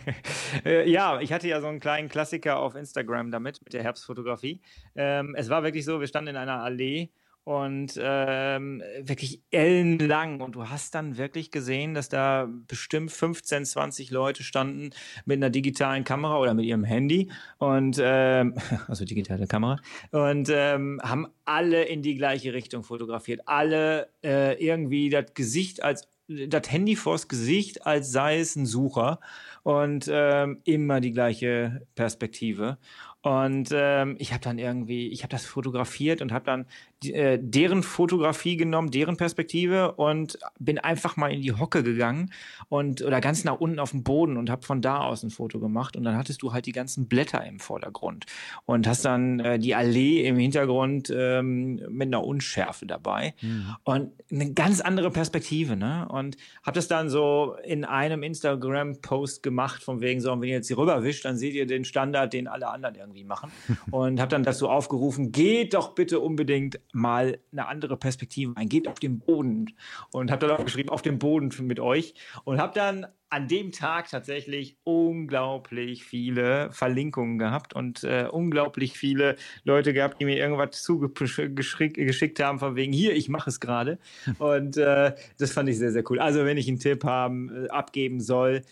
äh, 0.66 0.90
ja, 0.90 1.20
ich 1.22 1.32
hatte 1.32 1.48
ja 1.48 1.62
so 1.62 1.68
einen 1.68 1.80
kleinen 1.80 2.10
Klassiker 2.10 2.60
auf 2.60 2.76
Instagram 2.76 3.32
damit, 3.32 3.62
mit 3.64 3.74
der 3.74 3.84
Herbstfotografie. 3.84 4.62
Ähm, 4.96 5.36
es 5.38 5.50
war 5.50 5.64
wirklich 5.64 5.86
so, 5.86 6.00
wir 6.00 6.08
standen 6.08 6.32
in 6.32 6.36
einer 6.36 6.62
Allee 6.62 7.10
und 7.50 8.00
ähm, 8.00 8.84
wirklich 9.02 9.42
ellenlang. 9.50 10.42
Und 10.42 10.54
du 10.54 10.70
hast 10.70 10.94
dann 10.94 11.18
wirklich 11.18 11.50
gesehen, 11.50 11.94
dass 11.94 12.10
da 12.10 12.48
bestimmt 12.68 13.12
15, 13.12 13.66
20 13.66 14.12
Leute 14.12 14.44
standen 14.44 14.92
mit 15.26 15.38
einer 15.38 15.50
digitalen 15.50 16.04
Kamera 16.04 16.38
oder 16.38 16.54
mit 16.54 16.66
ihrem 16.66 16.84
Handy 16.84 17.32
und 17.58 18.00
ähm, 18.00 18.56
also 18.88 19.06
digitale 19.06 19.48
Kamera 19.48 19.78
und 20.12 20.50
ähm, 20.54 21.02
haben 21.04 21.28
alle 21.46 21.86
in 21.86 22.02
die 22.02 22.16
gleiche 22.16 22.54
Richtung 22.54 22.84
fotografiert. 22.84 23.42
Alle 23.46 24.10
äh, 24.24 24.64
irgendwie 24.64 25.10
das 25.10 25.34
Gesicht 25.34 25.82
als 25.82 26.08
das 26.30 26.72
Handy 26.72 26.96
vors 26.96 27.28
Gesicht, 27.28 27.86
als 27.86 28.12
sei 28.12 28.40
es 28.40 28.56
ein 28.56 28.66
Sucher 28.66 29.20
und 29.64 30.10
ähm, 30.12 30.62
immer 30.64 31.02
die 31.02 31.12
gleiche 31.12 31.86
Perspektive. 31.96 32.78
Und 33.22 33.70
ähm, 33.74 34.16
ich 34.20 34.32
habe 34.32 34.44
dann 34.44 34.60
irgendwie, 34.60 35.10
ich 35.10 35.24
habe 35.24 35.32
das 35.32 35.46
fotografiert 35.46 36.22
und 36.22 36.32
habe 36.32 36.46
dann 36.46 36.66
äh, 37.06 37.40
deren 37.42 37.84
Fotografie 37.84 38.58
genommen, 38.58 38.92
deren 38.92 39.18
Perspektive 39.18 39.94
und 39.94 40.38
bin 40.60 40.80
einfach 40.80 41.16
mal 41.18 41.32
in 41.32 41.42
die 41.42 41.54
Hocke 41.54 41.84
gegangen 41.84 42.32
und 42.68 43.02
oder 43.02 43.22
ganz 43.22 43.44
nach 43.44 43.60
unten 43.60 43.80
auf 43.80 43.92
den 43.92 44.04
Boden 44.04 44.38
und 44.38 44.50
habe 44.50 44.66
von 44.66 44.82
da 44.82 45.00
aus 45.00 45.24
ein 45.24 45.30
Foto 45.30 45.60
gemacht 45.60 45.96
und 45.96 46.04
dann 46.04 46.18
hattest 46.18 46.42
du 46.42 46.52
halt 46.52 46.66
die 46.66 46.72
ganzen 46.72 47.08
Blätter 47.08 47.46
im 47.46 47.60
Vordergrund 47.60 48.26
und 48.66 48.88
hast 48.88 49.06
dann 49.06 49.40
äh, 49.40 49.60
die 49.60 49.76
Allee 49.76 50.28
im 50.28 50.38
Hintergrund 50.38 51.12
ähm, 51.16 51.82
mit 51.90 52.08
einer 52.08 52.24
Unschärfe 52.24 52.86
dabei 52.86 53.34
mhm. 53.42 53.76
und 53.84 54.12
eine 54.32 54.54
ganz 54.54 54.82
andere 54.82 55.10
Perspektive, 55.10 55.76
ne? 55.76 56.08
Und 56.10 56.38
habe 56.64 56.76
das 56.76 56.88
dann 56.88 57.10
so 57.10 57.56
in 57.64 57.86
einem 57.86 58.24
Instagram-Post 58.24 59.42
gemacht 59.42 59.84
von 59.84 60.02
wegen 60.02 60.22
so, 60.22 60.32
und 60.32 60.42
wenn 60.42 60.50
ihr 60.50 60.56
jetzt 60.56 60.68
hier 60.68 60.78
rüberwischt, 60.78 61.26
dann 61.26 61.38
seht 61.38 61.54
ihr 61.54 61.66
den 61.66 61.86
Standard, 61.86 62.34
den 62.34 62.48
alle 62.48 62.68
anderen 62.70 62.96
irgendwie 62.96 63.24
machen 63.24 63.52
und 63.92 64.20
habe 64.20 64.30
dann 64.30 64.44
dazu 64.44 64.70
aufgerufen, 64.70 65.32
geht 65.32 65.74
doch 65.74 65.96
bitte 65.96 66.20
unbedingt 66.20 66.80
mal 66.92 67.40
eine 67.52 67.68
andere 67.68 67.98
Perspektive 67.98 68.54
ein. 68.56 68.70
Geht 68.70 68.88
auf 68.88 69.00
den 69.00 69.20
Boden. 69.20 69.74
Und 70.12 70.32
habe 70.32 70.48
dann 70.48 70.58
auch 70.58 70.66
geschrieben, 70.66 70.90
auf 70.90 71.02
den 71.02 71.20
Boden 71.20 71.52
mit 71.66 71.80
euch. 71.80 72.14
Und 72.44 72.60
habe 72.60 72.74
dann 72.74 73.08
an 73.32 73.48
dem 73.48 73.72
Tag 73.72 74.10
tatsächlich 74.10 74.78
unglaublich 74.84 76.04
viele 76.04 76.72
Verlinkungen 76.72 77.38
gehabt 77.38 77.76
und 77.76 78.04
äh, 78.04 78.28
unglaublich 78.30 78.98
viele 78.98 79.36
Leute 79.64 79.94
gehabt, 79.94 80.20
die 80.20 80.26
mir 80.26 80.38
irgendwas 80.38 80.82
zugeschickt 80.82 82.40
haben, 82.40 82.60
von 82.60 82.76
wegen, 82.76 82.92
hier, 82.92 83.16
ich 83.16 83.30
mache 83.30 83.52
es 83.52 83.60
gerade. 83.60 84.00
Und 84.40 84.78
äh, 84.78 85.14
das 85.38 85.52
fand 85.52 85.70
ich 85.70 85.78
sehr, 85.78 85.92
sehr 85.92 86.04
cool. 86.10 86.20
Also, 86.20 86.44
wenn 86.44 86.58
ich 86.58 86.68
einen 86.68 86.80
Tipp 86.80 87.04
haben, 87.04 87.66
äh, 87.66 87.70
abgeben 87.70 88.20
soll, 88.20 88.64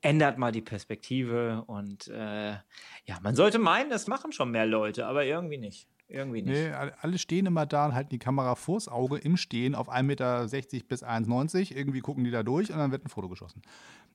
ändert 0.00 0.38
mal 0.38 0.52
die 0.52 0.62
Perspektive. 0.62 1.64
Und 1.66 2.08
äh, 2.08 2.52
ja, 2.52 3.18
man 3.22 3.34
sollte 3.34 3.58
meinen, 3.58 3.90
das 3.90 4.06
machen 4.06 4.32
schon 4.32 4.50
mehr 4.50 4.66
Leute, 4.66 5.06
aber 5.06 5.26
irgendwie 5.26 5.58
nicht. 5.58 5.86
Irgendwie 6.08 6.42
nicht. 6.42 6.56
Nee, 6.56 6.70
alle 6.70 7.18
stehen 7.18 7.46
immer 7.46 7.66
da 7.66 7.86
und 7.86 7.94
halten 7.94 8.10
die 8.10 8.18
Kamera 8.18 8.54
vors 8.54 8.88
Auge 8.88 9.18
im 9.18 9.36
Stehen 9.36 9.74
auf 9.74 9.90
1,60 9.90 10.02
Meter 10.02 10.46
bis 10.88 11.04
1,90 11.04 11.74
Irgendwie 11.74 12.00
gucken 12.00 12.24
die 12.24 12.30
da 12.30 12.42
durch 12.42 12.72
und 12.72 12.78
dann 12.78 12.90
wird 12.90 13.04
ein 13.04 13.10
Foto 13.10 13.28
geschossen. 13.28 13.62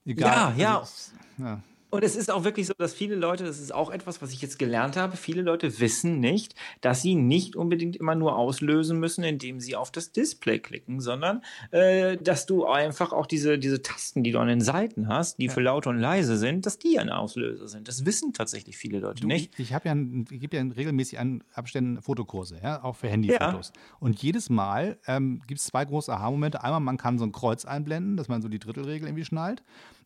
Egal. 0.05 0.57
Ja, 0.57 0.79
also, 0.79 1.11
ja. 1.37 1.61
Und 1.93 2.03
es 2.03 2.15
ist 2.15 2.31
auch 2.31 2.43
wirklich 2.43 2.65
so, 2.65 2.73
dass 2.75 2.91
viele 2.91 3.13
Leute, 3.13 3.43
das 3.43 3.59
ist 3.59 3.71
auch 3.71 3.91
etwas, 3.91 4.19
was 4.19 4.31
ich 4.31 4.41
jetzt 4.41 4.57
gelernt 4.57 4.97
habe, 4.97 5.15
viele 5.15 5.43
Leute 5.43 5.79
wissen 5.79 6.19
nicht, 6.19 6.55
dass 6.81 7.03
sie 7.03 7.13
nicht 7.13 7.55
unbedingt 7.55 7.95
immer 7.97 8.15
nur 8.15 8.35
auslösen 8.35 8.99
müssen, 8.99 9.23
indem 9.23 9.59
sie 9.59 9.75
auf 9.75 9.91
das 9.91 10.11
Display 10.11 10.57
klicken, 10.57 11.01
sondern 11.01 11.43
äh, 11.69 12.17
dass 12.17 12.47
du 12.47 12.65
einfach 12.65 13.13
auch 13.13 13.27
diese, 13.27 13.59
diese 13.59 13.83
Tasten, 13.83 14.23
die 14.23 14.31
du 14.31 14.39
an 14.39 14.47
den 14.47 14.59
Seiten 14.59 15.07
hast, 15.07 15.37
die 15.37 15.45
ja. 15.45 15.51
für 15.51 15.61
laut 15.61 15.85
und 15.85 15.99
leise 15.99 16.35
sind, 16.37 16.65
dass 16.65 16.79
die 16.79 16.97
ein 16.97 17.11
Auslöser 17.11 17.67
sind. 17.67 17.87
Das 17.87 18.07
wissen 18.07 18.33
tatsächlich 18.33 18.75
viele 18.75 18.97
Leute 18.97 19.21
du, 19.21 19.27
nicht. 19.27 19.53
Ich, 19.53 19.67
ich 19.67 19.73
habe 19.75 19.87
ja, 19.87 19.95
ich 20.31 20.39
gebe 20.39 20.57
ja 20.57 20.63
regelmäßig 20.63 21.19
an 21.19 21.43
Abständen 21.53 22.01
Fotokurse, 22.01 22.59
ja, 22.63 22.83
auch 22.83 22.95
für 22.95 23.07
Handyfotos. 23.07 23.71
Ja. 23.75 23.81
Und 23.99 24.19
jedes 24.19 24.49
Mal 24.49 24.97
ähm, 25.05 25.43
gibt 25.45 25.59
es 25.59 25.67
zwei 25.67 25.85
große 25.85 26.11
Aha-Momente. 26.11 26.63
Einmal, 26.63 26.79
man 26.79 26.97
kann 26.97 27.19
so 27.19 27.25
ein 27.25 27.31
Kreuz 27.31 27.65
einblenden, 27.65 28.17
dass 28.17 28.29
man 28.29 28.41
so 28.41 28.49
die 28.49 28.57
Drittelregel 28.57 29.07
irgendwie 29.07 29.25
schnallt. 29.25 29.61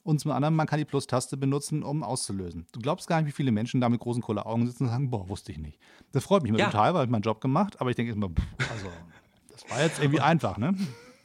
Und 0.07 0.19
zum 0.19 0.31
anderen, 0.31 0.55
man 0.55 0.67
kann 0.67 0.79
die 0.79 0.85
Plus-Taste 0.85 1.35
benutzen, 1.35 1.83
um 1.83 2.01
auszulösen. 2.01 2.65
Du 2.71 2.79
glaubst 2.79 3.07
gar 3.07 3.19
nicht, 3.19 3.27
wie 3.27 3.33
viele 3.33 3.51
Menschen 3.51 3.81
da 3.81 3.89
mit 3.89 3.99
großen 3.99 4.21
Kohleaugen 4.21 4.65
sitzen 4.65 4.83
und 4.85 4.89
sagen, 4.89 5.09
boah, 5.09 5.27
wusste 5.27 5.51
ich 5.51 5.57
nicht. 5.57 5.81
Das 6.13 6.23
freut 6.23 6.43
mich 6.43 6.49
immer 6.49 6.59
ja. 6.59 6.67
total, 6.67 6.93
weil 6.93 7.03
ich 7.03 7.09
meinen 7.09 7.23
Job 7.23 7.41
gemacht, 7.41 7.81
aber 7.81 7.89
ich 7.89 7.97
denke 7.97 8.13
immer, 8.13 8.29
pff, 8.29 8.71
also, 8.71 8.87
das 9.51 9.69
war 9.69 9.83
jetzt 9.83 9.99
irgendwie 9.99 10.21
einfach, 10.21 10.57
ne? 10.57 10.73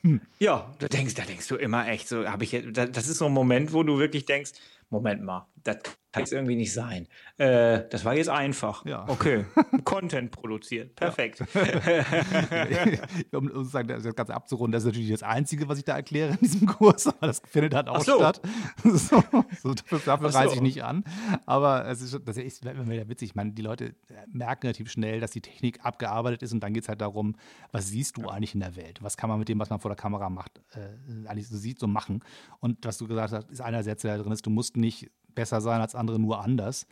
Hm. 0.01 0.21
Ja, 0.41 0.69
da 0.81 0.89
denkst, 0.89 1.15
da 1.15 1.23
denkst 1.23 1.47
du 1.47 1.55
immer 1.55 1.87
echt 1.87 2.09
so, 2.09 2.27
habe 2.27 2.43
ich, 2.43 2.61
das 2.73 3.07
ist 3.07 3.19
so 3.19 3.27
ein 3.27 3.33
Moment, 3.33 3.73
wo 3.73 3.85
du 3.85 4.01
wirklich 4.01 4.25
denkst, 4.25 4.51
Moment 4.91 5.23
mal, 5.23 5.47
das 5.63 5.77
kann 6.13 6.21
jetzt 6.21 6.33
irgendwie 6.33 6.57
nicht 6.57 6.73
sein. 6.73 7.09
Äh, 7.39 7.89
das 7.89 8.05
war 8.05 8.15
jetzt 8.15 8.29
einfach. 8.29 8.85
Ja. 8.85 9.09
Okay. 9.09 9.47
Content 9.85 10.31
produziert. 10.31 10.95
Perfekt. 10.95 11.41
um, 13.33 13.51
um 13.51 13.65
sagen, 13.65 13.89
das 13.89 14.15
Ganze 14.15 14.35
abzurunden, 14.35 14.73
das 14.73 14.83
ist 14.83 14.89
natürlich 14.89 15.11
das 15.11 15.23
Einzige, 15.23 15.69
was 15.69 15.79
ich 15.79 15.85
da 15.85 15.97
erkläre 15.97 16.33
in 16.33 16.39
diesem 16.39 16.67
Kurs, 16.67 17.07
aber 17.07 17.29
das 17.29 17.41
findet 17.49 17.75
halt 17.75 17.89
auch 17.89 18.05
so. 18.05 18.17
statt. 18.17 18.43
so, 18.85 19.23
so, 19.63 19.75
dafür 20.05 20.31
so. 20.31 20.39
reise 20.39 20.55
ich 20.55 20.61
nicht 20.61 20.85
an. 20.85 21.03
Aber 21.47 21.89
es 21.89 22.03
ist, 22.03 22.21
das 22.27 22.37
ist 22.37 22.65
immer 22.65 22.89
wieder 22.89 23.09
witzig. 23.09 23.31
Ich 23.31 23.35
meine, 23.35 23.53
die 23.53 23.63
Leute 23.63 23.95
merken 24.31 24.67
relativ 24.67 24.91
schnell, 24.91 25.21
dass 25.21 25.31
die 25.31 25.41
Technik 25.41 25.81
abgearbeitet 25.83 26.43
ist 26.43 26.53
und 26.53 26.61
dann 26.61 26.75
geht 26.75 26.83
es 26.83 26.89
halt 26.91 27.01
darum, 27.01 27.37
was 27.71 27.89
siehst 27.89 28.19
du 28.19 28.29
eigentlich 28.29 28.55
in 28.55 28.61
der 28.61 28.77
Welt? 28.77 29.03
Was 29.03 29.17
kann 29.17 29.31
man 29.31 29.39
mit 29.39 29.49
dem, 29.49 29.59
was 29.59 29.71
man 29.71 29.81
vor 29.81 29.89
der 29.89 29.97
Kamera 29.97 30.29
macht, 30.29 30.61
äh, 30.75 31.27
eigentlich 31.27 31.49
so 31.49 31.57
sieht, 31.57 31.79
so 31.79 31.87
machen? 31.87 32.23
Und 32.61 32.85
was 32.85 32.99
du 32.99 33.09
gesagt 33.09 33.33
hast, 33.33 33.51
ist 33.51 33.63
einer 33.63 33.83
Sätze, 33.83 34.09
der 34.09 34.19
drin 34.19 34.33
ist, 34.33 34.45
du 34.45 34.51
musst 34.51 34.77
nicht 34.77 35.11
besser 35.35 35.61
sein 35.61 35.81
als 35.81 35.95
andere, 35.95 36.19
nur 36.19 36.43
anders. 36.43 36.87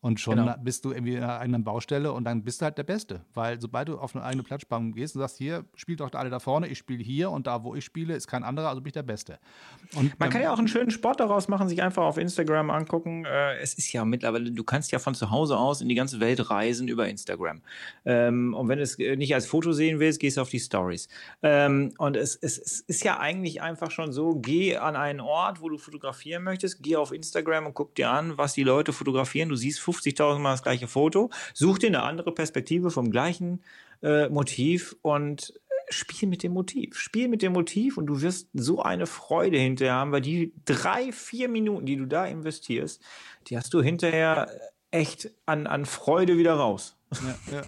Und 0.00 0.20
schon 0.20 0.36
genau. 0.36 0.54
bist 0.62 0.84
du 0.84 0.92
irgendwie 0.92 1.14
in 1.14 1.22
einer 1.22 1.38
eigenen 1.38 1.64
Baustelle 1.64 2.12
und 2.12 2.24
dann 2.24 2.44
bist 2.44 2.60
du 2.60 2.64
halt 2.64 2.78
der 2.78 2.84
Beste. 2.84 3.22
Weil 3.34 3.60
sobald 3.60 3.88
du 3.88 3.98
auf 3.98 4.14
eine 4.14 4.24
eigene 4.24 4.42
Plattform 4.42 4.92
gehst 4.92 5.16
und 5.16 5.20
sagst, 5.20 5.38
hier 5.38 5.64
spielt 5.74 6.00
doch 6.00 6.12
alle 6.12 6.30
da 6.30 6.38
vorne, 6.38 6.68
ich 6.68 6.78
spiele 6.78 7.02
hier 7.02 7.30
und 7.30 7.46
da, 7.46 7.64
wo 7.64 7.74
ich 7.74 7.84
spiele, 7.84 8.14
ist 8.14 8.26
kein 8.26 8.44
anderer, 8.44 8.68
also 8.68 8.80
bin 8.80 8.88
ich 8.88 8.94
der 8.94 9.02
Beste. 9.02 9.38
Und 9.94 10.18
Man 10.20 10.30
kann 10.30 10.42
ja 10.42 10.52
auch 10.52 10.58
einen 10.58 10.68
schönen 10.68 10.90
Sport 10.90 11.20
daraus 11.20 11.48
machen, 11.48 11.68
sich 11.68 11.82
einfach 11.82 12.04
auf 12.04 12.18
Instagram 12.18 12.70
angucken. 12.70 13.24
Äh, 13.24 13.58
es 13.58 13.74
ist 13.74 13.92
ja 13.92 14.04
mittlerweile, 14.04 14.50
du 14.50 14.64
kannst 14.64 14.92
ja 14.92 14.98
von 14.98 15.14
zu 15.14 15.30
Hause 15.30 15.56
aus 15.56 15.80
in 15.80 15.88
die 15.88 15.94
ganze 15.94 16.20
Welt 16.20 16.50
reisen 16.50 16.88
über 16.88 17.08
Instagram. 17.08 17.62
Ähm, 18.04 18.54
und 18.54 18.68
wenn 18.68 18.78
du 18.78 18.84
es 18.84 18.98
nicht 18.98 19.34
als 19.34 19.46
Foto 19.46 19.72
sehen 19.72 19.98
willst, 19.98 20.20
gehst 20.20 20.36
du 20.36 20.42
auf 20.42 20.50
die 20.50 20.60
Stories. 20.60 21.08
Ähm, 21.42 21.92
und 21.98 22.16
es, 22.16 22.36
es, 22.36 22.58
es 22.58 22.80
ist 22.80 23.04
ja 23.04 23.18
eigentlich 23.18 23.62
einfach 23.62 23.90
schon 23.90 24.12
so, 24.12 24.36
geh 24.36 24.76
an 24.76 24.96
einen 24.96 25.20
Ort, 25.20 25.60
wo 25.60 25.68
du 25.68 25.78
fotografieren 25.78 26.42
möchtest, 26.42 26.82
geh 26.82 26.96
auf 26.96 27.12
Instagram 27.12 27.66
und 27.66 27.74
guck 27.74 27.94
dir 27.94 28.10
an, 28.10 28.36
was 28.38 28.54
die 28.54 28.62
Leute 28.62 28.92
fotografieren. 28.92 29.48
Du 29.48 29.56
siehst 29.56 29.80
50.000 29.86 30.38
Mal 30.38 30.52
das 30.52 30.62
gleiche 30.62 30.88
Foto, 30.88 31.30
such 31.54 31.78
dir 31.78 31.88
eine 31.88 32.02
andere 32.02 32.32
Perspektive 32.32 32.90
vom 32.90 33.10
gleichen 33.10 33.62
äh, 34.02 34.28
Motiv 34.28 34.96
und 35.02 35.54
spiel 35.88 36.28
mit 36.28 36.42
dem 36.42 36.52
Motiv. 36.52 36.96
Spiel 36.98 37.28
mit 37.28 37.42
dem 37.42 37.52
Motiv 37.52 37.96
und 37.96 38.06
du 38.06 38.20
wirst 38.20 38.48
so 38.54 38.82
eine 38.82 39.06
Freude 39.06 39.58
hinterher 39.58 39.94
haben, 39.94 40.12
weil 40.12 40.20
die 40.20 40.52
drei, 40.64 41.12
vier 41.12 41.48
Minuten, 41.48 41.86
die 41.86 41.96
du 41.96 42.06
da 42.06 42.26
investierst, 42.26 43.02
die 43.46 43.56
hast 43.56 43.72
du 43.72 43.82
hinterher 43.82 44.50
echt 44.90 45.30
an, 45.46 45.66
an 45.66 45.86
Freude 45.86 46.38
wieder 46.38 46.54
raus. 46.54 46.96
Ja, 47.12 47.56
ja. 47.56 47.62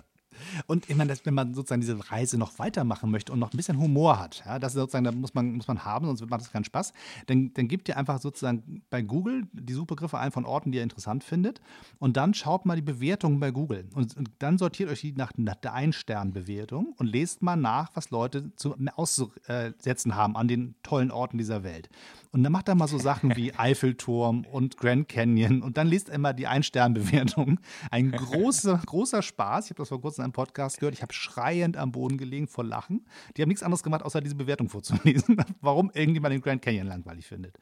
Und 0.66 0.88
ich 0.88 0.96
meine, 0.96 1.14
wenn 1.24 1.34
man 1.34 1.54
sozusagen 1.54 1.80
diese 1.80 2.10
Reise 2.10 2.38
noch 2.38 2.58
weitermachen 2.58 3.10
möchte 3.10 3.32
und 3.32 3.38
noch 3.38 3.52
ein 3.52 3.56
bisschen 3.56 3.78
Humor 3.78 4.18
hat, 4.18 4.42
ja, 4.46 4.58
das 4.58 4.72
sozusagen, 4.72 5.04
da 5.04 5.12
muss 5.12 5.34
man, 5.34 5.52
muss 5.52 5.68
man 5.68 5.84
haben, 5.84 6.06
sonst 6.06 6.28
macht 6.28 6.40
das 6.40 6.52
keinen 6.52 6.64
Spaß, 6.64 6.92
dann, 7.26 7.52
dann 7.54 7.68
gibt 7.68 7.88
ihr 7.88 7.96
einfach 7.96 8.20
sozusagen 8.20 8.82
bei 8.90 9.02
Google 9.02 9.46
die 9.52 9.72
Suchbegriffe 9.72 10.18
ein 10.18 10.32
von 10.32 10.44
Orten, 10.44 10.72
die 10.72 10.78
ihr 10.78 10.84
interessant 10.84 11.24
findet. 11.24 11.60
Und 11.98 12.16
dann 12.16 12.34
schaut 12.34 12.66
mal 12.66 12.76
die 12.76 12.82
Bewertungen 12.82 13.40
bei 13.40 13.50
Google. 13.50 13.86
Und, 13.94 14.16
und 14.16 14.30
dann 14.38 14.58
sortiert 14.58 14.90
euch 14.90 15.00
die 15.00 15.12
nach, 15.12 15.32
nach 15.36 15.56
der 15.56 15.74
Ein-Stern-Bewertung 15.74 16.94
und 16.96 17.06
lest 17.06 17.42
mal 17.42 17.56
nach, 17.56 17.90
was 17.94 18.10
Leute 18.10 18.54
zu, 18.56 18.74
auszusetzen 18.94 20.14
haben 20.14 20.36
an 20.36 20.48
den 20.48 20.74
tollen 20.82 21.10
Orten 21.10 21.38
dieser 21.38 21.62
Welt. 21.64 21.88
Und 22.30 22.42
dann 22.42 22.52
macht 22.52 22.68
er 22.68 22.74
mal 22.74 22.88
so 22.88 22.98
Sachen 22.98 23.36
wie 23.36 23.54
Eiffelturm 23.58 24.44
und 24.44 24.76
Grand 24.76 25.08
Canyon 25.08 25.62
und 25.62 25.76
dann 25.76 25.86
liest 25.88 26.08
er 26.08 26.18
mal 26.18 26.32
die 26.32 26.46
Ein-Stern-Bewertung. 26.46 27.58
Ein 27.90 28.12
großer, 28.12 28.80
großer 28.84 29.22
Spaß. 29.22 29.66
Ich 29.66 29.70
habe 29.70 29.78
das 29.78 29.88
vor 29.88 30.00
kurzem 30.00 30.24
einem 30.28 30.32
Podcast 30.32 30.78
gehört. 30.78 30.94
Ich 30.94 31.02
habe 31.02 31.12
schreiend 31.12 31.76
am 31.76 31.92
Boden 31.92 32.18
gelegen 32.18 32.46
vor 32.46 32.64
Lachen. 32.64 33.06
Die 33.36 33.42
haben 33.42 33.48
nichts 33.48 33.62
anderes 33.62 33.82
gemacht, 33.82 34.02
außer 34.02 34.20
diese 34.20 34.34
Bewertung 34.34 34.68
vorzulesen, 34.68 35.36
warum 35.60 35.90
irgendjemand 35.94 36.34
den 36.34 36.40
Grand 36.40 36.62
Canyon 36.62 36.86
langweilig 36.86 37.26
findet. 37.26 37.58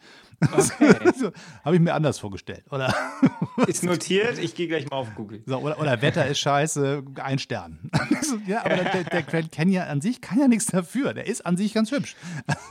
Okay. 0.53 1.13
so, 1.19 1.31
habe 1.65 1.77
ich 1.77 1.81
mir 1.81 1.95
anders 1.95 2.19
vorgestellt, 2.19 2.65
oder? 2.71 2.95
Ist 3.67 3.85
notiert, 3.85 4.39
ich 4.39 4.55
gehe 4.55 4.69
gleich 4.69 4.91
mal 4.91 4.97
auf 4.97 5.15
Google. 5.15 5.43
So, 5.47 5.59
oder, 5.59 5.81
oder, 5.81 6.03
Wetter 6.03 6.27
ist 6.27 6.41
scheiße, 6.41 7.03
ein 7.23 7.39
Stern. 7.39 7.91
ja, 8.47 8.61
aber 8.61 8.77
der, 8.77 9.05
der, 9.05 9.23
Grand 9.23 9.51
Canyon 9.51 9.85
an 9.85 10.01
sich 10.03 10.21
kann 10.21 10.39
ja 10.39 10.47
nichts 10.47 10.67
dafür. 10.67 11.15
Der 11.15 11.27
ist 11.27 11.47
an 11.47 11.57
sich 11.57 11.73
ganz 11.73 11.91
hübsch. 11.91 12.17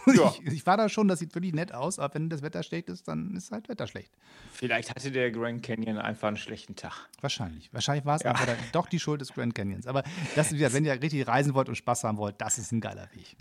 Ja. 0.05 0.34
Ich, 0.43 0.53
ich 0.53 0.65
war 0.67 0.77
da 0.77 0.88
schon, 0.88 1.08
das 1.08 1.19
sieht 1.19 1.34
wirklich 1.34 1.53
nett 1.53 1.73
aus 1.73 1.86
aus, 1.86 1.99
aber 1.99 2.15
wenn 2.15 2.29
das 2.29 2.41
Wetter 2.41 2.63
schlecht 2.63 2.89
ist, 2.89 3.08
dann 3.08 3.36
ist 3.36 3.51
halt 3.51 3.69
Wetter 3.69 3.88
schlecht. 3.88 4.12
Vielleicht 4.51 4.89
hatte 4.89 5.12
der 5.12 5.31
Grand 5.31 5.63
Canyon 5.63 5.97
einfach 5.97 6.27
einen 6.27 6.38
schlechten 6.38 6.75
Tag. 6.75 6.93
Wahrscheinlich. 7.21 7.71
Wahrscheinlich 7.73 8.05
war 8.05 8.15
es 8.15 8.23
ja. 8.23 8.31
einfach 8.31 8.47
doch 8.71 8.88
die 8.88 8.99
Schuld 8.99 9.21
des 9.21 9.34
Grand 9.34 9.53
Canyons. 9.55 9.85
Aber 9.88 10.04
das, 10.36 10.52
wenn 10.52 10.86
ihr 10.86 11.02
richtig 11.02 11.28
reisen 11.28 11.54
wollt 11.54 11.69
und 11.69 11.76
Spaß 11.76 12.04
haben 12.04 12.17
wollt, 12.17 12.36
das 12.39 12.58
ist 12.58 12.71
ein 12.71 12.82
geiler 12.82 13.08
Weg. 13.13 13.36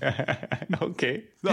okay. 0.80 1.24
So, 1.42 1.50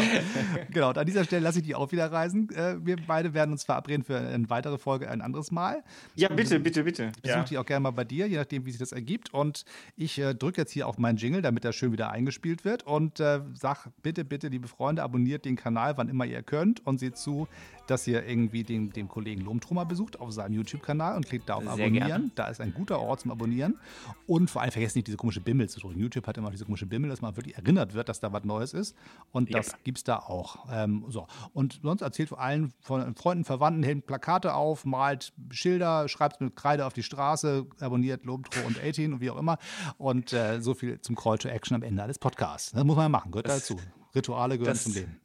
genau, 0.71 0.89
und 0.89 0.97
an 0.97 1.05
dieser 1.05 1.23
Stelle 1.23 1.43
lasse 1.43 1.59
ich 1.59 1.65
die 1.65 1.75
auch 1.75 1.91
wieder 1.91 2.11
reisen. 2.11 2.49
Äh, 2.55 2.77
wir 2.85 2.97
beide 3.05 3.33
werden 3.33 3.51
uns 3.51 3.63
verabreden 3.63 4.03
für 4.03 4.17
eine 4.17 4.49
weitere 4.49 4.77
Folge 4.77 5.09
ein 5.09 5.21
anderes 5.21 5.51
Mal. 5.51 5.83
Ja, 6.15 6.29
bitte, 6.29 6.59
bitte, 6.59 6.83
bitte. 6.83 7.11
Ich 7.15 7.21
besuche 7.21 7.39
ja. 7.39 7.43
die 7.43 7.57
auch 7.57 7.65
gerne 7.65 7.81
mal 7.81 7.91
bei 7.91 8.03
dir, 8.03 8.27
je 8.27 8.37
nachdem, 8.37 8.65
wie 8.65 8.71
sich 8.71 8.79
das 8.79 8.91
ergibt. 8.91 9.33
Und 9.33 9.65
ich 9.95 10.19
äh, 10.19 10.33
drücke 10.33 10.61
jetzt 10.61 10.71
hier 10.71 10.87
auf 10.87 10.97
meinen 10.97 11.17
Jingle, 11.17 11.41
damit 11.41 11.65
er 11.65 11.73
schön 11.73 11.91
wieder 11.91 12.11
eingespielt 12.11 12.65
wird. 12.65 12.83
Und 12.83 13.19
äh, 13.19 13.41
sag 13.53 13.87
bitte, 14.01 14.25
bitte, 14.25 14.47
liebe 14.47 14.67
Freunde, 14.67 15.03
abonniert 15.03 15.45
den 15.45 15.55
Kanal, 15.55 15.97
wann 15.97 16.09
immer 16.09 16.25
ihr 16.25 16.43
könnt 16.43 16.85
und 16.85 16.99
seht 16.99 17.17
zu, 17.17 17.47
dass 17.87 18.05
ihr 18.07 18.25
irgendwie 18.25 18.63
den, 18.63 18.91
den 18.91 19.07
Kollegen 19.07 19.41
Lomtrummer 19.41 19.85
besucht 19.85 20.19
auf 20.19 20.31
seinem 20.31 20.53
YouTube-Kanal 20.53 21.15
und 21.15 21.27
klickt 21.27 21.49
da 21.49 21.55
auf 21.55 21.63
Sehr 21.63 21.73
Abonnieren. 21.73 22.07
Gerne. 22.07 22.31
Da 22.35 22.47
ist 22.47 22.61
ein 22.61 22.73
guter 22.73 22.99
Ort 22.99 23.21
zum 23.21 23.31
Abonnieren. 23.31 23.79
Und 24.29 24.51
vor 24.51 24.61
allem 24.61 24.69
vergesst 24.69 24.95
nicht, 24.95 25.07
diese 25.07 25.17
komische 25.17 25.41
Bimmel 25.41 25.67
zu 25.69 25.79
drücken. 25.79 25.97
YouTube 25.97 26.27
hat 26.27 26.37
immer 26.37 26.51
diese 26.51 26.63
komische 26.63 26.85
Bimmel, 26.85 27.09
dass 27.09 27.19
man 27.19 27.35
wirklich 27.35 27.57
erinnert 27.57 27.95
wird, 27.95 28.09
dass 28.09 28.19
da 28.19 28.31
was 28.31 28.43
Neues 28.43 28.73
ist. 28.73 28.95
Und 29.31 29.51
das 29.55 29.71
ja. 29.71 29.77
gibt 29.83 29.97
es 29.97 30.03
da 30.03 30.17
auch. 30.17 30.67
Ähm, 30.71 31.03
so. 31.09 31.25
Und 31.51 31.79
sonst 31.81 32.03
erzählt 32.03 32.29
vor 32.29 32.39
allen 32.39 32.71
von 32.79 33.15
Freunden, 33.15 33.43
Verwandten, 33.43 33.81
hält 33.81 34.05
Plakate 34.05 34.53
auf, 34.53 34.85
malt 34.85 35.33
Schilder, 35.49 36.07
schreibt 36.07 36.35
es 36.35 36.41
mit 36.41 36.55
Kreide 36.55 36.85
auf 36.85 36.93
die 36.93 37.01
Straße, 37.01 37.65
abonniert 37.79 38.23
Lomtro 38.23 38.67
und 38.67 38.77
18 38.79 39.13
und 39.13 39.19
wie 39.19 39.31
auch 39.31 39.37
immer. 39.39 39.57
Und 39.97 40.31
äh, 40.31 40.61
so 40.61 40.75
viel 40.75 41.01
zum 41.01 41.15
Call 41.15 41.39
to 41.39 41.47
Action 41.47 41.73
am 41.73 41.81
Ende 41.81 42.05
des 42.05 42.19
Podcasts. 42.19 42.71
Das 42.71 42.83
muss 42.83 42.95
man 42.95 43.05
ja 43.05 43.09
machen, 43.09 43.31
gehört 43.31 43.47
das, 43.47 43.67
dazu. 43.67 43.81
Rituale 44.13 44.59
gehören 44.59 44.75
das, 44.75 44.83
zum 44.83 44.93
Leben. 44.93 45.19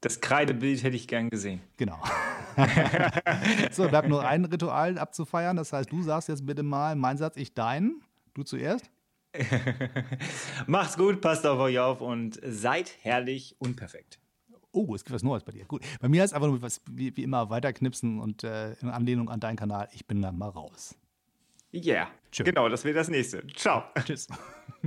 Das 0.00 0.20
Kreidebild 0.20 0.82
hätte 0.82 0.96
ich 0.96 1.06
gern 1.06 1.30
gesehen. 1.30 1.60
Genau. 1.76 2.00
so, 3.70 3.86
bleibt 3.88 4.08
nur 4.08 4.26
ein 4.26 4.44
Ritual 4.44 4.98
abzufeiern. 4.98 5.56
Das 5.56 5.72
heißt, 5.72 5.92
du 5.92 6.02
sagst 6.02 6.28
jetzt 6.28 6.44
bitte 6.44 6.64
mal 6.64 6.96
mein 6.96 7.18
Satz, 7.18 7.36
ich 7.36 7.54
deinen. 7.54 8.02
Du 8.38 8.44
zuerst. 8.44 8.88
Macht's 10.68 10.96
gut, 10.96 11.20
passt 11.20 11.44
auf 11.44 11.58
euch 11.58 11.80
auf 11.80 12.00
und 12.00 12.38
seid 12.40 12.94
herrlich 13.02 13.56
und 13.58 13.74
perfekt. 13.74 14.20
Oh, 14.70 14.94
es 14.94 15.04
gibt 15.04 15.12
was 15.12 15.24
Neues 15.24 15.42
bei 15.42 15.50
dir. 15.50 15.64
Gut. 15.64 15.82
Bei 16.00 16.08
mir 16.08 16.22
ist 16.22 16.32
einfach 16.32 16.46
nur 16.46 16.62
was, 16.62 16.80
wie, 16.88 17.16
wie 17.16 17.24
immer 17.24 17.50
weiterknipsen 17.50 18.20
und 18.20 18.44
äh, 18.44 18.74
in 18.74 18.90
Anlehnung 18.90 19.28
an 19.28 19.40
deinen 19.40 19.56
Kanal. 19.56 19.88
Ich 19.92 20.06
bin 20.06 20.22
dann 20.22 20.38
mal 20.38 20.50
raus. 20.50 20.94
Ja, 21.72 21.94
yeah. 21.94 22.44
genau, 22.44 22.68
das 22.68 22.84
wäre 22.84 22.94
das 22.94 23.08
nächste. 23.08 23.44
Ciao. 23.56 23.82
Tschüss. 24.04 24.28